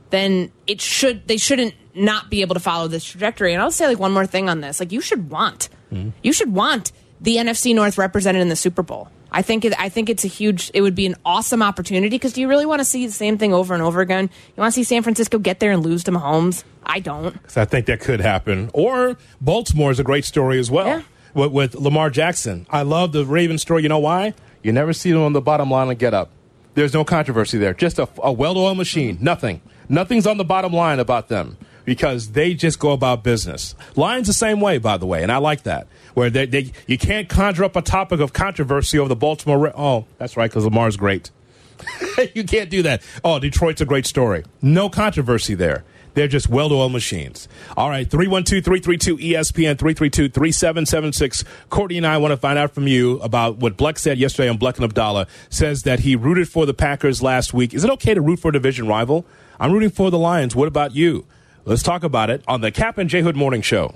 then 0.10 0.52
it 0.68 0.82
should 0.82 1.28
they 1.28 1.38
shouldn't 1.38 1.74
not 1.94 2.30
be 2.30 2.42
able 2.42 2.56
to 2.56 2.60
follow 2.60 2.88
this 2.88 3.04
trajectory. 3.04 3.54
And 3.54 3.62
I'll 3.62 3.72
say 3.72 3.88
like 3.88 4.00
one 4.00 4.12
more 4.12 4.26
thing 4.26 4.50
on 4.50 4.62
this. 4.62 4.80
Like 4.80 4.92
you 4.92 5.02
should 5.02 5.30
want 5.30 5.70
mm-hmm. 5.92 6.10
you 6.22 6.34
should 6.34 6.54
want 6.54 6.92
the 7.22 7.38
NFC 7.38 7.74
North 7.74 7.98
represented 7.98 8.42
in 8.42 8.50
the 8.50 8.56
Super 8.56 8.84
Bowl 8.84 9.10
I 9.32 9.42
think 9.42 9.64
it, 9.64 9.74
I 9.80 9.88
think 9.90 10.10
it's 10.10 10.26
a 10.26 10.28
huge. 10.28 10.70
It 10.74 10.82
would 10.82 10.96
be 10.96 11.06
an 11.06 11.16
awesome 11.26 11.62
opportunity 11.64 12.10
because 12.10 12.34
do 12.34 12.42
you 12.42 12.50
really 12.50 12.66
want 12.66 12.80
to 12.80 12.86
see 12.86 13.06
the 13.06 13.14
same 13.14 13.38
thing 13.38 13.54
over 13.54 13.74
and 13.74 13.82
over 13.82 14.02
again? 14.02 14.30
You 14.56 14.62
want 14.62 14.74
to 14.74 14.76
see 14.76 14.84
San 14.84 15.04
Francisco 15.04 15.40
get 15.40 15.60
there 15.60 15.72
and 15.72 15.84
lose 15.84 16.04
to 16.06 16.12
Mahomes? 16.12 16.64
I 16.86 17.00
don't. 17.00 17.34
Because 17.34 17.56
I 17.58 17.66
think 17.66 17.86
that 17.86 18.02
could 18.02 18.20
happen. 18.20 18.70
Or 18.74 19.18
Baltimore 19.40 19.90
is 19.92 20.00
a 20.00 20.04
great 20.04 20.26
story 20.26 20.60
as 20.60 20.70
well 20.70 20.88
Yeah. 20.88 21.02
with, 21.34 21.52
with 21.52 21.76
Lamar 21.76 22.10
Jackson. 22.10 22.66
I 22.70 22.82
love 22.82 23.14
the 23.14 23.26
Ravens 23.26 23.62
story. 23.62 23.84
You 23.84 23.90
know 23.90 24.00
why? 24.00 24.34
You 24.64 24.74
never 24.74 24.92
see 24.92 25.12
them 25.12 25.22
on 25.22 25.34
the 25.34 25.42
bottom 25.42 25.72
line 25.72 25.90
and 25.90 25.98
get 25.98 26.14
up. 26.14 26.30
There's 26.74 26.94
no 26.94 27.04
controversy 27.06 27.58
there. 27.58 27.74
Just 27.74 28.00
a, 28.00 28.10
a 28.22 28.32
well-oiled 28.32 28.78
machine. 28.78 29.18
Nothing. 29.22 29.62
Nothing's 29.90 30.28
on 30.28 30.38
the 30.38 30.46
bottom 30.46 30.72
line 30.74 31.00
about 31.00 31.28
them 31.30 31.58
because 31.86 32.32
they 32.32 32.54
just 32.54 32.80
go 32.80 32.92
about 32.92 33.24
business. 33.24 33.76
Lions 33.96 34.28
the 34.28 34.34
same 34.34 34.62
way, 34.62 34.78
by 34.78 34.98
the 34.98 35.06
way, 35.06 35.24
and 35.24 35.32
I 35.32 35.38
like 35.38 35.64
that. 35.64 35.88
Where 36.14 36.30
they, 36.30 36.46
they 36.46 36.72
you 36.88 36.98
can't 36.98 37.30
conjure 37.30 37.64
up 37.64 37.76
a 37.76 37.82
topic 37.82 38.20
of 38.20 38.34
controversy 38.34 39.00
over 39.00 39.10
the 39.10 39.16
Baltimore. 39.16 39.72
Oh, 39.76 40.06
that's 40.18 40.36
right, 40.36 40.50
because 40.50 40.66
Lamar's 40.66 40.98
great. 40.98 41.32
you 42.36 42.44
can't 42.44 42.70
do 42.70 42.84
that. 42.84 43.02
Oh, 43.24 43.40
Detroit's 43.40 43.82
a 43.82 43.86
great 43.86 44.06
story. 44.06 44.44
No 44.62 44.90
controversy 44.90 45.56
there. 45.56 45.84
They're 46.14 46.28
just 46.28 46.50
well 46.50 46.72
oiled 46.74 46.92
machines. 46.92 47.48
All 47.78 47.90
right, 47.90 48.10
312 48.10 48.64
332 48.64 49.18
ESPN 49.18 49.78
332 49.78 50.30
3776. 50.30 51.44
Courtney 51.70 51.98
and 51.98 52.08
I 52.08 52.18
want 52.18 52.32
to 52.32 52.38
find 52.38 52.60
out 52.60 52.74
from 52.74 52.88
you 52.88 53.20
about 53.20 53.58
what 53.58 53.78
Bleck 53.78 53.98
said 53.98 54.18
yesterday 54.18 54.50
on 54.50 54.58
Bleck 54.58 54.76
and 54.76 54.84
Abdallah. 54.84 55.28
Says 55.50 55.84
that 55.84 56.02
he 56.02 56.16
rooted 56.16 56.50
for 56.50 56.66
the 56.66 56.74
Packers 56.74 57.22
last 57.22 57.54
week. 57.54 57.74
Is 57.74 57.84
it 57.84 57.90
okay 57.92 58.14
to 58.14 58.22
root 58.22 58.40
for 58.40 58.50
a 58.50 58.52
division 58.52 58.88
rival? 58.88 59.26
I'm 59.60 59.72
rooting 59.72 59.90
for 59.90 60.12
the 60.12 60.20
Lions. 60.20 60.56
What 60.56 60.68
about 60.68 60.96
you? 60.96 61.26
Let's 61.66 61.84
talk 61.84 62.04
about 62.04 62.30
it 62.30 62.44
on 62.48 62.62
the 62.62 62.72
Kap 62.72 62.98
and 62.98 63.10
J 63.10 63.22
Hood 63.22 63.36
Morning 63.36 63.62
Show. 63.62 63.96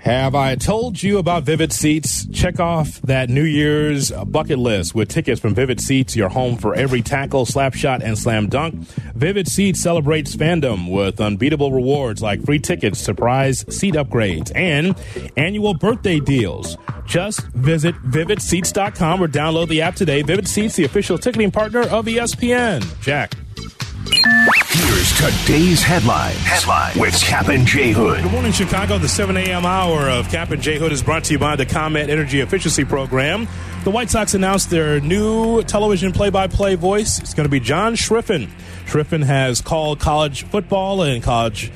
Have 0.00 0.34
I 0.34 0.56
told 0.56 1.02
you 1.02 1.18
about 1.18 1.44
Vivid 1.44 1.72
Seats? 1.74 2.26
Check 2.32 2.58
off 2.58 3.02
that 3.02 3.28
New 3.28 3.44
Year's 3.44 4.10
bucket 4.10 4.58
list 4.58 4.94
with 4.94 5.10
tickets 5.10 5.38
from 5.38 5.54
Vivid 5.54 5.78
Seats, 5.78 6.16
your 6.16 6.30
home 6.30 6.56
for 6.56 6.74
every 6.74 7.02
tackle, 7.02 7.44
slap 7.44 7.74
shot, 7.74 8.02
and 8.02 8.18
slam 8.18 8.48
dunk. 8.48 8.74
Vivid 9.14 9.46
Seats 9.46 9.78
celebrates 9.78 10.34
fandom 10.34 10.90
with 10.90 11.20
unbeatable 11.20 11.70
rewards 11.70 12.22
like 12.22 12.42
free 12.44 12.58
tickets, 12.58 12.98
surprise 12.98 13.66
seat 13.68 13.94
upgrades, 13.94 14.50
and 14.54 14.96
annual 15.36 15.74
birthday 15.74 16.18
deals. 16.18 16.78
Just 17.06 17.46
visit 17.48 17.94
vividseats.com 17.96 19.22
or 19.22 19.28
download 19.28 19.68
the 19.68 19.82
app 19.82 19.96
today. 19.96 20.22
Vivid 20.22 20.48
Seats, 20.48 20.76
the 20.76 20.84
official 20.84 21.18
ticketing 21.18 21.50
partner 21.50 21.82
of 21.82 22.06
ESPN. 22.06 22.82
Jack. 23.02 23.34
Here's 24.06 25.12
today's 25.12 25.82
headline. 25.82 26.34
Headline 26.36 26.98
with 26.98 27.20
Kap 27.20 27.48
and 27.48 27.66
J 27.66 27.92
Hood. 27.92 28.22
Good 28.22 28.32
morning, 28.32 28.52
Chicago. 28.52 28.96
The 28.96 29.08
7 29.08 29.36
a.m. 29.36 29.66
hour 29.66 30.08
of 30.08 30.30
Kap 30.30 30.50
and 30.52 30.62
J 30.62 30.78
Hood 30.78 30.90
is 30.90 31.02
brought 31.02 31.24
to 31.24 31.34
you 31.34 31.38
by 31.38 31.54
the 31.54 31.66
ComEd 31.66 32.08
Energy 32.08 32.40
Efficiency 32.40 32.86
Program. 32.86 33.46
The 33.84 33.90
White 33.90 34.08
Sox 34.08 34.32
announced 34.32 34.70
their 34.70 35.00
new 35.00 35.62
television 35.64 36.12
play-by-play 36.12 36.76
voice. 36.76 37.18
It's 37.18 37.34
going 37.34 37.44
to 37.44 37.50
be 37.50 37.60
John 37.60 37.94
Schriffen. 37.94 38.48
Schriffen 38.86 39.22
has 39.22 39.60
called 39.60 40.00
college 40.00 40.44
football 40.44 41.02
and 41.02 41.22
college 41.22 41.70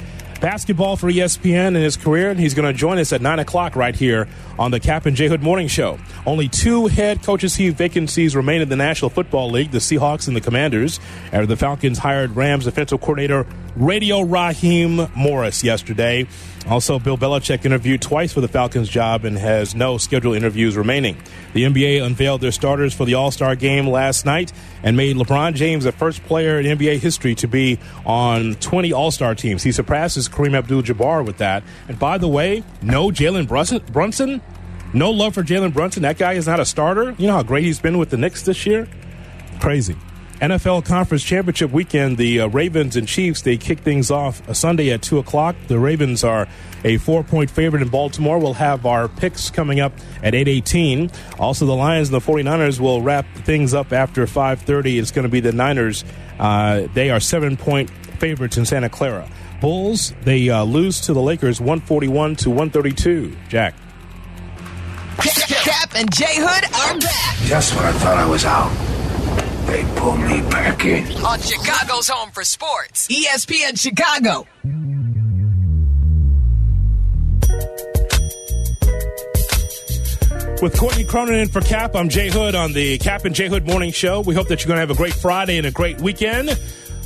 basketball 0.45 0.95
for 0.95 1.11
ESPN 1.11 1.69
in 1.69 1.77
his 1.77 1.97
career, 1.97 2.29
and 2.29 2.39
he's 2.39 2.53
going 2.53 2.71
to 2.71 2.79
join 2.79 2.99
us 2.99 3.15
at 3.15 3.23
9 3.23 3.39
o'clock 3.39 3.75
right 3.75 3.97
here 3.97 4.29
on 4.59 4.73
the 4.73 4.79
Kap 4.79 5.07
and 5.07 5.17
J 5.17 5.27
Hood 5.27 5.43
Morning 5.43 5.69
Show. 5.69 5.99
Only 6.27 6.51
two 6.51 6.87
head 6.87 7.23
coaches 7.23 7.57
vacancies 7.57 8.37
remain 8.37 8.61
in 8.61 8.69
the 8.69 8.77
National 8.77 9.09
Football 9.09 9.51
League, 9.51 9.71
the 9.71 9.79
Seahawks 9.79 10.29
and 10.29 10.37
the 10.37 10.43
Commanders, 10.43 11.01
after 11.33 11.47
the 11.47 11.57
Falcons 11.57 11.97
hired 11.97 12.37
Rams 12.37 12.67
defensive 12.67 13.01
coordinator 13.01 13.47
Radio 13.77 14.21
Raheem 14.21 15.09
Morris 15.17 15.65
yesterday. 15.65 16.27
Also, 16.69 16.99
Bill 16.99 17.19
Belichick 17.19 17.65
interviewed 17.65 18.01
twice 18.01 18.33
for 18.33 18.41
the 18.41 18.49
Falcons 18.49 18.89
job 18.89 19.25
and 19.25 19.37
has 19.37 19.75
no 19.75 19.99
scheduled 19.99 20.37
interviews 20.37 20.77
remaining. 20.77 21.17
The 21.53 21.65
NBA 21.65 22.03
unveiled 22.03 22.41
their 22.41 22.53
starters 22.53 22.95
for 22.95 23.05
the 23.05 23.15
All 23.15 23.31
Star 23.31 23.57
game 23.57 23.87
last 23.87 24.25
night 24.25 24.53
and 24.83 24.97
made 24.97 25.17
LeBron 25.17 25.55
James 25.55 25.85
the 25.85 25.93
first 25.93 26.23
player 26.25 26.59
in 26.61 26.79
NBA 26.79 26.99
history 27.01 27.35
to 27.37 27.49
be 27.49 27.79
on 28.07 28.55
20 28.55 28.93
All 28.93 29.11
Star 29.11 29.35
teams. 29.35 29.63
He 29.63 29.73
surpasses 29.73 30.29
Kareem 30.29 30.57
Abdul 30.57 30.83
Jabbar 30.83 31.27
with 31.27 31.39
that. 31.39 31.63
And 31.89 31.99
by 31.99 32.17
the 32.17 32.29
way, 32.29 32.63
no 32.81 33.09
Jalen 33.09 33.49
Brunson. 33.49 34.41
No 34.95 35.11
love 35.11 35.35
for 35.35 35.43
Jalen 35.43 35.75
Brunson. 35.75 36.03
That 36.03 36.19
guy 36.19 36.35
is 36.35 36.47
not 36.47 36.61
a 36.61 36.65
starter. 36.65 37.17
You 37.19 37.27
know 37.27 37.35
how 37.35 37.43
great 37.43 37.65
he's 37.65 37.81
been 37.81 37.99
with 37.99 38.11
the 38.11 38.17
Knicks 38.17 38.43
this 38.43 38.65
year? 38.65 38.89
Crazy. 39.61 39.97
NFL 40.45 40.85
Conference 40.85 41.25
Championship 41.25 41.71
weekend, 41.71 42.19
the 42.19 42.41
uh, 42.41 42.49
Ravens 42.49 42.97
and 42.97 43.09
Chiefs, 43.09 43.41
they 43.41 43.57
kick 43.57 43.79
things 43.79 44.11
off 44.11 44.47
a 44.47 44.55
Sunday 44.55 44.93
at 44.93 45.01
2 45.01 45.19
o'clock. 45.19 45.57
The 45.69 45.79
Ravens 45.79 46.23
are 46.23 46.47
a 46.85 46.99
four-point 46.99 47.51
favorite 47.51 47.81
in 47.81 47.89
Baltimore. 47.89 48.39
We'll 48.39 48.53
have 48.53 48.85
our 48.85 49.09
picks 49.09 49.49
coming 49.49 49.81
up 49.81 49.95
at 50.23 50.35
8.18. 50.35 51.41
Also, 51.41 51.65
the 51.65 51.75
Lions 51.75 52.13
and 52.13 52.21
the 52.21 52.27
49ers 52.27 52.79
will 52.79 53.01
wrap 53.01 53.25
things 53.37 53.73
up 53.73 53.95
after 53.95 54.27
5.30. 54.27 55.01
It's 55.01 55.13
going 55.13 55.23
to 55.23 55.31
be 55.31 55.41
the 55.41 55.53
Niners. 55.53 56.05
Uh, 56.39 56.89
they 56.93 57.11
are 57.11 57.21
seven-point 57.21 57.89
favorites 58.19 58.59
in 58.59 58.67
Santa 58.67 58.91
Clara. 58.91 59.27
Bulls, 59.63 60.13
they 60.25 60.51
uh, 60.51 60.63
lose 60.65 61.01
to 61.03 61.15
the 61.15 61.23
Lakers 61.23 61.59
141 61.59 62.37
to 62.37 62.51
132. 62.51 63.35
Jack. 63.49 63.75
Kap 65.17 65.95
and 65.95 66.13
J 66.13 66.27
Hood 66.29 66.65
are 66.75 67.01
back 67.01 67.37
Just 67.47 67.75
when 67.77 67.87
I 67.87 67.93
thought 67.93 68.19
I 68.19 68.27
was 68.27 68.45
out, 68.45 68.71
they 69.67 69.85
pulled 69.97 70.21
me 70.21 70.41
back 70.51 70.85
in. 70.85 71.05
on 71.25 71.41
Chicago's 71.41 72.09
Home 72.09 72.31
for 72.31 72.45
Sports, 72.45 73.09
ESPN 73.09 73.79
Chicago. 73.79 74.47
With 80.63 80.79
Courtney 80.79 81.05
Cronin 81.05 81.41
in 81.41 81.49
for 81.49 81.61
Kap, 81.61 81.95
I'm 81.95 82.09
Jay 82.09 82.31
Hood 82.31 82.55
on 82.55 82.73
the 82.73 82.97
Kap 82.99 83.25
and 83.25 83.35
Jay 83.35 83.49
Hood 83.49 83.67
Morning 83.67 83.93
Show. 83.93 84.21
We 84.21 84.35
hope 84.35 84.49
that 84.49 84.61
you're 84.61 84.69
going 84.69 84.77
to 84.77 84.81
have 84.81 84.91
a 84.91 84.95
great 84.95 85.13
Friday 85.13 85.59
and 85.59 85.67
a 85.67 85.71
great 85.71 86.01
weekend. 86.01 86.51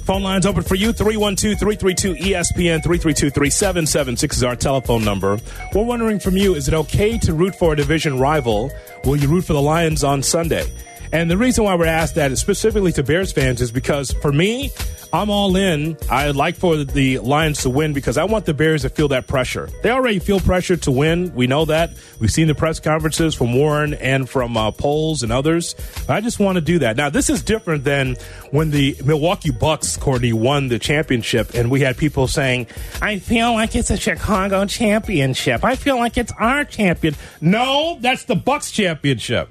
Phone 0.09 0.23
lines 0.23 0.47
open 0.47 0.63
for 0.63 0.75
you 0.75 0.93
312 0.93 1.59
332 1.59 2.15
ESPN 2.15 2.83
332 2.83 3.31
3776 3.31 4.37
is 4.37 4.45
our 4.45 4.57
telephone 4.57 5.05
number. 5.05 5.39
We're 5.75 5.83
wondering 5.85 6.19
from 6.19 6.37
you 6.37 6.55
is 6.55 6.69
it 6.69 6.75
okay 6.75 7.19
to 7.19 7.35
root 7.35 7.55
for 7.55 7.73
a 7.73 7.77
division 7.77 8.19
rival? 8.19 8.71
Will 9.05 9.17
you 9.17 9.29
root 9.29 9.45
for 9.45 9.55
the 9.55 9.61
Lions 9.63 10.05
on 10.05 10.23
Sunday? 10.23 10.65
And 11.13 11.31
the 11.31 11.37
reason 11.37 11.65
why 11.65 11.75
we're 11.75 11.87
asked 11.87 12.17
that 12.17 12.33
is 12.33 12.41
specifically 12.41 12.93
to 12.93 13.03
Bears 13.03 13.33
fans 13.33 13.61
is 13.61 13.73
because 13.73 14.13
for 14.13 14.33
me, 14.33 14.71
I'm 15.13 15.31
all 15.31 15.57
in. 15.57 15.97
I'd 16.11 16.37
like 16.37 16.57
for 16.57 16.77
the 16.77 17.19
Lions 17.21 17.63
to 17.63 17.71
win 17.71 17.95
because 17.95 18.19
I 18.19 18.25
want 18.25 18.45
the 18.45 18.53
Bears 18.53 18.83
to 18.83 18.91
feel 18.91 19.09
that 19.09 19.27
pressure. 19.27 19.71
They 19.83 19.91
already 19.91 20.19
feel 20.19 20.39
pressure 20.39 20.77
to 20.77 20.91
win. 20.91 21.35
We 21.35 21.47
know 21.47 21.65
that. 21.65 21.97
We've 22.21 22.31
seen 22.31 22.47
the 22.47 22.55
press 22.55 22.79
conferences 22.79 23.35
from 23.35 23.55
Warren 23.55 23.95
and 23.95 24.29
from 24.29 24.57
uh, 24.57 24.71
Poles 24.71 25.23
and 25.23 25.33
others. 25.33 25.75
I 26.09 26.21
just 26.21 26.39
want 26.39 26.57
to 26.57 26.61
do 26.61 26.81
that. 26.81 26.97
Now, 26.97 27.09
this 27.09 27.31
is 27.31 27.43
different 27.43 27.85
than 27.85 28.17
when 28.51 28.71
the 28.71 28.97
Milwaukee 29.03 29.51
Bucks, 29.51 29.97
Courtney, 29.97 30.35
won 30.35 30.69
the 30.69 30.79
championship 30.79 31.55
and 31.55 31.71
we 31.71 31.81
had 31.81 31.97
people 31.97 32.29
saying, 32.29 32.67
I 33.01 33.19
feel 33.19 33.55
like 33.55 33.75
it's 33.75 33.91
a 33.91 33.97
Chicago 33.97 34.67
championship. 34.67 35.65
I 35.65 35.77
feel 35.77 35.97
like 35.97 36.19
it's 36.19 36.33
our 36.39 36.65
champion. 36.65 37.15
No, 37.41 37.97
that's 38.01 38.25
the 38.25 38.37
Bucks 38.37 38.71
championship 38.71 39.49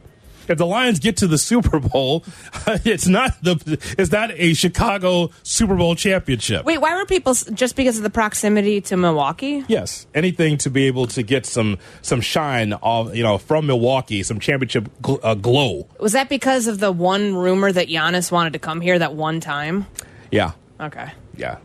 if 0.50 0.58
the 0.58 0.66
Lions 0.66 1.00
get 1.00 1.18
to 1.18 1.28
the 1.28 1.38
Super 1.38 1.80
Bowl, 1.80 2.24
it's 2.68 3.08
not 3.08 3.42
the 3.44 3.78
it's 3.98 4.12
not 4.12 4.32
a 4.32 4.54
Chicago 4.54 5.32
Super 5.44 5.76
Bowl 5.76 5.96
championship. 5.96 6.66
Wait, 6.66 6.80
why 6.80 6.96
were 6.96 7.06
people 7.06 7.34
just 7.34 7.76
because 7.76 7.98
of 7.98 8.04
the 8.04 8.10
proximity 8.10 8.82
to 8.82 8.98
Milwaukee? 8.98 9.64
Yes, 9.68 10.08
anything 10.14 10.58
to 10.60 10.70
be 10.70 10.86
able 10.88 11.08
to 11.08 11.24
get 11.24 11.46
some 11.46 11.78
some 12.02 12.22
shine 12.22 12.74
off, 12.74 13.16
you 13.16 13.24
know, 13.24 13.38
from 13.38 13.68
Milwaukee, 13.68 14.24
some 14.24 14.40
championship 14.40 14.90
gl- 15.02 15.20
uh, 15.24 15.34
glow. 15.36 15.88
Was 16.00 16.14
that 16.14 16.30
because 16.30 16.68
of 16.68 16.80
the 16.80 16.92
one 16.92 17.36
rumor 17.36 17.72
that 17.72 17.88
Giannis 17.88 18.32
wanted 18.32 18.54
to 18.54 18.60
come 18.60 18.82
here 18.82 18.98
that 19.00 19.14
one 19.14 19.40
time? 19.40 19.86
Yeah, 20.32 20.52
Okay. 20.80 21.10
yeah. 21.36 21.58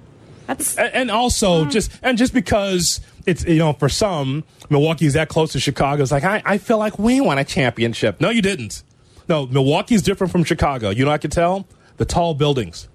That's 0.46 0.76
And, 0.76 0.92
and 0.94 1.10
also 1.10 1.64
just 1.66 1.90
and 2.02 2.18
just 2.18 2.34
because 2.34 3.00
it's 3.26 3.44
you 3.44 3.58
know 3.58 3.72
for 3.72 3.88
some 3.88 4.44
Milwaukee's 4.70 5.14
that 5.14 5.28
close 5.28 5.52
to 5.52 5.60
Chicago. 5.60 6.02
It's 6.02 6.12
like 6.12 6.24
I, 6.24 6.42
I 6.44 6.58
feel 6.58 6.78
like 6.78 6.98
we 6.98 7.20
won 7.20 7.38
a 7.38 7.44
championship. 7.44 8.20
No, 8.20 8.30
you 8.30 8.42
didn't. 8.42 8.82
No, 9.28 9.46
Milwaukee's 9.46 10.02
different 10.02 10.32
from 10.32 10.44
Chicago. 10.44 10.90
You 10.90 11.04
know, 11.04 11.10
I 11.10 11.18
can 11.18 11.30
tell 11.30 11.66
the 11.96 12.04
tall 12.04 12.34
buildings. 12.34 12.88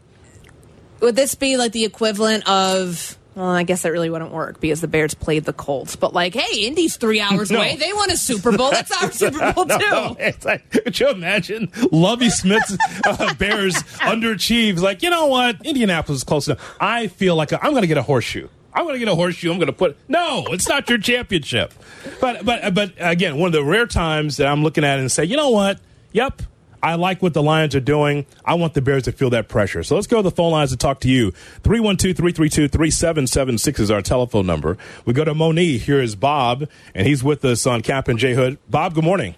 Would 0.99 1.15
this 1.15 1.35
be 1.35 1.57
like 1.57 1.71
the 1.71 1.85
equivalent 1.85 2.47
of? 2.49 3.17
Well, 3.35 3.45
I 3.49 3.61
guess 3.61 3.83
that 3.83 3.91
really 3.91 4.09
wouldn't 4.09 4.31
work 4.31 4.59
because 4.59 4.81
the 4.81 4.87
Bears 4.87 5.13
played 5.13 5.45
the 5.45 5.53
Colts. 5.53 5.95
But 5.95 6.11
like, 6.11 6.33
hey, 6.33 6.65
Indy's 6.65 6.97
three 6.97 7.21
hours 7.21 7.51
No. 7.51 7.59
away. 7.59 7.75
They 7.75 7.93
won 7.93 8.09
a 8.09 8.17
Super 8.17 8.57
Bowl. 8.57 8.71
That's 8.71 8.91
our 9.03 9.11
Super 9.11 9.53
Bowl 9.53 9.65
too. 9.67 9.77
No, 9.77 10.15
it's 10.19 10.43
like, 10.43 10.67
could 10.71 10.99
you 10.99 11.09
imagine 11.09 11.71
Lovie 11.91 12.31
Smith's 12.31 12.75
uh, 13.05 13.35
Bears 13.35 13.75
underachieves? 13.99 14.79
Like, 14.79 15.03
you 15.03 15.11
know 15.11 15.27
what? 15.27 15.63
Indianapolis 15.63 16.17
is 16.17 16.23
close 16.23 16.47
enough. 16.47 16.75
I 16.81 17.05
feel 17.07 17.35
like 17.35 17.53
I'm 17.53 17.69
going 17.71 17.81
to 17.83 17.87
get 17.87 17.97
a 17.99 18.01
horseshoe. 18.01 18.47
I'm 18.77 18.83
going 18.83 18.93
to 18.93 18.99
get 18.99 19.07
a 19.07 19.15
horseshoe. 19.15 19.49
I'm 19.51 19.57
going 19.57 19.65
to 19.65 19.73
put. 19.73 19.97
No, 20.07 20.45
it's 20.51 20.69
not 20.69 20.87
your 20.87 20.99
championship. 20.99 21.73
But 22.21 22.45
but 22.45 22.75
but 22.75 22.93
again, 22.99 23.37
one 23.37 23.47
of 23.47 23.53
the 23.53 23.63
rare 23.63 23.87
times 23.87 24.37
that 24.37 24.45
I'm 24.45 24.61
looking 24.61 24.83
at 24.83 24.99
it 24.99 25.01
and 25.01 25.11
say, 25.11 25.25
you 25.25 25.35
know 25.35 25.49
what? 25.49 25.79
Yep. 26.11 26.43
I 26.83 26.93
like 26.93 27.23
what 27.23 27.33
the 27.33 27.41
Lions 27.41 27.73
are 27.73 27.79
doing. 27.79 28.27
I 28.45 28.53
want 28.53 28.75
the 28.75 28.83
Bears 28.83 29.03
to 29.03 29.11
feel 29.11 29.31
that 29.31 29.47
pressure. 29.49 29.81
So 29.81 29.95
let's 29.95 30.05
go 30.05 30.17
to 30.17 30.21
the 30.21 30.29
phone 30.29 30.51
lines 30.51 30.69
to 30.69 30.77
talk 30.77 30.99
to 31.01 31.09
you. 31.09 31.31
312 31.63 32.15
332 32.15 32.67
3776 32.67 33.79
is 33.79 33.89
our 33.89 34.03
telephone 34.03 34.45
number. 34.45 34.77
We 35.03 35.13
go 35.13 35.25
to 35.25 35.33
Moni. 35.33 35.79
Here 35.79 35.99
is 35.99 36.15
Bob, 36.15 36.69
and 36.93 37.07
he's 37.07 37.23
with 37.23 37.43
us 37.45 37.65
on 37.65 37.81
Kap 37.81 38.07
and 38.07 38.19
J 38.19 38.35
Hood. 38.35 38.59
Bob, 38.69 38.93
good 38.93 39.03
morning. 39.03 39.33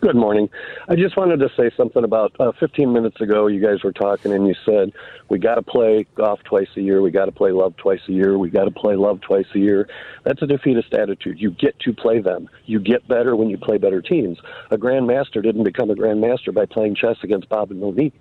Good 0.00 0.16
morning. 0.16 0.48
I 0.88 0.96
just 0.96 1.14
wanted 1.18 1.40
to 1.40 1.50
say 1.58 1.70
something 1.76 2.04
about 2.04 2.34
uh, 2.40 2.52
15 2.58 2.90
minutes 2.90 3.20
ago. 3.20 3.48
You 3.48 3.60
guys 3.60 3.82
were 3.84 3.92
talking, 3.92 4.32
and 4.32 4.46
you 4.46 4.54
said 4.64 4.94
we 5.28 5.38
got 5.38 5.56
to 5.56 5.62
play 5.62 6.06
Goff 6.14 6.42
twice 6.42 6.68
a 6.78 6.80
year. 6.80 7.02
We 7.02 7.10
got 7.10 7.26
to 7.26 7.32
play 7.32 7.52
love 7.52 7.76
twice 7.76 8.00
a 8.08 8.12
year. 8.12 8.38
We 8.38 8.48
got 8.48 8.64
to 8.64 8.70
play 8.70 8.96
love 8.96 9.20
twice 9.20 9.44
a 9.54 9.58
year. 9.58 9.90
That's 10.24 10.40
a 10.40 10.46
defeatist 10.46 10.94
attitude. 10.94 11.38
You 11.38 11.50
get 11.50 11.78
to 11.80 11.92
play 11.92 12.20
them. 12.20 12.48
You 12.64 12.80
get 12.80 13.06
better 13.08 13.36
when 13.36 13.50
you 13.50 13.58
play 13.58 13.76
better 13.76 14.00
teams. 14.00 14.38
A 14.70 14.78
grandmaster 14.78 15.42
didn't 15.42 15.64
become 15.64 15.90
a 15.90 15.94
grandmaster 15.94 16.54
by 16.54 16.64
playing 16.64 16.94
chess 16.94 17.18
against 17.22 17.50
Bob 17.50 17.70
and 17.70 17.80
Monique. 17.80 18.18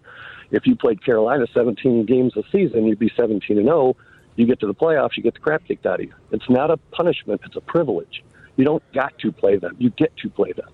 If 0.51 0.67
you 0.67 0.75
played 0.75 1.01
Carolina 1.01 1.45
17 1.53 2.05
games 2.05 2.35
a 2.35 2.43
season, 2.51 2.87
you'd 2.87 2.99
be 2.99 3.11
17 3.15 3.57
and 3.57 3.67
0. 3.67 3.95
You 4.35 4.45
get 4.45 4.59
to 4.59 4.67
the 4.67 4.75
playoffs, 4.75 5.15
you 5.15 5.23
get 5.23 5.35
the 5.35 5.39
crap 5.39 5.63
kicked 5.63 5.85
out 5.85 6.01
of 6.01 6.07
you. 6.07 6.13
It's 6.31 6.49
not 6.49 6.71
a 6.71 6.77
punishment; 6.91 7.39
it's 7.45 7.55
a 7.55 7.61
privilege. 7.61 8.21
You 8.57 8.65
don't 8.65 8.83
got 8.91 9.17
to 9.19 9.31
play 9.31 9.55
them. 9.55 9.77
You 9.79 9.91
get 9.91 10.17
to 10.17 10.29
play 10.29 10.51
them. 10.51 10.67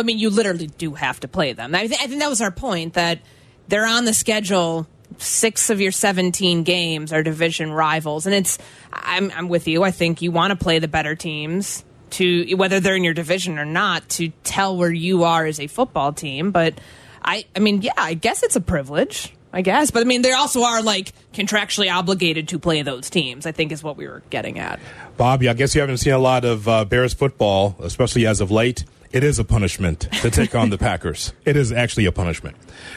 I 0.00 0.02
mean, 0.04 0.18
you 0.18 0.30
literally 0.30 0.66
do 0.66 0.94
have 0.94 1.20
to 1.20 1.28
play 1.28 1.52
them. 1.52 1.74
I, 1.74 1.86
th- 1.86 2.00
I 2.00 2.06
think 2.06 2.20
that 2.20 2.28
was 2.28 2.40
our 2.40 2.50
point 2.50 2.94
that 2.94 3.20
they're 3.68 3.86
on 3.86 4.04
the 4.04 4.14
schedule. 4.14 4.86
Six 5.18 5.70
of 5.70 5.80
your 5.80 5.92
17 5.92 6.64
games 6.64 7.12
are 7.12 7.22
division 7.22 7.72
rivals. 7.72 8.26
And 8.26 8.34
it's, 8.34 8.58
I'm, 8.92 9.30
I'm 9.34 9.48
with 9.48 9.68
you. 9.68 9.84
I 9.84 9.90
think 9.90 10.22
you 10.22 10.32
want 10.32 10.50
to 10.50 10.56
play 10.56 10.78
the 10.78 10.88
better 10.88 11.14
teams 11.14 11.84
to, 12.10 12.54
whether 12.56 12.80
they're 12.80 12.96
in 12.96 13.04
your 13.04 13.14
division 13.14 13.58
or 13.58 13.64
not, 13.64 14.08
to 14.10 14.30
tell 14.42 14.76
where 14.76 14.92
you 14.92 15.24
are 15.24 15.46
as 15.46 15.60
a 15.60 15.66
football 15.66 16.12
team. 16.12 16.50
But 16.50 16.74
I, 17.22 17.44
I 17.54 17.60
mean, 17.60 17.82
yeah, 17.82 17.92
I 17.96 18.14
guess 18.14 18.42
it's 18.42 18.56
a 18.56 18.60
privilege. 18.60 19.32
I 19.54 19.62
guess. 19.62 19.92
But 19.92 20.00
I 20.00 20.04
mean, 20.04 20.22
they 20.22 20.32
also 20.32 20.64
are 20.64 20.82
like 20.82 21.12
contractually 21.32 21.88
obligated 21.88 22.48
to 22.48 22.58
play 22.58 22.82
those 22.82 23.08
teams, 23.08 23.46
I 23.46 23.52
think 23.52 23.70
is 23.70 23.84
what 23.84 23.96
we 23.96 24.08
were 24.08 24.24
getting 24.28 24.58
at. 24.58 24.80
Bobby, 25.16 25.48
I 25.48 25.54
guess 25.54 25.76
you 25.76 25.80
haven't 25.80 25.98
seen 25.98 26.12
a 26.12 26.18
lot 26.18 26.44
of 26.44 26.66
uh, 26.66 26.84
Bears 26.84 27.14
football, 27.14 27.76
especially 27.80 28.26
as 28.26 28.40
of 28.40 28.50
late. 28.50 28.84
It 29.14 29.22
is 29.22 29.38
a 29.38 29.44
punishment 29.44 30.08
to 30.22 30.28
take 30.28 30.56
on 30.56 30.70
the 30.70 30.76
Packers. 30.76 31.32
It 31.44 31.56
is 31.56 31.70
actually 31.70 32.06
a 32.06 32.12
punishment. 32.12 32.56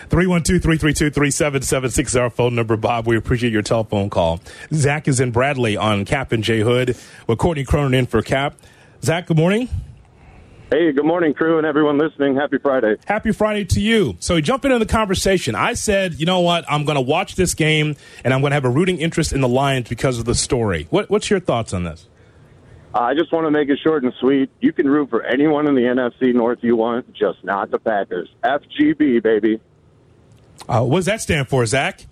312 0.09 0.63
332 0.63 1.11
3776 1.11 2.09
is 2.09 2.15
our 2.15 2.31
phone 2.31 2.55
number, 2.55 2.75
Bob. 2.75 3.05
We 3.05 3.15
appreciate 3.15 3.53
your 3.53 3.61
telephone 3.61 4.09
call. 4.09 4.39
Zach 4.73 5.07
is 5.07 5.19
in 5.19 5.29
Bradley 5.29 5.77
on 5.77 6.05
Kap 6.05 6.31
and 6.31 6.43
J 6.43 6.61
Hood 6.61 6.97
with 7.27 7.37
Courtney 7.37 7.65
Cronin 7.65 7.93
in 7.93 8.07
for 8.07 8.23
Kap. 8.23 8.55
Zach, 9.03 9.27
good 9.27 9.37
morning. 9.37 9.69
Hey, 10.71 10.91
good 10.91 11.05
morning, 11.05 11.35
crew, 11.35 11.59
and 11.59 11.67
everyone 11.67 11.99
listening. 11.99 12.35
Happy 12.35 12.57
Friday. 12.57 12.95
Happy 13.05 13.31
Friday 13.31 13.65
to 13.65 13.79
you. 13.79 14.15
So, 14.19 14.41
jump 14.41 14.65
into 14.65 14.79
the 14.79 14.87
conversation. 14.87 15.53
I 15.53 15.73
said, 15.73 16.15
you 16.15 16.25
know 16.25 16.39
what? 16.39 16.65
I'm 16.67 16.85
going 16.85 16.95
to 16.95 17.01
watch 17.01 17.35
this 17.35 17.53
game 17.53 17.95
and 18.23 18.33
I'm 18.33 18.41
going 18.41 18.51
to 18.51 18.55
have 18.55 18.65
a 18.65 18.69
rooting 18.69 18.97
interest 18.97 19.33
in 19.33 19.41
the 19.41 19.47
Lions 19.47 19.87
because 19.87 20.17
of 20.17 20.25
the 20.25 20.35
story. 20.35 20.87
What, 20.89 21.11
what's 21.11 21.29
your 21.29 21.39
thoughts 21.39 21.73
on 21.73 21.83
this? 21.83 22.07
Uh, 22.97 23.01
I 23.01 23.13
just 23.13 23.31
want 23.31 23.45
to 23.45 23.51
make 23.51 23.69
it 23.69 23.77
short 23.83 24.03
and 24.03 24.11
sweet. 24.19 24.49
You 24.59 24.73
can 24.73 24.89
root 24.89 25.11
for 25.11 25.21
anyone 25.21 25.67
in 25.67 25.75
the 25.75 25.81
NFC 25.81 26.33
North 26.33 26.59
you 26.63 26.75
want, 26.75 27.13
just 27.13 27.43
not 27.43 27.69
the 27.69 27.77
Packers. 27.77 28.27
FGB, 28.43 29.21
baby. 29.21 29.61
Uh, 30.67 30.83
what 30.83 30.97
does 30.97 31.05
that 31.05 31.21
stand 31.21 31.47
for, 31.47 31.63
Zach? 31.67 32.07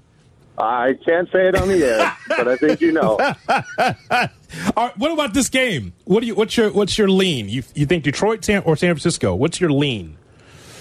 I 0.60 0.94
can't 1.04 1.28
say 1.32 1.48
it 1.48 1.56
on 1.56 1.70
the 1.70 1.84
air, 1.84 2.16
but 2.28 2.48
I 2.48 2.56
think 2.58 2.82
you 2.82 2.92
know. 2.92 3.18
All 3.50 4.88
right, 4.88 4.98
what 4.98 5.12
about 5.12 5.34
this 5.34 5.50
game? 5.50 5.94
What 6.04 6.20
do 6.20 6.28
you? 6.28 6.36
What's 6.36 6.56
your 6.56 6.72
What's 6.72 7.00
your 7.00 7.10
lean? 7.10 7.50
You 7.50 7.64
you 7.74 7.88
think 7.88 8.04
Detroit 8.04 8.46
San, 8.46 8.62
or 8.62 8.76
San 8.78 8.94
Francisco? 8.94 9.34
What's 9.34 9.60
your 9.60 9.72
lean? 9.72 10.18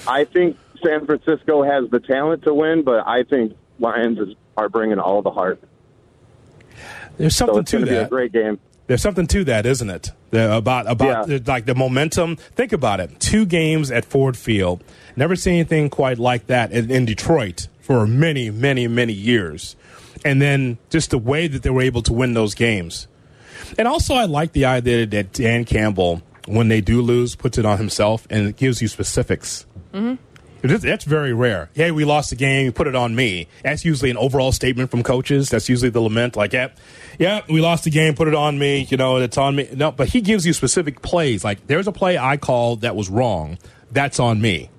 I 0.06 0.24
think 0.24 0.58
San 0.84 1.06
Francisco 1.06 1.62
has 1.62 1.88
the 1.90 1.98
talent 1.98 2.42
to 2.44 2.52
win, 2.52 2.84
but 2.84 3.06
I 3.06 3.22
think 3.22 3.56
Lions 3.78 4.18
is, 4.18 4.34
are 4.58 4.68
bringing 4.68 4.98
all 4.98 5.22
the 5.22 5.30
heart. 5.30 5.60
There's 7.16 7.34
so 7.34 7.46
something 7.46 7.62
it's 7.62 7.70
to 7.70 7.78
going 7.78 7.86
to 7.86 7.92
be 7.92 7.96
a 7.96 8.08
great 8.08 8.32
game. 8.32 8.60
There's 8.86 9.00
something 9.02 9.26
to 9.28 9.44
that, 9.44 9.64
isn't 9.66 9.88
it? 9.88 10.12
The, 10.30 10.56
about 10.56 10.90
about 10.90 11.28
Yeah. 11.28 11.38
the, 11.38 11.50
like 11.50 11.64
the 11.66 11.74
momentum. 11.74 12.36
Think 12.36 12.72
about 12.72 13.00
it. 13.00 13.18
Two 13.20 13.46
games 13.46 13.90
at 13.90 14.04
Ford 14.04 14.36
Field. 14.36 14.84
Never 15.16 15.36
seen 15.36 15.54
anything 15.54 15.88
quite 15.90 16.18
like 16.18 16.48
that 16.48 16.72
in, 16.72 16.90
in 16.90 17.04
Detroit 17.04 17.68
for 17.80 18.06
many, 18.06 18.50
many, 18.50 18.86
many 18.88 19.12
years. 19.12 19.76
And 20.24 20.40
then 20.42 20.78
just 20.90 21.10
the 21.10 21.18
way 21.18 21.46
that 21.46 21.62
they 21.62 21.70
were 21.70 21.82
able 21.82 22.02
to 22.02 22.12
win 22.12 22.34
those 22.34 22.54
games. 22.54 23.06
And 23.78 23.88
also, 23.88 24.14
I 24.14 24.24
like 24.24 24.52
the 24.52 24.64
idea 24.66 25.06
that 25.06 25.32
Dan 25.32 25.64
Campbell, 25.64 26.22
when 26.46 26.68
they 26.68 26.80
do 26.80 27.00
lose, 27.00 27.34
puts 27.34 27.56
it 27.58 27.64
on 27.64 27.78
himself 27.78 28.26
and 28.30 28.48
it 28.48 28.56
gives 28.56 28.82
you 28.82 28.88
specifics. 28.88 29.64
Mm-hmm. 29.92 30.14
That's 30.64 31.04
very 31.04 31.32
rare. 31.34 31.68
Hey, 31.74 31.90
we 31.90 32.04
lost 32.04 32.30
the 32.30 32.36
game. 32.36 32.72
Put 32.72 32.86
it 32.86 32.94
on 32.96 33.14
me. 33.14 33.48
That's 33.62 33.84
usually 33.84 34.10
an 34.10 34.16
overall 34.16 34.50
statement 34.50 34.90
from 34.90 35.02
coaches. 35.02 35.50
That's 35.50 35.68
usually 35.68 35.90
the 35.90 36.00
lament. 36.00 36.36
Like, 36.36 36.52
yeah, 36.54 36.68
yeah, 37.18 37.42
we 37.50 37.60
lost 37.60 37.84
the 37.84 37.90
game. 37.90 38.14
Put 38.14 38.28
it 38.28 38.34
on 38.34 38.58
me. 38.58 38.86
You 38.90 38.96
know, 38.96 39.18
it's 39.18 39.36
on 39.36 39.56
me. 39.56 39.68
No, 39.74 39.92
but 39.92 40.08
he 40.08 40.20
gives 40.22 40.46
you 40.46 40.52
specific 40.54 41.02
plays. 41.02 41.44
Like, 41.44 41.66
there's 41.66 41.86
a 41.86 41.92
play 41.92 42.16
I 42.16 42.38
called 42.38 42.80
that 42.80 42.96
was 42.96 43.10
wrong. 43.10 43.58
That's 43.92 44.18
on 44.18 44.40
me. 44.40 44.70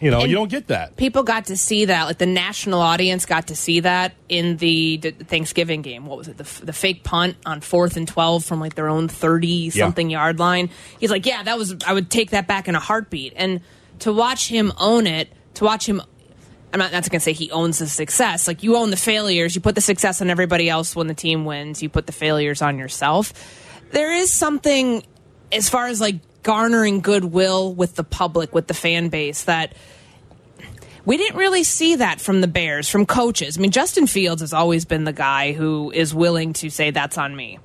You 0.00 0.10
know, 0.10 0.20
And- 0.20 0.28
you 0.30 0.36
don't 0.36 0.50
get 0.50 0.66
that. 0.66 0.96
people 0.96 1.22
got 1.22 1.46
to 1.46 1.56
see 1.56 1.86
that 1.86 2.04
like 2.04 2.18
the 2.18 2.26
national 2.26 2.80
audience 2.80 3.24
got 3.24 3.46
to 3.46 3.56
see 3.56 3.80
that 3.80 4.12
in 4.28 4.58
the, 4.58 4.98
thanksgiving 4.98 5.80
game 5.80 6.04
what 6.04 6.18
was 6.18 6.28
it 6.28 6.36
the, 6.36 6.44
f- 6.44 6.60
the 6.62 6.74
fake 6.74 7.02
punt 7.04 7.36
on 7.46 7.62
fourth 7.62 7.96
and 7.96 8.06
12 8.06 8.44
from 8.44 8.60
like 8.60 8.74
their 8.74 8.88
own 8.88 9.08
30 9.08 9.70
something 9.70 10.10
yard 10.10 10.38
line 10.38 10.68
he's 11.00 11.10
like 11.10 11.24
yeah 11.24 11.42
that 11.44 11.56
was 11.56 11.74
i 11.86 11.92
would 11.94 12.10
take 12.10 12.30
that 12.30 12.46
back 12.46 12.68
in 12.68 12.74
a 12.74 12.78
heartbeat 12.80 13.32
and 13.36 13.62
to 14.00 14.12
watch 14.12 14.48
him 14.48 14.72
own 14.78 15.06
it 15.06 15.32
to 15.54 15.64
watch 15.64 15.88
him 15.88 16.02
i'm 16.72 16.78
not, 16.78 16.92
not 16.92 17.08
going 17.08 17.18
to 17.18 17.20
say 17.20 17.32
he 17.32 17.50
owns 17.50 17.78
the 17.78 17.86
success. 17.86 18.48
Like 18.48 18.62
you 18.62 18.76
own 18.76 18.90
the 18.90 18.96
failures 18.96 19.54
you 19.54 19.60
put 19.60 19.74
the 19.74 19.80
success 19.80 20.20
on 20.20 20.30
everybody 20.30 20.68
else 20.68 20.96
when 20.96 21.06
the 21.06 21.14
team 21.14 21.44
wins 21.44 21.82
you 21.82 21.88
put 21.88 22.06
the 22.06 22.12
failures 22.12 22.62
on 22.62 22.78
yourself. 22.78 23.32
There 23.90 24.12
is 24.12 24.32
something 24.32 25.04
as 25.52 25.68
far 25.68 25.86
as 25.86 26.00
like 26.00 26.16
garnering 26.42 27.00
goodwill 27.00 27.74
with 27.74 27.94
the 27.94 28.04
public 28.04 28.54
with 28.54 28.66
the 28.66 28.74
fan 28.74 29.08
base 29.08 29.44
that 29.44 29.74
we 31.04 31.16
didn't 31.16 31.36
really 31.36 31.64
see 31.64 31.96
that 31.96 32.20
from 32.20 32.40
the 32.40 32.46
Bears, 32.46 32.88
from 32.88 33.04
coaches. 33.04 33.58
I 33.58 33.60
mean, 33.60 33.70
Justin 33.72 34.06
Fields 34.06 34.40
has 34.40 34.52
always 34.52 34.84
been 34.84 35.04
the 35.04 35.12
guy 35.12 35.52
who 35.52 35.90
is 35.94 36.14
willing 36.14 36.54
to 36.54 36.70
say 36.70 36.90
that's 36.90 37.18
on 37.18 37.36
me, 37.36 37.58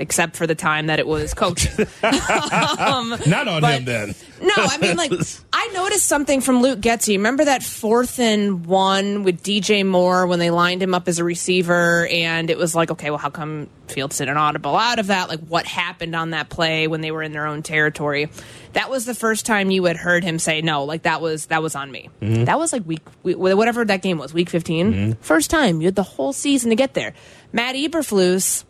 except 0.00 0.34
for 0.34 0.46
the 0.46 0.54
time 0.56 0.86
that 0.86 0.98
it 0.98 1.06
was 1.06 1.34
coaching. 1.34 1.70
um, 2.02 3.14
Not 3.26 3.46
on 3.46 3.60
but- 3.60 3.74
him 3.74 3.84
then. 3.84 4.14
no, 4.42 4.52
I 4.56 4.78
mean, 4.78 4.96
like, 4.96 5.12
I 5.52 5.68
noticed 5.74 6.06
something 6.06 6.40
from 6.40 6.62
Luke 6.62 6.80
Getsy. 6.80 7.16
Remember 7.16 7.44
that 7.44 7.62
fourth 7.62 8.18
and 8.18 8.64
one 8.66 9.22
with 9.22 9.42
DJ 9.42 9.86
Moore 9.86 10.26
when 10.26 10.38
they 10.38 10.50
lined 10.50 10.82
him 10.82 10.94
up 10.94 11.06
as 11.06 11.18
a 11.18 11.24
receiver, 11.24 12.06
and 12.10 12.48
it 12.50 12.56
was 12.58 12.74
like, 12.74 12.90
okay, 12.90 13.10
well, 13.10 13.18
how 13.18 13.28
come 13.30 13.68
Fields 13.88 14.18
did 14.18 14.28
an 14.28 14.36
audible 14.38 14.74
out 14.74 14.98
of 14.98 15.08
that? 15.08 15.28
Like, 15.28 15.40
what 15.40 15.66
happened 15.66 16.16
on 16.16 16.30
that 16.30 16.48
play 16.48 16.86
when 16.86 17.02
they 17.02 17.10
were 17.10 17.22
in 17.22 17.32
their 17.32 17.46
own 17.46 17.62
territory? 17.62 18.30
That 18.72 18.88
was 18.88 19.04
the 19.04 19.14
first 19.14 19.44
time 19.46 19.70
you 19.70 19.84
had 19.84 19.96
heard 19.98 20.24
him 20.24 20.38
say, 20.38 20.62
no, 20.62 20.84
like, 20.84 21.02
that 21.02 21.20
was 21.20 21.46
that 21.46 21.62
was 21.62 21.74
on 21.74 21.90
me. 21.90 22.08
Mhm. 22.22 22.46
That 22.46 22.58
was 22.58 22.72
like 22.72 22.86
week, 22.86 23.02
we- 23.22 23.34
whatever 23.34 23.84
that 23.84 24.00
game 24.00 24.16
was, 24.16 24.32
week 24.32 24.48
15. 24.48 25.16
First 25.20 25.50
time. 25.50 25.80
You 25.82 25.88
had 25.88 25.96
the 25.96 26.02
whole 26.02 26.32
season 26.32 26.70
to 26.70 26.76
get 26.76 26.94
there. 26.94 27.12
Matt 27.52 27.74
Eberflus, 27.74 28.64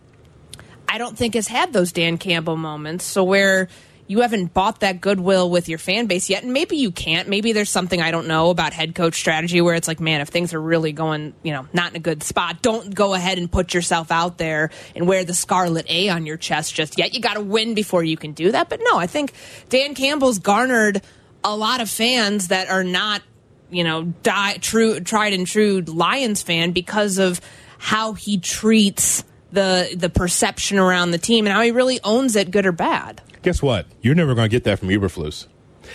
I 0.90 0.98
don't 0.98 1.16
think 1.16 1.34
has 1.34 1.46
had 1.46 1.72
those 1.72 1.92
Dan 1.92 2.18
Campbell 2.18 2.56
moments. 2.56 3.04
So 3.04 3.22
where 3.24 3.68
you 4.08 4.22
haven't 4.22 4.52
bought 4.52 4.80
that 4.80 5.00
goodwill 5.00 5.48
with 5.48 5.68
your 5.68 5.78
fan 5.78 6.06
base 6.06 6.28
yet, 6.28 6.42
and 6.42 6.52
maybe 6.52 6.76
you 6.76 6.90
can't. 6.90 7.28
Maybe 7.28 7.52
there's 7.52 7.70
something 7.70 8.02
I 8.02 8.10
don't 8.10 8.26
know 8.26 8.50
about 8.50 8.72
head 8.72 8.96
coach 8.96 9.14
strategy 9.14 9.60
where 9.60 9.76
it's 9.76 9.86
like, 9.86 10.00
man, 10.00 10.20
if 10.20 10.30
things 10.30 10.52
are 10.52 10.60
really 10.60 10.90
going, 10.90 11.32
you 11.44 11.52
know, 11.52 11.68
not 11.72 11.90
in 11.90 11.96
a 11.96 12.00
good 12.00 12.24
spot, 12.24 12.60
don't 12.60 12.92
go 12.92 13.14
ahead 13.14 13.38
and 13.38 13.50
put 13.50 13.72
yourself 13.72 14.10
out 14.10 14.36
there 14.36 14.70
and 14.96 15.06
wear 15.06 15.24
the 15.24 15.32
scarlet 15.32 15.86
A 15.88 16.08
on 16.08 16.26
your 16.26 16.36
chest 16.36 16.74
just 16.74 16.98
yet. 16.98 17.14
You 17.14 17.20
got 17.20 17.34
to 17.34 17.40
win 17.40 17.74
before 17.74 18.02
you 18.02 18.16
can 18.16 18.32
do 18.32 18.50
that. 18.50 18.68
But 18.68 18.80
no, 18.82 18.98
I 18.98 19.06
think 19.06 19.32
Dan 19.68 19.94
Campbell's 19.94 20.40
garnered 20.40 21.02
a 21.44 21.54
lot 21.54 21.80
of 21.80 21.88
fans 21.88 22.48
that 22.48 22.68
are 22.68 22.82
not 22.82 23.22
you 23.70 23.84
know, 23.84 24.06
die, 24.24 24.56
true, 24.56 24.98
tried 24.98 25.32
and 25.32 25.46
true 25.46 25.82
Lions 25.82 26.42
fan 26.42 26.72
because 26.72 27.18
of 27.18 27.40
how 27.78 28.12
he 28.14 28.38
treats 28.38 29.22
the 29.52 29.94
the 29.96 30.08
perception 30.08 30.78
around 30.78 31.10
the 31.10 31.18
team 31.18 31.46
and 31.46 31.54
how 31.54 31.62
he 31.62 31.70
really 31.70 32.00
owns 32.04 32.36
it, 32.36 32.50
good 32.50 32.66
or 32.66 32.72
bad. 32.72 33.20
Guess 33.42 33.62
what? 33.62 33.86
You're 34.02 34.14
never 34.14 34.34
going 34.34 34.46
to 34.46 34.50
get 34.50 34.64
that 34.64 34.78
from 34.78 34.88
Eberflus. 34.88 35.46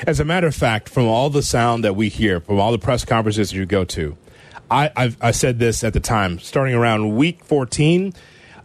As 0.06 0.20
a 0.20 0.26
matter 0.26 0.48
of 0.48 0.56
fact, 0.56 0.90
from 0.90 1.06
all 1.06 1.30
the 1.30 1.44
sound 1.44 1.84
that 1.84 1.96
we 1.96 2.10
hear, 2.10 2.40
from 2.40 2.60
all 2.60 2.72
the 2.72 2.80
press 2.80 3.06
conferences 3.06 3.54
you 3.54 3.66
go 3.66 3.86
to, 3.86 4.18
I, 4.70 4.92
I've, 4.96 5.18
I 5.22 5.32
said 5.32 5.60
this 5.60 5.84
at 5.84 5.94
the 5.94 6.00
time, 6.00 6.40
starting 6.40 6.74
around 6.74 7.16
week 7.16 7.44
14, 7.44 8.14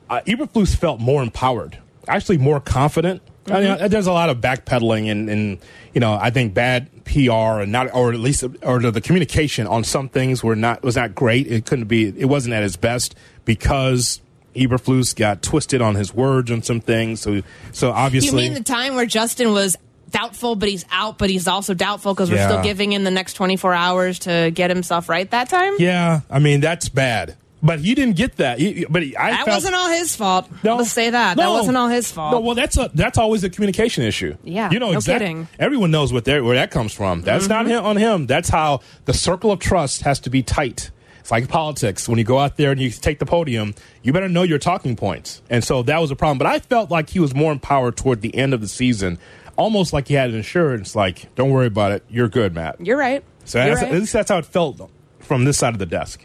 uh, 0.09 0.21
Eberflus 0.27 0.75
felt 0.75 0.99
more 0.99 1.23
empowered, 1.23 1.79
actually 2.09 2.39
more 2.39 2.59
confident. 2.59 3.23
I 3.47 3.61
mean, 3.61 3.91
there's 3.91 4.07
a 4.07 4.13
lot 4.13 4.29
of 4.29 4.39
backpedaling 4.39 5.11
and, 5.11 5.29
and, 5.29 5.59
you 5.93 6.01
know, 6.01 6.13
I 6.15 6.31
think 6.31 6.55
bad 6.55 6.89
PR 7.05 7.61
and 7.61 7.73
not, 7.73 7.93
or 7.95 8.13
at 8.13 8.21
least, 8.21 8.45
or 8.63 8.79
the 8.79 9.01
communication 9.01 9.67
on 9.67 9.83
some 9.83 10.09
things 10.09 10.45
were 10.45 10.55
not 10.55 10.83
was 10.83 10.97
not 10.97 11.15
great. 11.15 11.49
It 11.49 11.67
couldn't 11.67 11.87
be. 11.87 12.09
It 12.09 12.27
wasn't 12.27 12.55
at 12.55 12.63
its 12.63 12.77
best 12.77 13.17
because 13.45 14.21
Eberflus 14.55 15.15
got 15.15 15.43
twisted 15.43 15.81
on 15.81 15.95
his 15.95 16.13
words 16.15 16.51
on 16.51 16.63
some 16.63 16.81
things. 16.81 17.21
So, 17.21 17.43
so 17.73 17.91
obviously, 17.91 18.31
You 18.45 18.51
mean 18.51 18.55
the 18.55 18.65
time 18.65 18.95
where 18.97 19.07
Justin 19.07 19.53
was 19.53 19.77
doubtful, 20.11 20.57
but 20.57 20.69
he's 20.69 20.85
out, 20.91 21.19
but 21.19 21.31
he's 21.31 21.47
also 21.47 21.73
doubtful 21.75 22.15
because 22.15 22.31
we're 22.31 22.45
still 22.45 22.63
giving 22.63 22.93
him 22.93 23.05
the 23.05 23.11
next 23.13 23.35
24 23.35 23.73
hours 23.75 24.19
to 24.21 24.51
get 24.53 24.71
himself 24.71 25.09
right 25.09 25.31
that 25.31 25.49
time? 25.49 25.75
Yeah, 25.79 26.21
I 26.29 26.39
mean 26.41 26.61
that's 26.61 26.89
bad. 26.89 27.37
But 27.63 27.81
he 27.81 27.95
didn't 27.95 28.17
get 28.17 28.37
that. 28.39 28.59
You- 28.59 28.87
but 28.89 29.03
I 29.03 29.33
that 29.33 29.45
felt, 29.45 29.57
wasn't 29.59 29.75
all 29.75 29.91
his 29.91 30.17
fault. 30.17 30.49
Let's 30.65 30.91
say 30.93 31.11
that. 31.11 31.37
That 31.37 31.51
wasn't 31.51 31.77
all 31.77 31.89
his 31.89 32.11
fault. 32.11 32.33
No, 32.33 32.41
well, 32.41 32.55
that's 32.55 32.79
a 32.79 32.91
that's 32.95 33.19
always 33.19 33.45
a 33.45 33.51
communication 33.51 34.03
issue. 34.03 34.35
Yeah, 34.43 34.71
you 34.73 34.79
know 34.79 34.93
no 34.93 34.97
exactly. 34.97 35.27
kidding. 35.27 35.49
Everyone 35.59 35.91
knows 35.91 36.11
what 36.11 36.27
where 36.27 36.55
that 36.55 36.71
comes 36.71 36.93
from. 36.95 37.21
That's 37.21 37.49
not 37.49 37.67
Mm-hmm. 37.67 37.73
him, 37.75 37.85
on 37.85 37.97
him. 37.99 38.27
That's 38.27 38.49
how 38.49 38.81
the 39.05 39.13
circle 39.13 39.53
of 39.53 39.59
trust 39.59 40.01
has 40.03 40.19
to 40.21 40.31
be 40.31 40.43
tight. 40.43 40.91
It's 41.21 41.31
like 41.31 41.49
politics. 41.49 42.09
When 42.09 42.19
you 42.19 42.25
go 42.25 42.39
out 42.39 42.57
there 42.57 42.73
and 42.73 42.81
you 42.81 42.91
take 42.91 43.19
the 43.19 43.27
podium, 43.27 43.75
you 44.03 44.13
better 44.13 44.29
know 44.29 44.43
your 44.43 44.59
talking 44.59 44.97
points. 44.97 45.43
And 45.49 45.63
so 45.63 45.83
that 45.85 46.01
was 46.01 46.11
a 46.11 46.17
problem. 46.17 46.39
But 46.39 46.49
I 46.49 46.59
felt 46.59 46.91
like 46.91 47.11
he 47.11 47.21
was 47.21 47.35
more 47.35 47.53
empowered 47.53 47.97
toward 47.97 48.21
the 48.21 48.35
end 48.35 48.55
of 48.55 48.61
the 48.61 48.69
season, 48.69 49.19
almost 49.57 49.93
like 49.93 50.09
he 50.09 50.15
had 50.15 50.31
an 50.31 50.37
assurance. 50.37 50.97
Like, 50.97 51.35
don't 51.35 51.51
worry 51.51 51.67
about 51.67 51.93
it. 51.93 52.05
You're 52.09 52.29
good, 52.29 52.55
Matt. 52.55 52.85
You're 52.85 52.97
right. 52.99 53.23
So 53.45 53.59
You're 53.59 53.75
that's, 53.75 53.83
right. 53.83 53.93
at 53.93 54.01
least 54.01 54.13
that's 54.13 54.31
how 54.31 54.39
it 54.39 54.47
felt 54.47 54.91
from 55.19 55.45
this 55.45 55.59
side 55.59 55.75
of 55.75 55.79
the 55.79 55.87
desk. 55.87 56.25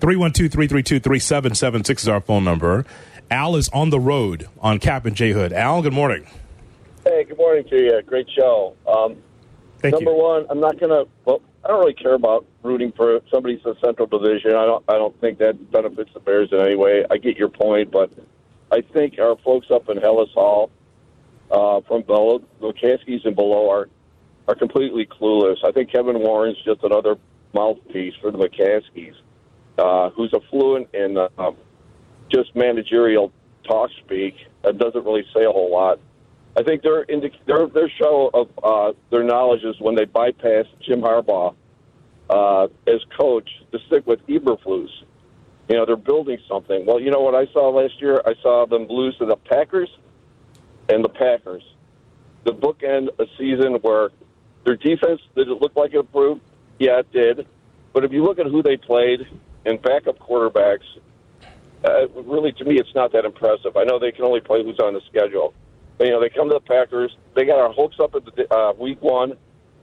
312 0.00 0.52
332 0.52 1.00
3776 1.00 2.02
is 2.02 2.08
our 2.08 2.20
phone 2.20 2.44
number. 2.44 2.84
Al 3.30 3.56
is 3.56 3.68
on 3.70 3.90
the 3.90 3.98
road 3.98 4.48
on 4.60 4.78
Kap 4.78 5.04
and 5.06 5.16
J 5.16 5.32
Hood. 5.32 5.52
Al, 5.52 5.82
good 5.82 5.92
morning. 5.92 6.26
Hey, 7.04 7.24
good 7.24 7.38
morning 7.38 7.64
to 7.68 7.76
you. 7.76 8.02
Great 8.02 8.28
show. 8.30 8.74
Um, 8.86 9.16
Thank 9.78 9.94
number 9.94 10.12
one, 10.14 10.46
I'm 10.50 10.60
not 10.60 10.78
going 10.78 10.90
to. 10.90 11.08
Well, 11.24 11.40
I 11.66 11.70
don't 11.70 11.80
really 11.80 11.94
care 11.94 12.14
about 12.14 12.46
rooting 12.62 12.92
for 12.92 13.20
somebody's 13.28 13.58
in 13.66 13.74
Central 13.84 14.06
Division. 14.06 14.52
I 14.52 14.66
don't. 14.66 14.84
I 14.88 14.92
don't 14.92 15.20
think 15.20 15.38
that 15.38 15.72
benefits 15.72 16.10
the 16.14 16.20
Bears 16.20 16.50
in 16.52 16.60
any 16.60 16.76
way. 16.76 17.04
I 17.10 17.16
get 17.16 17.36
your 17.36 17.48
point, 17.48 17.90
but 17.90 18.08
I 18.70 18.82
think 18.82 19.18
our 19.18 19.36
folks 19.44 19.66
up 19.72 19.88
in 19.88 19.96
Halas 19.96 20.32
Hall, 20.32 20.70
uh, 21.50 21.80
from 21.88 22.02
below, 22.02 22.40
the 22.60 22.72
Kaskis 22.72 23.26
and 23.26 23.34
below 23.34 23.68
are 23.68 23.88
are 24.46 24.54
completely 24.54 25.06
clueless. 25.06 25.56
I 25.64 25.72
think 25.72 25.90
Kevin 25.90 26.20
Warren's 26.20 26.56
just 26.64 26.84
another 26.84 27.16
mouthpiece 27.52 28.14
for 28.20 28.30
the 28.30 28.38
McCaskeys, 28.38 29.14
uh, 29.78 30.10
who's 30.10 30.32
a 30.34 30.40
fluent 30.48 30.94
in 30.94 31.18
uh, 31.18 31.50
just 32.32 32.54
managerial 32.54 33.32
talk 33.64 33.90
speak. 34.04 34.36
That 34.62 34.78
doesn't 34.78 35.04
really 35.04 35.26
say 35.34 35.42
a 35.44 35.50
whole 35.50 35.72
lot. 35.72 35.98
I 36.56 36.62
think 36.62 36.82
their 36.82 37.04
indic- 37.04 37.44
their 37.46 37.66
their 37.66 37.90
show 37.90 38.30
of 38.32 38.48
uh, 38.62 38.92
their 39.10 39.22
knowledge 39.22 39.62
is 39.62 39.76
when 39.78 39.94
they 39.94 40.06
bypass 40.06 40.64
Jim 40.80 41.02
Harbaugh 41.02 41.54
uh, 42.30 42.68
as 42.86 43.00
coach 43.16 43.48
to 43.72 43.78
stick 43.86 44.06
with 44.06 44.26
Eberflus. 44.26 44.88
You 45.68 45.76
know 45.76 45.84
they're 45.84 45.96
building 45.96 46.38
something. 46.48 46.86
Well, 46.86 46.98
you 46.98 47.10
know 47.10 47.20
what 47.20 47.34
I 47.34 47.46
saw 47.52 47.68
last 47.68 48.00
year? 48.00 48.22
I 48.24 48.34
saw 48.42 48.64
them 48.66 48.86
lose 48.88 49.16
to 49.18 49.26
the 49.26 49.36
Packers 49.36 49.90
and 50.88 51.04
the 51.04 51.10
Packers. 51.10 51.62
The 52.44 52.52
bookend 52.52 53.08
a 53.18 53.26
season 53.36 53.74
where 53.82 54.10
their 54.64 54.76
defense 54.76 55.20
did 55.34 55.48
it 55.48 55.60
look 55.60 55.76
like 55.76 55.92
it 55.92 55.98
improved? 55.98 56.40
Yeah, 56.78 57.00
it 57.00 57.12
did. 57.12 57.46
But 57.92 58.04
if 58.04 58.12
you 58.12 58.24
look 58.24 58.38
at 58.38 58.46
who 58.46 58.62
they 58.62 58.76
played 58.76 59.26
and 59.66 59.82
backup 59.82 60.18
quarterbacks, 60.18 60.86
uh, 61.84 62.08
really 62.08 62.52
to 62.52 62.64
me 62.64 62.78
it's 62.78 62.94
not 62.94 63.12
that 63.12 63.26
impressive. 63.26 63.76
I 63.76 63.84
know 63.84 63.98
they 63.98 64.12
can 64.12 64.24
only 64.24 64.40
play 64.40 64.62
who's 64.62 64.78
on 64.78 64.94
the 64.94 65.02
schedule. 65.10 65.52
You 65.98 66.10
know, 66.10 66.20
they 66.20 66.28
come 66.28 66.48
to 66.48 66.54
the 66.54 66.60
Packers. 66.60 67.16
They 67.34 67.44
got 67.44 67.58
our 67.58 67.72
hopes 67.72 67.98
up 68.00 68.14
at 68.14 68.24
the 68.24 68.54
uh, 68.54 68.72
week 68.72 69.00
one. 69.00 69.34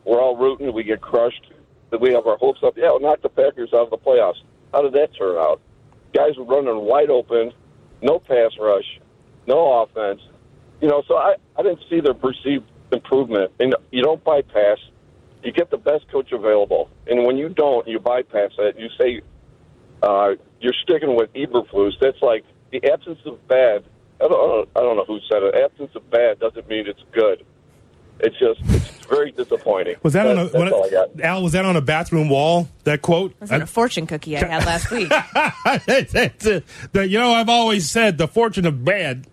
We're 0.05 0.21
all 0.21 0.37
rooting. 0.37 0.71
We 0.73 0.83
get 0.83 1.01
crushed. 1.01 1.51
We 1.99 2.13
have 2.13 2.25
our 2.27 2.37
hopes 2.37 2.59
up. 2.63 2.75
Yeah, 2.75 2.89
we'll 2.91 3.01
knock 3.01 3.21
the 3.21 3.29
Packers 3.29 3.69
out 3.73 3.85
of 3.85 3.89
the 3.91 3.97
playoffs. 3.97 4.41
How 4.73 4.81
did 4.81 4.93
that 4.93 5.15
turn 5.15 5.37
out? 5.37 5.61
Guys 6.13 6.37
were 6.37 6.43
running 6.45 6.75
wide 6.81 7.09
open, 7.09 7.53
no 8.01 8.19
pass 8.19 8.51
rush, 8.59 8.99
no 9.47 9.83
offense. 9.83 10.21
You 10.81 10.87
know, 10.87 11.03
so 11.07 11.15
I, 11.15 11.35
I 11.57 11.63
didn't 11.63 11.81
see 11.89 11.99
their 11.99 12.13
perceived 12.13 12.69
improvement. 12.91 13.51
And 13.59 13.75
you 13.91 14.03
don't 14.03 14.23
bypass. 14.23 14.77
You 15.43 15.51
get 15.51 15.69
the 15.71 15.77
best 15.77 16.09
coach 16.11 16.31
available. 16.31 16.89
And 17.07 17.25
when 17.25 17.37
you 17.37 17.49
don't, 17.49 17.87
you 17.87 17.99
bypass 17.99 18.51
it. 18.57 18.77
You 18.79 18.89
say 18.99 19.21
uh, 20.01 20.33
you're 20.59 20.73
sticking 20.83 21.15
with 21.15 21.31
Eberflus. 21.33 21.93
That's 21.99 22.21
like 22.21 22.43
the 22.71 22.83
absence 22.91 23.19
of 23.25 23.45
bad. 23.47 23.83
I 24.23 24.27
don't, 24.27 24.69
I 24.75 24.79
don't 24.79 24.95
know 24.97 25.05
who 25.05 25.19
said 25.31 25.43
it. 25.43 25.55
Absence 25.55 25.91
of 25.95 26.09
bad 26.09 26.39
doesn't 26.39 26.67
mean 26.69 26.87
it's 26.87 27.03
good. 27.11 27.45
It's 28.19 28.37
just 28.39 28.59
it's 28.69 29.05
very 29.07 29.31
disappointing. 29.31 29.95
Was 30.03 30.13
that 30.13 30.27
on 30.27 30.37
a, 30.37 30.45
That's- 30.45 30.51
that's 30.61 30.71
all 30.73 30.85
I 30.85 30.89
got. 30.89 31.21
Al? 31.21 31.43
Was 31.43 31.51
that 31.53 31.65
on 31.65 31.75
a 31.75 31.81
bathroom 31.81 32.29
wall? 32.29 32.69
That 32.85 33.01
quote? 33.01 33.33
That's 33.39 33.51
a 33.51 33.65
fortune 33.67 34.07
cookie 34.07 34.37
I 34.37 34.45
had 34.45 34.65
last 34.65 34.89
week. 34.91 35.11
It's 35.87 36.45
a- 36.45 36.63
the- 36.91 37.07
you 37.07 37.19
know, 37.19 37.33
I've 37.33 37.49
always 37.49 37.89
said 37.89 38.17
the 38.17 38.27
fortune 38.27 38.65
of 38.65 38.85
bad. 38.85 39.27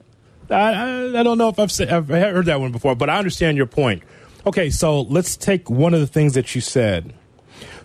I, 0.48 0.54
I, 0.54 1.20
I 1.20 1.22
don't 1.22 1.38
know 1.38 1.48
if 1.50 1.58
I've, 1.60 1.70
said, 1.70 1.90
I've 1.90 2.08
heard 2.08 2.46
that 2.46 2.58
one 2.60 2.72
before, 2.72 2.96
but 2.96 3.08
I 3.08 3.18
understand 3.18 3.56
your 3.56 3.66
point. 3.66 4.02
Okay, 4.46 4.70
so 4.70 5.02
let's 5.02 5.36
take 5.36 5.70
one 5.70 5.94
of 5.94 6.00
the 6.00 6.06
things 6.08 6.34
that 6.34 6.54
you 6.54 6.60
said. 6.60 7.12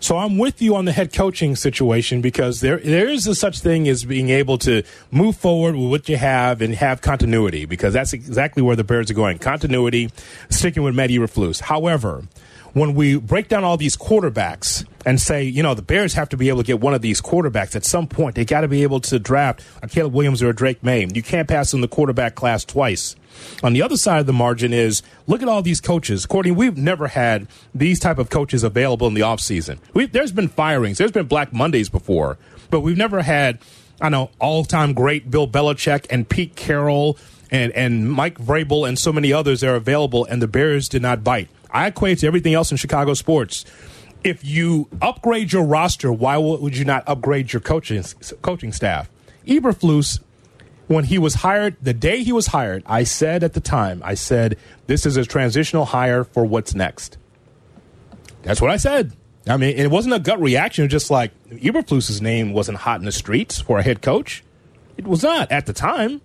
So 0.00 0.18
I'm 0.18 0.38
with 0.38 0.60
you 0.60 0.76
on 0.76 0.84
the 0.84 0.92
head 0.92 1.12
coaching 1.12 1.56
situation 1.56 2.20
because 2.20 2.60
there 2.60 2.78
there 2.78 3.08
is 3.08 3.26
a 3.26 3.34
such 3.34 3.60
thing 3.60 3.88
as 3.88 4.04
being 4.04 4.30
able 4.30 4.58
to 4.58 4.82
move 5.10 5.36
forward 5.36 5.74
with 5.76 5.90
what 5.90 6.08
you 6.08 6.16
have 6.16 6.60
and 6.60 6.74
have 6.74 7.00
continuity 7.00 7.64
because 7.64 7.94
that's 7.94 8.12
exactly 8.12 8.62
where 8.62 8.76
the 8.76 8.84
Bears 8.84 9.10
are 9.10 9.14
going. 9.14 9.38
Continuity, 9.38 10.10
sticking 10.50 10.82
with 10.82 10.94
Matt 10.94 11.10
Eberflus. 11.10 11.60
However, 11.60 12.24
when 12.76 12.94
we 12.94 13.16
break 13.16 13.48
down 13.48 13.64
all 13.64 13.78
these 13.78 13.96
quarterbacks 13.96 14.84
and 15.06 15.18
say, 15.18 15.44
you 15.44 15.62
know, 15.62 15.72
the 15.72 15.80
Bears 15.80 16.12
have 16.12 16.28
to 16.28 16.36
be 16.36 16.50
able 16.50 16.58
to 16.58 16.66
get 16.66 16.78
one 16.78 16.92
of 16.92 17.00
these 17.00 17.22
quarterbacks 17.22 17.74
at 17.74 17.86
some 17.86 18.06
point. 18.06 18.34
They 18.34 18.44
got 18.44 18.62
to 18.62 18.68
be 18.68 18.82
able 18.82 19.00
to 19.00 19.18
draft 19.18 19.62
a 19.82 19.88
Caleb 19.88 20.12
Williams 20.12 20.42
or 20.42 20.50
a 20.50 20.54
Drake 20.54 20.82
Maye. 20.82 21.06
You 21.14 21.22
can't 21.22 21.48
pass 21.48 21.72
in 21.72 21.80
the 21.80 21.88
quarterback 21.88 22.34
class 22.34 22.66
twice. 22.66 23.16
On 23.62 23.72
the 23.72 23.82
other 23.82 23.96
side 23.96 24.20
of 24.20 24.26
the 24.26 24.32
margin 24.32 24.72
is 24.72 25.02
look 25.26 25.42
at 25.42 25.48
all 25.48 25.62
these 25.62 25.80
coaches. 25.80 26.26
Courtney, 26.26 26.52
we've 26.52 26.76
never 26.76 27.08
had 27.08 27.46
these 27.74 27.98
type 27.98 28.18
of 28.18 28.30
coaches 28.30 28.62
available 28.62 29.06
in 29.06 29.14
the 29.14 29.22
offseason. 29.22 29.78
There's 30.12 30.32
been 30.32 30.48
firings. 30.48 30.98
There's 30.98 31.12
been 31.12 31.26
Black 31.26 31.52
Mondays 31.52 31.88
before, 31.88 32.38
but 32.70 32.80
we've 32.80 32.96
never 32.96 33.22
had, 33.22 33.58
I 34.00 34.08
know, 34.08 34.30
all-time 34.40 34.92
great 34.92 35.30
Bill 35.30 35.48
Belichick 35.48 36.06
and 36.10 36.28
Pete 36.28 36.56
Carroll 36.56 37.18
and, 37.50 37.72
and 37.72 38.10
Mike 38.10 38.38
Vrabel 38.38 38.88
and 38.88 38.98
so 38.98 39.12
many 39.12 39.32
others 39.32 39.60
that 39.60 39.70
are 39.70 39.76
available, 39.76 40.24
and 40.24 40.42
the 40.42 40.48
Bears 40.48 40.88
did 40.88 41.02
not 41.02 41.22
bite. 41.22 41.48
I 41.70 41.86
equate 41.86 42.18
to 42.20 42.26
everything 42.26 42.54
else 42.54 42.70
in 42.70 42.76
Chicago 42.76 43.14
sports. 43.14 43.64
If 44.24 44.44
you 44.44 44.88
upgrade 45.00 45.52
your 45.52 45.62
roster, 45.62 46.12
why 46.12 46.36
would 46.36 46.76
you 46.76 46.84
not 46.84 47.04
upgrade 47.06 47.52
your 47.52 47.60
coaching 47.60 48.02
coaching 48.42 48.72
staff? 48.72 49.08
Eberflus 49.46 50.18
when 50.86 51.04
he 51.04 51.18
was 51.18 51.34
hired, 51.34 51.76
the 51.82 51.94
day 51.94 52.22
he 52.22 52.32
was 52.32 52.48
hired, 52.48 52.82
I 52.86 53.04
said 53.04 53.42
at 53.42 53.54
the 53.54 53.60
time, 53.60 54.02
I 54.04 54.14
said, 54.14 54.56
this 54.86 55.04
is 55.04 55.16
a 55.16 55.24
transitional 55.24 55.86
hire 55.86 56.24
for 56.24 56.44
what's 56.44 56.74
next. 56.74 57.18
That's 58.42 58.60
what 58.60 58.70
I 58.70 58.76
said. 58.76 59.12
I 59.48 59.56
mean, 59.56 59.76
it 59.76 59.90
wasn't 59.90 60.14
a 60.14 60.18
gut 60.18 60.40
reaction. 60.40 60.82
It 60.82 60.86
was 60.86 61.02
just 61.02 61.10
like 61.10 61.32
Eberflus's 61.50 62.20
name 62.20 62.52
wasn't 62.52 62.78
hot 62.78 63.00
in 63.00 63.04
the 63.04 63.12
streets 63.12 63.60
for 63.60 63.78
a 63.78 63.82
head 63.82 64.02
coach. 64.02 64.44
It 64.96 65.06
was 65.06 65.22
not 65.22 65.50
at 65.52 65.66
the 65.66 65.72
time. 65.72 66.20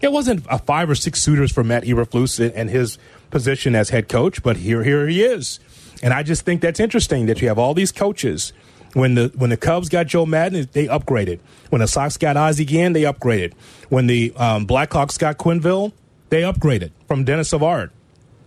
It 0.00 0.12
wasn't 0.12 0.46
a 0.48 0.58
five 0.58 0.88
or 0.88 0.94
six 0.94 1.22
suitors 1.22 1.52
for 1.52 1.62
Matt 1.62 1.84
Eberflus 1.84 2.52
and 2.54 2.70
his 2.70 2.98
position 3.30 3.74
as 3.74 3.90
head 3.90 4.08
coach, 4.08 4.42
but 4.42 4.58
here, 4.58 4.82
here 4.82 5.06
he 5.06 5.22
is. 5.22 5.60
And 6.02 6.14
I 6.14 6.22
just 6.22 6.44
think 6.44 6.62
that's 6.62 6.80
interesting 6.80 7.26
that 7.26 7.42
you 7.42 7.48
have 7.48 7.58
all 7.58 7.74
these 7.74 7.92
coaches. 7.92 8.52
When 8.92 9.14
the 9.14 9.32
when 9.36 9.50
the 9.50 9.56
Cubs 9.56 9.88
got 9.88 10.06
Joe 10.06 10.26
Maddon, 10.26 10.68
they 10.72 10.86
upgraded. 10.86 11.38
When 11.70 11.80
the 11.80 11.86
Sox 11.86 12.16
got 12.16 12.36
Ozzie 12.36 12.64
Guillen, 12.64 12.92
they 12.92 13.02
upgraded. 13.02 13.52
When 13.88 14.06
the 14.06 14.32
um, 14.36 14.66
Blackhawks 14.66 15.18
got 15.18 15.38
Quenneville, 15.38 15.92
they 16.28 16.42
upgraded 16.42 16.90
from 17.06 17.24
Denis 17.24 17.50
Savard. 17.50 17.90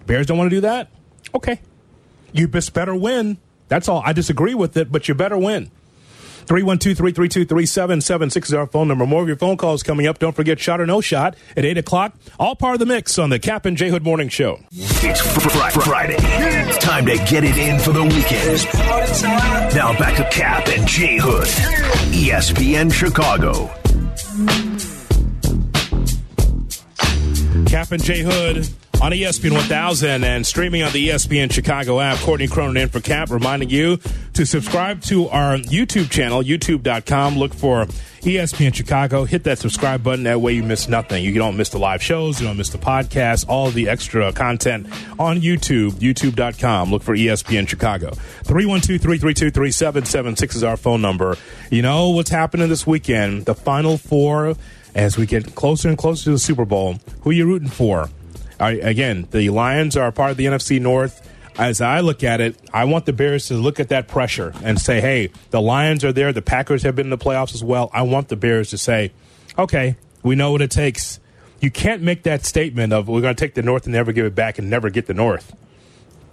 Bears 0.06 0.26
don't 0.26 0.38
want 0.38 0.50
to 0.50 0.56
do 0.58 0.62
that. 0.62 0.90
Okay, 1.34 1.62
you 2.34 2.48
better 2.48 2.96
win. 2.96 3.38
That's 3.70 3.88
all. 3.88 4.02
I 4.06 4.14
disagree 4.14 4.54
with 4.54 4.76
it, 4.76 4.92
but 4.92 5.08
you 5.08 5.16
better 5.16 5.38
win. 5.38 5.72
312-332-3776 6.48 8.46
is 8.46 8.54
our 8.54 8.68
phone 8.68 8.88
number. 8.88 9.06
More 9.06 9.22
of 9.22 9.28
your 9.28 9.38
phone 9.38 9.58
calls 9.58 9.84
coming 9.84 10.08
up. 10.08 10.20
Don't 10.20 10.36
forget 10.36 10.60
shot 10.60 10.80
or 10.82 10.86
no 10.86 11.02
shot 11.02 11.36
at 11.56 11.66
8 11.66 11.78
o'clock. 11.78 12.14
All 12.40 12.56
part 12.56 12.74
of 12.76 12.80
the 12.80 12.86
mix 12.86 13.18
on 13.18 13.30
the 13.30 13.40
Kap 13.40 13.66
and 13.66 13.76
J 13.78 13.90
Hood 13.90 14.04
Morning 14.04 14.30
Show. 14.30 14.60
It's 14.72 15.22
Fri- 15.22 15.82
Friday. 15.84 16.16
It's 16.20 16.78
time 16.80 17.06
to 17.06 17.16
get 17.18 17.44
it 17.44 17.58
in 17.58 17.80
for 17.80 17.92
the 17.92 18.04
weekend. 18.04 18.64
Now 19.76 19.98
back 19.98 20.18
to 20.18 20.24
Kap 20.30 20.68
and 20.68 20.88
J 20.88 21.18
Hood. 21.20 21.48
ESPN 22.14 22.92
Chicago. 22.92 23.68
Kap 27.68 27.92
and 27.92 28.04
J 28.04 28.22
Hood 28.22 28.68
on 29.02 29.12
ESPN 29.12 29.54
1000 29.54 30.24
and 30.24 30.46
streaming 30.46 30.84
on 30.84 30.92
the 30.94 31.10
ESPN 31.10 31.52
Chicago 31.52 32.00
app. 32.00 32.18
Courtney 32.20 32.48
Cronin 32.48 32.78
in 32.78 32.90
for 32.90 33.02
Kap, 33.02 33.30
reminding 33.30 33.70
you 33.70 33.98
to 34.34 34.46
subscribe 34.46 35.02
to 35.02 35.28
our 35.30 35.58
YouTube 35.58 36.10
channel, 36.10 36.42
youtube.com. 36.42 37.38
Look 37.38 37.54
for 37.54 37.86
ESPN 38.22 38.74
Chicago. 38.74 39.26
Hit 39.26 39.44
that 39.44 39.60
subscribe 39.60 40.04
button. 40.04 40.24
That 40.24 40.40
way 40.40 40.54
you 40.54 40.64
miss 40.64 40.88
nothing. 40.88 41.24
You 41.24 41.34
don't 41.34 41.58
miss 41.58 41.70
the 41.70 41.80
live 41.80 42.02
shows. 42.02 42.40
You 42.40 42.48
don't 42.48 42.58
miss 42.58 42.70
the 42.70 42.78
podcast. 42.78 43.48
All 43.50 43.70
the 43.70 43.90
extra 43.90 44.32
content 44.32 44.88
on 45.20 45.42
YouTube, 45.42 45.92
youtube.com. 45.94 46.90
Look 46.90 47.04
for 47.04 47.16
ESPN 47.16 47.68
Chicago. 47.68 48.12
312-332-3776 48.44 50.56
is 50.56 50.64
our 50.64 50.78
phone 50.78 51.02
number. 51.02 51.36
You 51.70 51.82
know 51.82 52.10
what's 52.10 52.30
happening 52.30 52.70
this 52.70 52.88
weekend? 52.88 53.46
The 53.46 53.56
Final 53.56 53.98
Four 53.98 54.56
as 54.96 55.18
we 55.18 55.26
get 55.26 55.56
closer 55.56 55.90
and 55.90 55.98
closer 55.98 56.26
to 56.26 56.32
the 56.32 56.40
Super 56.40 56.66
Bowl. 56.66 57.00
Who 57.22 57.32
are 57.32 57.34
you 57.34 57.46
rooting 57.46 57.70
for? 57.70 58.10
I, 58.60 58.72
again, 58.72 59.28
the 59.32 59.50
Lions 59.50 59.98
are 59.98 60.12
part 60.12 60.32
of 60.32 60.38
the 60.38 60.46
NFC 60.46 60.80
North. 60.80 61.30
As 61.58 61.82
I 61.82 62.00
look 62.00 62.24
at 62.24 62.42
it, 62.42 62.60
I 62.74 62.86
want 62.86 63.06
the 63.06 63.14
Bears 63.14 63.48
to 63.48 63.54
look 63.54 63.80
at 63.80 63.90
that 63.90 64.08
pressure 64.08 64.54
and 64.64 64.82
say, 64.82 65.02
hey, 65.02 65.30
the 65.52 65.62
Lions 65.62 66.04
are 66.04 66.12
there. 66.12 66.34
The 66.34 66.42
Packers 66.42 66.82
have 66.82 66.96
been 66.96 67.06
in 67.06 67.12
the 67.12 67.18
playoffs 67.18 67.54
as 67.54 67.64
well. 67.64 67.92
I 67.94 68.02
want 68.02 68.30
the 68.30 68.36
Bears 68.36 68.72
to 68.72 68.78
say, 68.78 69.12
okay, 69.58 69.96
we 70.24 70.36
know 70.36 70.52
what 70.52 70.62
it 70.62 70.72
takes. 70.72 71.20
You 71.62 71.70
can't 71.70 72.02
make 72.02 72.24
that 72.24 72.44
statement 72.44 72.92
of 72.92 73.08
we're 73.08 73.22
going 73.22 73.36
to 73.36 73.40
take 73.40 73.54
the 73.54 73.62
North 73.62 73.86
and 73.86 73.94
never 73.94 74.12
give 74.12 74.26
it 74.26 74.36
back 74.36 74.58
and 74.58 74.70
never 74.70 74.90
get 74.90 75.06
the 75.06 75.14
North. 75.14 75.56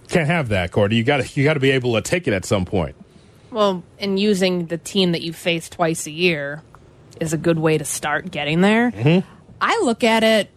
Can't 0.07 0.27
have 0.27 0.49
that, 0.49 0.71
Cordy. 0.71 0.97
You 0.97 1.03
got 1.03 1.23
to 1.23 1.39
you 1.39 1.45
got 1.45 1.53
to 1.53 1.61
be 1.61 1.71
able 1.71 1.93
to 1.93 2.01
take 2.01 2.27
it 2.27 2.33
at 2.33 2.43
some 2.43 2.65
point. 2.65 2.95
Well, 3.49 3.83
and 3.99 4.19
using 4.19 4.65
the 4.65 4.77
team 4.77 5.13
that 5.13 5.21
you 5.21 5.31
face 5.33 5.69
twice 5.69 6.07
a 6.07 6.11
year 6.11 6.63
is 7.19 7.31
a 7.31 7.37
good 7.37 7.59
way 7.59 7.77
to 7.77 7.85
start 7.85 8.31
getting 8.31 8.61
there. 8.61 8.91
Mm-hmm. 8.91 9.27
I 9.61 9.79
look 9.83 10.03
at 10.03 10.23
it, 10.23 10.49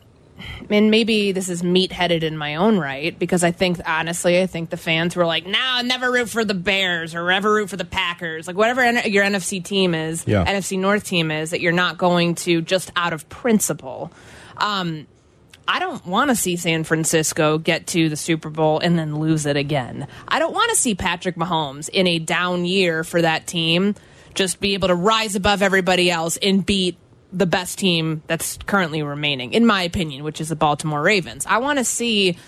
and 0.70 0.90
maybe 0.90 1.32
this 1.32 1.48
is 1.48 1.62
meat 1.62 1.92
headed 1.92 2.24
in 2.24 2.36
my 2.36 2.56
own 2.56 2.78
right, 2.78 3.16
because 3.18 3.44
I 3.44 3.50
think, 3.52 3.78
honestly, 3.86 4.40
I 4.40 4.46
think 4.46 4.70
the 4.70 4.76
fans 4.76 5.14
were 5.16 5.26
like, 5.26 5.46
nah, 5.46 5.82
never 5.82 6.10
root 6.10 6.28
for 6.28 6.44
the 6.44 6.54
Bears 6.54 7.14
or 7.14 7.30
ever 7.30 7.52
root 7.54 7.70
for 7.70 7.76
the 7.76 7.84
Packers. 7.84 8.46
Like, 8.46 8.56
whatever 8.56 8.80
N- 8.80 9.10
your 9.10 9.24
NFC 9.24 9.62
team 9.64 9.94
is, 9.94 10.24
Yeah. 10.26 10.44
NFC 10.44 10.78
North 10.78 11.04
team 11.04 11.30
is, 11.30 11.50
that 11.50 11.60
you're 11.60 11.72
not 11.72 11.98
going 11.98 12.34
to 12.36 12.60
just 12.62 12.90
out 12.96 13.12
of 13.12 13.28
principle. 13.28 14.12
Um, 14.56 15.06
I 15.66 15.78
don't 15.78 16.04
want 16.06 16.28
to 16.30 16.36
see 16.36 16.56
San 16.56 16.84
Francisco 16.84 17.56
get 17.56 17.86
to 17.88 18.08
the 18.10 18.16
Super 18.16 18.50
Bowl 18.50 18.80
and 18.80 18.98
then 18.98 19.16
lose 19.16 19.46
it 19.46 19.56
again. 19.56 20.06
I 20.28 20.38
don't 20.38 20.52
want 20.52 20.70
to 20.70 20.76
see 20.76 20.94
Patrick 20.94 21.36
Mahomes 21.36 21.88
in 21.88 22.06
a 22.06 22.18
down 22.18 22.64
year 22.66 23.02
for 23.02 23.22
that 23.22 23.46
team 23.46 23.94
just 24.34 24.60
be 24.60 24.74
able 24.74 24.88
to 24.88 24.94
rise 24.94 25.36
above 25.36 25.62
everybody 25.62 26.10
else 26.10 26.36
and 26.36 26.66
beat 26.66 26.98
the 27.34 27.46
best 27.46 27.78
team 27.78 28.22
that's 28.26 28.56
currently 28.58 29.02
remaining, 29.02 29.52
in 29.52 29.66
my 29.66 29.82
opinion, 29.82 30.22
which 30.24 30.40
is 30.40 30.48
the 30.48 30.56
Baltimore 30.56 31.02
Ravens. 31.02 31.44
I 31.46 31.58
want 31.58 31.78
to 31.78 31.84
see 31.84 32.38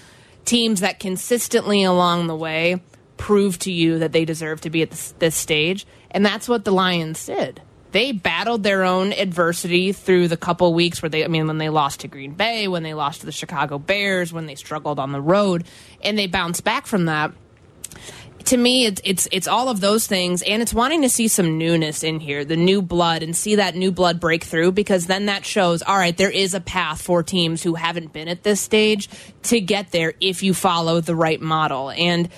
teams 0.45 0.81
that 0.81 1.01
consistently 1.01 1.83
along 1.83 2.29
the 2.29 2.37
way 2.37 2.81
prove 3.17 3.59
to 3.59 3.73
you 3.73 3.99
that 3.99 4.13
they 4.13 4.25
deserve 4.25 4.61
to 4.63 4.71
be 4.71 4.83
at 4.83 4.91
this, 4.91 5.13
this 5.19 5.35
stage. 5.35 5.87
And 6.11 6.25
that's 6.25 6.49
what 6.49 6.65
the 6.65 6.71
Lions 6.71 7.27
did. 7.27 7.61
They 7.93 8.13
battled 8.13 8.63
their 8.63 8.85
own 8.85 9.13
adversity 9.13 9.93
through 9.93 10.29
the 10.29 10.37
couple 10.37 10.73
weeks 10.75 11.03
where 11.03 11.09
they, 11.09 11.25
I 11.25 11.29
mean, 11.29 11.47
when 11.47 11.59
they 11.59 11.69
lost 11.69 12.01
to 12.01 12.09
Green 12.09 12.35
Bay, 12.35 12.69
when 12.69 12.83
they 12.83 12.95
lost 12.95 13.21
to 13.21 13.27
the 13.27 13.33
Chicago 13.33 13.79
Bears, 13.79 14.33
when 14.33 14.47
they 14.47 14.55
struggled 14.55 14.99
on 14.99 15.13
the 15.13 15.21
road, 15.21 15.65
and 16.03 16.19
they 16.19 16.27
bounced 16.27 16.63
back 16.63 16.87
from 16.87 17.07
that 17.07 17.33
to 18.47 18.57
me 18.57 18.87
it's 18.87 19.01
it's 19.05 19.29
it's 19.33 19.47
all 19.49 19.69
of 19.69 19.81
those 19.81 20.07
things 20.07 20.43
and 20.43 20.63
it's 20.63 20.73
wanting 20.73 21.03
to 21.03 21.09
see 21.09 21.29
some 21.29 21.59
newness 21.59 22.03
in 22.03 22.21
here 22.21 22.45
the 22.45 22.57
new 22.57 22.81
blood 22.81 23.23
and 23.23 23.35
see 23.37 23.57
that 23.57 23.75
new 23.75 23.91
blood 23.93 24.21
break 24.21 24.45
through 24.45 24.73
because 24.73 25.07
then 25.07 25.27
that 25.27 25.45
shows 25.45 25.83
all 25.83 25.97
right 25.97 26.17
there 26.17 26.31
is 26.31 26.55
a 26.55 26.61
path 26.61 27.01
for 27.03 27.23
teams 27.23 27.63
who 27.63 27.75
haven't 27.75 28.13
been 28.13 28.29
at 28.29 28.43
this 28.45 28.61
stage 28.61 29.09
to 29.43 29.61
get 29.61 29.91
there 29.91 30.15
if 30.21 30.43
you 30.43 30.55
follow 30.55 31.01
the 31.01 31.15
right 31.15 31.41
model 31.41 31.91
and 31.91 32.29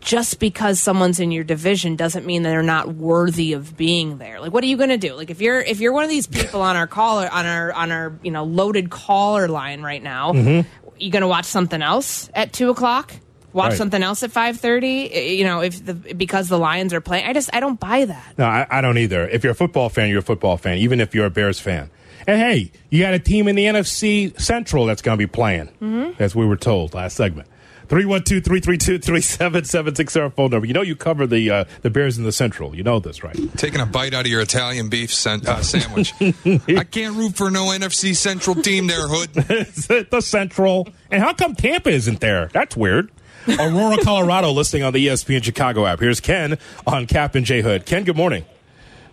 just 0.00 0.38
because 0.38 0.78
someone's 0.80 1.18
in 1.18 1.32
your 1.32 1.42
division 1.42 1.96
doesn't 1.96 2.24
mean 2.24 2.44
that 2.44 2.50
they're 2.50 2.62
not 2.62 2.94
worthy 2.94 3.54
of 3.54 3.76
being 3.76 4.18
there. 4.18 4.38
Like, 4.40 4.52
what 4.52 4.62
are 4.62 4.68
you 4.68 4.76
going 4.76 4.90
to 4.90 4.98
do? 4.98 5.14
Like, 5.14 5.30
if 5.30 5.40
you're 5.40 5.58
if 5.60 5.80
you're 5.80 5.92
one 5.92 6.04
of 6.04 6.10
these 6.10 6.28
people 6.28 6.62
on 6.62 6.76
our 6.76 6.86
caller 6.86 7.28
on 7.28 7.44
our 7.44 7.72
on 7.72 7.90
our 7.90 8.16
you 8.22 8.30
know 8.30 8.44
loaded 8.44 8.88
caller 8.88 9.48
line 9.48 9.82
right 9.82 10.00
now, 10.00 10.32
Mhm. 10.32 10.64
you 10.96 11.10
going 11.10 11.22
to 11.22 11.26
watch 11.28 11.46
something 11.46 11.82
else 11.82 12.30
at 12.34 12.52
two 12.52 12.70
o'clock? 12.70 13.14
Watch 13.56 13.70
Right. 13.70 13.78
something 13.78 14.02
else 14.02 14.22
at 14.22 14.30
five 14.30 14.60
thirty? 14.60 15.10
You 15.38 15.44
know, 15.44 15.60
if 15.62 15.84
the 15.84 15.94
because 15.94 16.48
the 16.48 16.58
Lions 16.58 16.92
are 16.92 17.00
playing, 17.00 17.26
I 17.26 17.32
just 17.32 17.50
I 17.52 17.58
don't 17.60 17.80
buy 17.80 18.04
that. 18.04 18.34
No, 18.38 18.44
I, 18.44 18.66
I 18.70 18.80
don't 18.82 18.98
either. 18.98 19.26
If 19.26 19.42
you're 19.42 19.52
a 19.52 19.56
football 19.56 19.88
fan, 19.88 20.10
you're 20.10 20.18
a 20.20 20.22
football 20.22 20.56
fan, 20.58 20.78
even 20.78 21.00
if 21.00 21.14
you're 21.14 21.26
a 21.26 21.30
Bears 21.30 21.58
fan. 21.58 21.90
And 22.28 22.38
hey, 22.40 22.70
you 22.90 23.02
got 23.02 23.14
a 23.14 23.18
team 23.18 23.48
in 23.48 23.56
the 23.56 23.64
NFC 23.64 24.38
Central 24.40 24.84
that's 24.84 25.00
going 25.00 25.16
to 25.16 25.18
be 25.18 25.26
playing, 25.28 25.68
Mhm. 25.80 26.20
as 26.20 26.34
we 26.36 26.44
were 26.44 26.56
told 26.56 26.92
last 26.92 27.16
segment. 27.16 27.48
312 27.88 28.42
332 28.44 28.98
3776 28.98 30.16
our 30.16 30.30
phone 30.30 30.50
number. 30.50 30.66
You 30.66 30.74
know 30.74 30.82
you 30.82 30.96
cover 30.96 31.26
the 31.26 31.50
uh, 31.50 31.64
the 31.82 31.88
Bears 31.90 32.18
in 32.18 32.24
the 32.24 32.32
Central. 32.32 32.74
You 32.74 32.82
know 32.82 32.98
this, 32.98 33.22
right? 33.22 33.36
Taking 33.56 33.80
a 33.80 33.86
bite 33.86 34.12
out 34.12 34.24
of 34.26 34.30
your 34.30 34.40
Italian 34.40 34.88
beef 34.88 35.14
san- 35.14 35.46
uh, 35.46 35.62
sandwich. 35.62 36.12
I 36.20 36.84
can't 36.84 37.14
root 37.16 37.36
for 37.36 37.50
no 37.50 37.66
NFC 37.66 38.14
Central 38.16 38.56
team 38.56 38.86
there, 38.88 39.06
Hood. 39.08 39.32
the 40.10 40.20
Central. 40.20 40.88
And 41.10 41.22
how 41.22 41.32
come 41.32 41.54
Tampa 41.54 41.90
isn't 41.90 42.20
there? 42.20 42.50
That's 42.52 42.76
weird. 42.76 43.10
Aurora, 43.48 43.96
Colorado, 44.02 44.50
listing 44.50 44.82
on 44.82 44.92
the 44.92 45.06
ESPN 45.06 45.42
Chicago 45.42 45.86
app. 45.86 46.00
Here's 46.00 46.20
Ken 46.20 46.58
on 46.86 47.06
Kap 47.06 47.34
and 47.34 47.46
J 47.46 47.62
Hood. 47.62 47.86
Ken, 47.86 48.04
good 48.04 48.16
morning. 48.16 48.44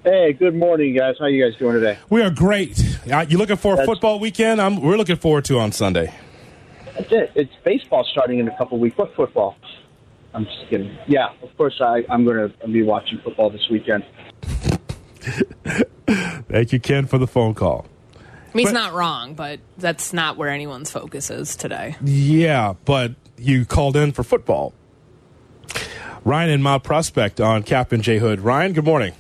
Hey, 0.04 0.34
good 0.34 0.56
morning, 0.56 0.96
guys. 0.98 1.16
How 1.20 1.28
you 1.28 1.44
guys 1.50 1.58
doing 1.58 1.76
today? 1.76 1.98
We 2.10 2.22
are 2.22 2.30
great. 2.30 2.78
Uh, 3.12 3.26
you 3.28 3.38
looking 3.38 3.56
for 3.58 3.74
a 3.74 3.76
That's- 3.78 3.88
football 3.88 4.20
weekend? 4.20 4.60
I'm, 4.62 4.82
we're 4.82 4.98
looking 4.98 5.16
forward 5.16 5.46
to 5.46 5.60
on 5.60 5.72
Sunday. 5.72 6.14
That's 6.96 7.12
it. 7.12 7.32
It's 7.36 7.54
baseball 7.64 8.06
starting 8.12 8.40
in 8.40 8.48
a 8.48 8.58
couple 8.58 8.78
weeks. 8.80 8.98
What 8.98 9.16
football? 9.16 9.56
I'm 10.34 10.46
just 10.46 10.68
kidding. 10.70 10.98
Yeah, 11.08 11.30
of 11.42 11.56
course 11.58 11.80
I, 11.80 12.04
I'm 12.10 12.26
going 12.26 12.52
to 12.52 12.68
be 12.68 12.84
watching 12.84 13.20
football 13.20 13.50
this 13.50 13.68
weekend. 13.70 14.04
Thank 16.50 16.74
you, 16.74 16.80
Ken, 16.80 17.06
for 17.06 17.18
the 17.18 17.28
phone 17.28 17.54
call. 17.54 17.86
I 18.16 18.58
mean, 18.58 18.66
he's 18.68 18.74
But- 18.74 18.80
not 18.80 18.94
wrong, 18.94 19.34
but 19.36 19.60
that's 19.78 20.12
not 20.14 20.38
where 20.38 20.50
anyone's 20.50 20.92
focus 20.92 21.30
is 21.32 21.56
today. 21.56 21.96
Yeah, 22.04 22.74
but 22.86 23.14
you 23.44 23.66
called 23.66 23.96
in 23.96 24.12
for 24.12 24.24
football. 24.24 24.74
Ryan 26.26 26.50
in 26.50 26.62
Mount 26.62 26.84
Prospect 26.84 27.41
on 27.41 27.64
Kap 27.64 27.91
and 27.91 28.02
J 28.02 28.18
Hood. 28.18 28.39
Ryan, 28.39 28.74
good 28.74 28.86
morning. 28.86 29.14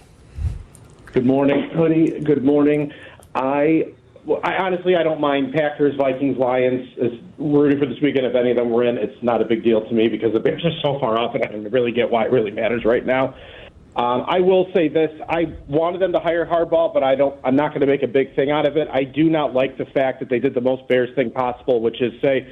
Good 1.07 1.25
morning, 1.25 1.69
Hoodie. 1.69 2.21
Good 2.21 2.43
morning. 2.43 2.93
I, 3.35 3.93
I 4.43 4.55
honestly, 4.55 4.95
I 4.95 5.03
don't 5.03 5.19
mind 5.19 5.53
Packers, 5.53 5.95
Vikings, 5.95 6.37
Lions. 6.37 6.89
It's 6.97 7.21
rooting 7.37 7.77
for 7.77 7.85
this 7.85 7.99
weekend. 8.01 8.25
If 8.25 8.35
any 8.35 8.51
of 8.51 8.57
them 8.57 8.69
were 8.69 8.83
in, 8.83 8.97
it's 8.97 9.21
not 9.21 9.41
a 9.41 9.45
big 9.45 9.63
deal 9.63 9.85
to 9.85 9.93
me 9.93 10.07
because 10.07 10.33
the 10.33 10.39
Bears 10.39 10.63
are 10.65 10.71
so 10.81 10.99
far 10.99 11.19
off, 11.19 11.35
and 11.35 11.43
I 11.43 11.47
don't 11.47 11.69
really 11.71 11.91
get 11.91 12.09
why 12.09 12.25
it 12.25 12.31
really 12.31 12.51
matters 12.51 12.85
right 12.85 13.05
now. 13.05 13.35
Um, 13.95 14.23
I 14.25 14.39
will 14.39 14.71
say 14.73 14.87
this: 14.87 15.11
I 15.29 15.53
wanted 15.67 16.01
them 16.01 16.13
to 16.13 16.19
hire 16.19 16.45
Harbaugh, 16.45 16.93
but 16.93 17.03
I 17.03 17.13
don't. 17.13 17.39
I'm 17.43 17.55
not 17.55 17.69
going 17.69 17.81
to 17.81 17.87
make 17.87 18.01
a 18.01 18.07
big 18.07 18.35
thing 18.35 18.49
out 18.49 18.65
of 18.65 18.75
it. 18.75 18.87
I 18.91 19.03
do 19.03 19.29
not 19.29 19.53
like 19.53 19.77
the 19.77 19.85
fact 19.85 20.19
that 20.21 20.29
they 20.29 20.39
did 20.39 20.55
the 20.55 20.61
most 20.61 20.87
Bears 20.87 21.13
thing 21.15 21.29
possible, 21.29 21.79
which 21.79 22.01
is 22.01 22.19
say, 22.21 22.51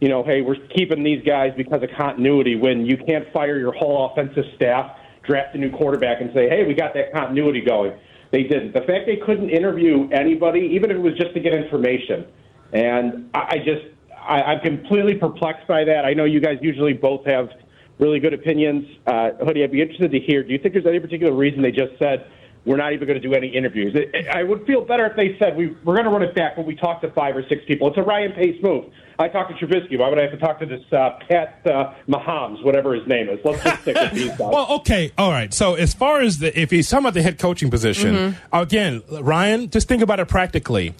you 0.00 0.08
know, 0.08 0.22
hey, 0.24 0.40
we're 0.40 0.56
keeping 0.74 1.04
these 1.04 1.22
guys 1.24 1.52
because 1.56 1.82
of 1.82 1.90
continuity. 1.96 2.56
When 2.56 2.86
you 2.86 2.96
can't 2.96 3.30
fire 3.32 3.58
your 3.58 3.72
whole 3.72 4.10
offensive 4.10 4.44
staff, 4.56 4.96
draft 5.22 5.54
a 5.54 5.58
new 5.58 5.70
quarterback, 5.70 6.20
and 6.20 6.30
say, 6.34 6.48
hey, 6.48 6.64
we 6.66 6.74
got 6.74 6.94
that 6.94 7.12
continuity 7.12 7.60
going. 7.60 7.92
They 8.32 8.44
didn't. 8.44 8.72
The 8.72 8.80
fact 8.82 9.06
they 9.06 9.16
couldn't 9.16 9.50
interview 9.50 10.08
anybody, 10.10 10.60
even 10.72 10.90
if 10.90 10.96
it 10.96 11.00
was 11.00 11.14
just 11.18 11.34
to 11.34 11.40
get 11.40 11.52
information, 11.52 12.26
and 12.72 13.28
I, 13.34 13.38
I 13.38 13.58
just, 13.58 13.86
I, 14.16 14.42
I'm 14.42 14.60
completely 14.60 15.16
perplexed 15.16 15.66
by 15.66 15.84
that. 15.84 16.04
I 16.04 16.14
know 16.14 16.24
you 16.24 16.40
guys 16.40 16.58
usually 16.62 16.94
both 16.94 17.26
have 17.26 17.50
really 17.98 18.20
good 18.20 18.32
opinions. 18.32 18.86
Uh, 19.06 19.30
Hoodie, 19.44 19.64
I'd 19.64 19.72
be 19.72 19.82
interested 19.82 20.12
to 20.12 20.20
hear. 20.20 20.42
Do 20.42 20.52
you 20.52 20.58
think 20.58 20.72
there's 20.74 20.86
any 20.86 21.00
particular 21.00 21.34
reason 21.34 21.60
they 21.60 21.72
just 21.72 21.98
said 21.98 22.30
we're 22.64 22.76
not 22.76 22.92
even 22.92 23.06
going 23.08 23.20
to 23.20 23.26
do 23.26 23.34
any 23.34 23.48
interviews? 23.48 23.94
It, 23.94 24.10
it- 24.14 24.28
I 24.28 24.42
would 24.42 24.66
feel 24.66 24.82
better 24.84 25.06
if 25.06 25.16
they 25.16 25.36
said 25.38 25.56
we, 25.56 25.68
we're 25.84 25.94
going 25.94 26.04
to 26.04 26.10
run 26.10 26.22
it 26.22 26.34
back, 26.34 26.56
but 26.56 26.66
we 26.66 26.74
talked 26.76 27.02
to 27.02 27.10
five 27.12 27.36
or 27.36 27.42
six 27.48 27.62
people. 27.66 27.88
It's 27.88 27.96
a 27.98 28.02
Ryan 28.02 28.32
Pace 28.32 28.62
move. 28.62 28.84
I 29.18 29.28
talked 29.28 29.50
to 29.58 29.66
Trubisky. 29.66 29.98
Why 29.98 30.08
would 30.08 30.18
I 30.18 30.22
have 30.22 30.30
to 30.30 30.38
talk 30.38 30.60
to 30.60 30.66
this 30.66 30.80
uh, 30.92 31.18
Pat 31.28 31.60
uh, 31.66 31.92
Mahomes, 32.08 32.64
whatever 32.64 32.94
his 32.94 33.06
name 33.06 33.28
is? 33.28 33.38
Let's 33.44 33.62
just 33.62 33.82
stick 33.82 33.94
with 33.96 34.12
these 34.12 34.28
guys. 34.30 34.38
Well, 34.40 34.66
okay, 34.76 35.12
all 35.18 35.30
right. 35.30 35.52
So 35.52 35.74
as 35.74 35.92
far 35.92 36.20
as 36.22 36.38
the, 36.38 36.58
if 36.58 36.70
he's 36.70 36.88
talking 36.88 37.04
about 37.04 37.14
the 37.14 37.22
head 37.22 37.38
coaching 37.38 37.70
position, 37.70 38.14
Mhm. 38.14 38.36
again, 38.52 39.02
Ryan, 39.20 39.68
just 39.68 39.88
think 39.88 40.02
about 40.02 40.20
it 40.20 40.28
practically. 40.28 40.94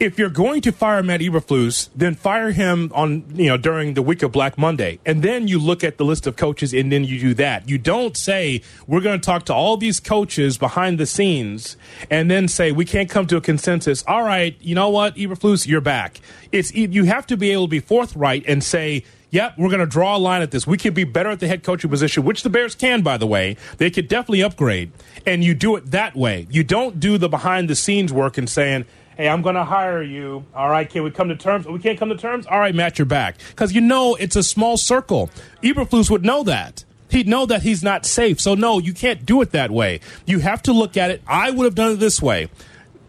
If 0.00 0.16
you're 0.16 0.30
going 0.30 0.60
to 0.60 0.70
fire 0.70 1.02
Matt 1.02 1.20
Eberflus, 1.20 1.88
then 1.94 2.14
fire 2.14 2.52
him 2.52 2.92
on 2.94 3.24
you 3.34 3.48
know 3.48 3.56
during 3.56 3.94
the 3.94 4.02
week 4.02 4.22
of 4.22 4.30
Black 4.30 4.56
Monday, 4.56 5.00
and 5.04 5.24
then 5.24 5.48
you 5.48 5.58
look 5.58 5.82
at 5.82 5.98
the 5.98 6.04
list 6.04 6.28
of 6.28 6.36
coaches, 6.36 6.72
and 6.72 6.92
then 6.92 7.02
you 7.02 7.18
do 7.18 7.34
that. 7.34 7.68
You 7.68 7.78
don't 7.78 8.16
say 8.16 8.62
we're 8.86 9.00
going 9.00 9.20
to 9.20 9.24
talk 9.24 9.44
to 9.46 9.54
all 9.54 9.76
these 9.76 9.98
coaches 9.98 10.56
behind 10.56 11.00
the 11.00 11.06
scenes, 11.06 11.76
and 12.10 12.30
then 12.30 12.46
say 12.46 12.70
we 12.70 12.84
can't 12.84 13.10
come 13.10 13.26
to 13.26 13.36
a 13.36 13.40
consensus. 13.40 14.04
All 14.06 14.22
right, 14.22 14.56
you 14.60 14.76
know 14.76 14.88
what, 14.88 15.16
Eberflus, 15.16 15.66
you're 15.66 15.80
back. 15.80 16.20
It's 16.52 16.72
you 16.72 17.04
have 17.04 17.26
to 17.26 17.36
be 17.36 17.50
able 17.50 17.64
to 17.64 17.70
be 17.70 17.80
forthright 17.80 18.44
and 18.46 18.62
say 18.62 19.02
Yep, 19.30 19.58
we're 19.58 19.68
going 19.68 19.80
to 19.80 19.86
draw 19.86 20.16
a 20.16 20.18
line 20.18 20.40
at 20.40 20.52
this. 20.52 20.66
We 20.66 20.78
could 20.78 20.94
be 20.94 21.04
better 21.04 21.28
at 21.30 21.40
the 21.40 21.48
head 21.48 21.62
coaching 21.62 21.90
position, 21.90 22.24
which 22.24 22.42
the 22.42 22.48
Bears 22.48 22.74
can, 22.74 23.02
by 23.02 23.18
the 23.18 23.26
way. 23.26 23.56
They 23.76 23.90
could 23.90 24.08
definitely 24.08 24.42
upgrade, 24.42 24.90
and 25.26 25.44
you 25.44 25.54
do 25.54 25.76
it 25.76 25.90
that 25.90 26.16
way. 26.16 26.46
You 26.50 26.64
don't 26.64 26.98
do 26.98 27.18
the 27.18 27.28
behind 27.28 27.68
the 27.68 27.74
scenes 27.74 28.10
work 28.10 28.38
and 28.38 28.48
saying, 28.48 28.86
Hey, 29.18 29.28
I'm 29.28 29.42
going 29.42 29.56
to 29.56 29.64
hire 29.64 30.00
you. 30.00 30.44
All 30.54 30.70
right, 30.70 30.88
can 30.88 31.02
we 31.02 31.10
come 31.10 31.28
to 31.28 31.34
terms? 31.34 31.66
We 31.66 31.80
can't 31.80 31.98
come 31.98 32.08
to 32.10 32.16
terms. 32.16 32.46
All 32.46 32.60
right, 32.60 32.72
Matt, 32.72 33.00
you're 33.00 33.04
back 33.06 33.36
because 33.50 33.72
you 33.72 33.80
know 33.80 34.14
it's 34.14 34.36
a 34.36 34.44
small 34.44 34.76
circle. 34.76 35.28
Eberflus 35.60 36.08
would 36.08 36.24
know 36.24 36.44
that. 36.44 36.84
He'd 37.10 37.26
know 37.26 37.44
that 37.46 37.62
he's 37.62 37.82
not 37.82 38.06
safe. 38.06 38.40
So 38.40 38.54
no, 38.54 38.78
you 38.78 38.94
can't 38.94 39.26
do 39.26 39.42
it 39.42 39.50
that 39.50 39.72
way. 39.72 39.98
You 40.24 40.38
have 40.38 40.62
to 40.62 40.72
look 40.72 40.96
at 40.96 41.10
it. 41.10 41.20
I 41.26 41.50
would 41.50 41.64
have 41.64 41.74
done 41.74 41.92
it 41.92 41.96
this 41.96 42.22
way. 42.22 42.48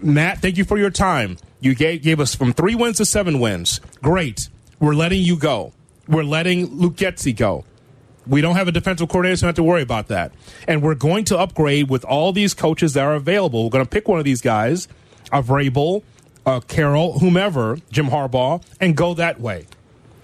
Matt, 0.01 0.39
thank 0.41 0.57
you 0.57 0.65
for 0.65 0.79
your 0.79 0.89
time. 0.89 1.37
You 1.59 1.75
gave, 1.75 2.01
gave 2.01 2.19
us 2.19 2.33
from 2.33 2.53
three 2.53 2.73
wins 2.73 2.97
to 2.97 3.05
seven 3.05 3.39
wins. 3.39 3.79
Great. 4.01 4.49
We're 4.79 4.95
letting 4.95 5.21
you 5.21 5.35
go. 5.35 5.73
We're 6.07 6.23
letting 6.23 6.73
Luke 6.75 6.97
go. 7.35 7.65
We 8.25 8.41
don't 8.41 8.55
have 8.55 8.67
a 8.67 8.71
defensive 8.71 9.09
coordinator, 9.09 9.37
so 9.37 9.41
we 9.41 9.45
don't 9.45 9.49
have 9.49 9.55
to 9.57 9.63
worry 9.63 9.83
about 9.83 10.07
that. 10.07 10.31
And 10.67 10.81
we're 10.81 10.95
going 10.95 11.25
to 11.25 11.37
upgrade 11.37 11.89
with 11.91 12.03
all 12.03 12.31
these 12.31 12.55
coaches 12.55 12.93
that 12.93 13.03
are 13.03 13.13
available. 13.13 13.65
We're 13.65 13.69
going 13.69 13.85
to 13.85 13.89
pick 13.89 14.07
one 14.07 14.17
of 14.17 14.25
these 14.25 14.41
guys, 14.41 14.87
a 15.31 15.41
Vrabel, 15.43 16.03
uh, 16.45 16.59
Carroll, 16.61 17.19
whomever, 17.19 17.77
Jim 17.91 18.07
Harbaugh, 18.07 18.63
and 18.79 18.95
go 18.95 19.13
that 19.15 19.39
way. 19.39 19.65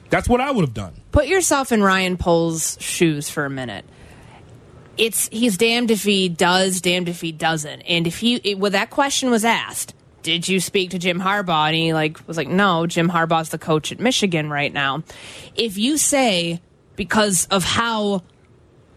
That's 0.09 0.29
what 0.29 0.41
I 0.41 0.51
would 0.51 0.61
have 0.61 0.73
done. 0.73 0.93
Put 1.11 1.27
yourself 1.27 1.71
in 1.71 1.81
Ryan 1.81 2.17
Poles' 2.17 2.77
shoes 2.79 3.29
for 3.29 3.45
a 3.45 3.49
minute. 3.49 3.85
It's 4.97 5.27
he's 5.29 5.57
damned 5.57 5.91
if 5.91 6.03
he 6.03 6.29
does, 6.29 6.79
damned 6.79 7.09
if 7.09 7.19
he 7.21 7.31
doesn't. 7.31 7.81
And 7.81 8.07
if 8.07 8.19
he, 8.19 8.35
it, 8.35 8.59
when 8.59 8.71
that 8.71 8.89
question 8.89 9.29
was 9.29 9.43
asked, 9.43 9.93
did 10.23 10.47
you 10.47 10.59
speak 10.59 10.91
to 10.91 10.99
Jim 10.99 11.19
Harbaugh? 11.19 11.67
And 11.67 11.75
he 11.75 11.93
like 11.93 12.25
was 12.27 12.37
like, 12.37 12.47
no, 12.47 12.87
Jim 12.87 13.09
Harbaugh's 13.09 13.49
the 13.49 13.57
coach 13.57 13.91
at 13.91 13.99
Michigan 13.99 14.49
right 14.49 14.73
now. 14.73 15.03
If 15.55 15.77
you 15.77 15.97
say 15.97 16.61
because 16.95 17.45
of 17.51 17.63
how 17.63 18.23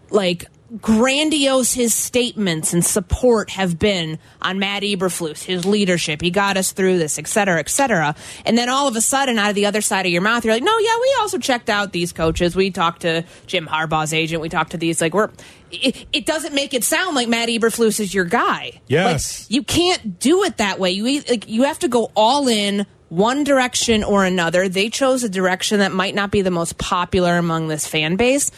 like 0.09 0.45
grandiose 0.81 1.73
his 1.73 1.93
statements 1.93 2.73
and 2.73 2.85
support 2.85 3.49
have 3.49 3.79
been 3.79 4.19
on 4.41 4.59
Matt 4.59 4.83
Eberflus, 4.83 5.43
his 5.43 5.65
leadership. 5.65 6.21
He 6.21 6.29
got 6.29 6.57
us 6.57 6.71
through 6.71 6.99
this, 6.99 7.17
et 7.17 7.27
cetera, 7.27 7.59
et 7.59 7.69
cetera. 7.69 8.15
And 8.45 8.57
then 8.57 8.69
all 8.69 8.87
of 8.87 8.95
a 8.95 9.01
sudden, 9.01 9.39
out 9.39 9.49
of 9.49 9.55
the 9.55 9.65
other 9.65 9.81
side 9.81 10.05
of 10.05 10.11
your 10.11 10.21
mouth, 10.21 10.45
you're 10.45 10.53
like, 10.53 10.63
no, 10.63 10.77
yeah, 10.77 10.95
we 11.01 11.15
also 11.19 11.37
checked 11.39 11.69
out 11.69 11.91
these 11.91 12.13
coaches. 12.13 12.55
We 12.55 12.71
talked 12.71 13.01
to 13.01 13.25
Jim 13.47 13.67
Harbaugh's 13.67 14.13
agent. 14.13 14.41
We 14.41 14.49
talked 14.49 14.71
to 14.71 14.77
these. 14.77 15.01
Like, 15.01 15.13
we're. 15.13 15.29
It, 15.71 16.07
it 16.11 16.25
doesn't 16.25 16.55
make 16.55 16.73
it 16.73 16.83
sound 16.83 17.15
like 17.15 17.27
Matt 17.27 17.49
Eberflus 17.49 17.99
is 17.99 18.13
your 18.13 18.25
guy. 18.25 18.81
Yes. 18.87 19.43
Like, 19.43 19.55
you 19.55 19.63
can't 19.63 20.19
do 20.19 20.43
it 20.43 20.57
that 20.57 20.79
way. 20.79 20.91
You 20.91 21.21
like 21.29 21.47
you 21.47 21.63
have 21.63 21.79
to 21.79 21.87
go 21.87 22.11
all 22.15 22.47
in 22.47 22.87
one 23.09 23.43
direction 23.43 24.03
or 24.03 24.25
another. 24.25 24.67
They 24.67 24.89
chose 24.89 25.23
a 25.23 25.29
direction 25.29 25.79
that 25.79 25.91
might 25.91 26.15
not 26.15 26.31
be 26.31 26.41
the 26.41 26.51
most 26.51 26.77
popular 26.79 27.37
among 27.37 27.67
this 27.67 27.87
fan 27.87 28.15
base 28.15 28.49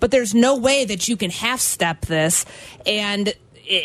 but 0.00 0.10
there's 0.10 0.34
no 0.34 0.56
way 0.56 0.84
that 0.84 1.08
you 1.08 1.16
can 1.16 1.30
half 1.30 1.60
step 1.60 2.02
this 2.02 2.44
and 2.86 3.34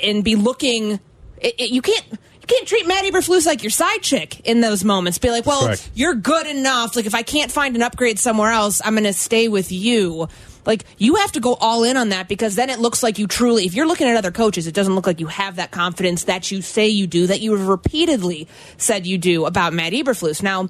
and 0.03 0.23
be 0.23 0.35
looking. 0.35 0.99
It, 1.37 1.55
it, 1.59 1.69
you 1.71 1.81
can't. 1.81 2.05
You 2.11 2.47
can't 2.47 2.67
treat 2.67 2.85
Matt 2.85 3.05
Eberflus 3.05 3.45
like 3.45 3.63
your 3.63 3.69
side 3.69 4.01
chick 4.01 4.41
in 4.41 4.59
those 4.59 4.83
moments. 4.83 5.17
Be 5.17 5.29
like, 5.29 5.45
well, 5.45 5.63
Correct. 5.65 5.89
you're 5.93 6.13
good 6.13 6.45
enough. 6.45 6.93
Like, 6.93 7.05
if 7.05 7.15
I 7.15 7.21
can't 7.21 7.49
find 7.49 7.73
an 7.77 7.81
upgrade 7.81 8.19
somewhere 8.19 8.51
else, 8.51 8.81
I'm 8.83 8.95
going 8.95 9.05
to 9.05 9.13
stay 9.13 9.47
with 9.47 9.71
you. 9.71 10.27
Like, 10.65 10.83
you 10.97 11.15
have 11.15 11.31
to 11.33 11.39
go 11.39 11.53
all 11.55 11.85
in 11.85 11.95
on 11.95 12.09
that 12.09 12.27
because 12.27 12.55
then 12.55 12.69
it 12.69 12.79
looks 12.79 13.01
like 13.01 13.17
you 13.17 13.27
truly, 13.27 13.65
if 13.65 13.73
you're 13.73 13.87
looking 13.87 14.07
at 14.07 14.17
other 14.17 14.31
coaches, 14.31 14.67
it 14.67 14.73
doesn't 14.73 14.93
look 14.93 15.07
like 15.07 15.21
you 15.21 15.27
have 15.27 15.55
that 15.55 15.71
confidence 15.71 16.25
that 16.25 16.51
you 16.51 16.61
say 16.61 16.89
you 16.89 17.07
do, 17.07 17.27
that 17.27 17.39
you 17.39 17.55
have 17.55 17.67
repeatedly 17.67 18.49
said 18.77 19.07
you 19.07 19.17
do 19.17 19.45
about 19.45 19.71
Matt 19.71 19.93
Eberflus. 19.93 20.43
Now, 20.43 20.67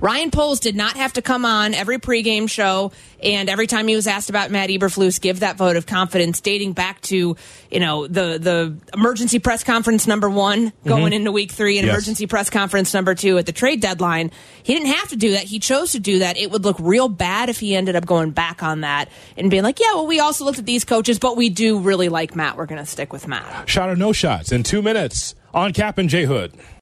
Ryan 0.00 0.30
Poles 0.30 0.60
did 0.60 0.74
not 0.76 0.96
have 0.96 1.12
to 1.14 1.22
come 1.22 1.44
on 1.44 1.74
every 1.74 1.98
pregame 1.98 2.48
show 2.48 2.92
and 3.22 3.48
every 3.48 3.66
time 3.68 3.86
he 3.86 3.94
was 3.94 4.06
asked 4.08 4.30
about 4.30 4.50
Matt 4.50 4.68
Eberflus, 4.70 5.20
give 5.20 5.40
that 5.40 5.56
vote 5.56 5.76
of 5.76 5.86
confidence, 5.86 6.40
dating 6.40 6.72
back 6.72 7.00
to 7.02 7.36
you 7.70 7.80
know 7.80 8.06
the 8.06 8.38
the 8.38 8.76
emergency 8.94 9.38
press 9.38 9.62
conference 9.64 10.06
number 10.06 10.28
one 10.28 10.72
going 10.86 11.12
Mhm. 11.12 11.16
into 11.16 11.32
week 11.32 11.52
three 11.52 11.78
and 11.78 11.86
Yes. 11.86 11.94
emergency 11.94 12.26
press 12.26 12.50
conference 12.50 12.92
number 12.94 13.14
two 13.14 13.38
at 13.38 13.46
the 13.46 13.52
trade 13.52 13.80
deadline. 13.80 14.30
He 14.62 14.74
didn't 14.74 14.88
have 14.92 15.08
to 15.10 15.16
do 15.16 15.32
that. 15.32 15.44
He 15.44 15.58
chose 15.58 15.92
to 15.92 16.00
do 16.00 16.18
that. 16.20 16.36
It 16.36 16.50
would 16.50 16.64
look 16.64 16.76
real 16.80 17.08
bad 17.08 17.48
if 17.48 17.60
he 17.60 17.74
ended 17.76 17.94
up 17.96 18.06
going 18.06 18.30
back 18.30 18.62
on 18.62 18.80
that 18.82 19.08
and 19.36 19.50
being 19.50 19.62
like, 19.62 19.78
yeah, 19.80 19.94
well, 19.94 20.06
we 20.06 20.20
also 20.20 20.44
looked 20.44 20.58
at 20.58 20.66
these 20.66 20.84
coaches, 20.84 21.18
but 21.18 21.36
we 21.36 21.48
do 21.48 21.78
really 21.78 22.08
like 22.08 22.34
Matt. 22.36 22.56
We're 22.56 22.66
going 22.66 22.80
to 22.80 22.86
stick 22.86 23.12
with 23.12 23.26
Matt. 23.28 23.68
Shot 23.68 23.88
or 23.88 23.96
no 23.96 24.12
shots 24.12 24.52
in 24.52 24.62
two 24.62 24.82
minutes 24.82 25.34
on 25.54 25.72
Kap 25.72 25.98
and 25.98 26.08
J 26.08 26.24
Hood. 26.24 26.52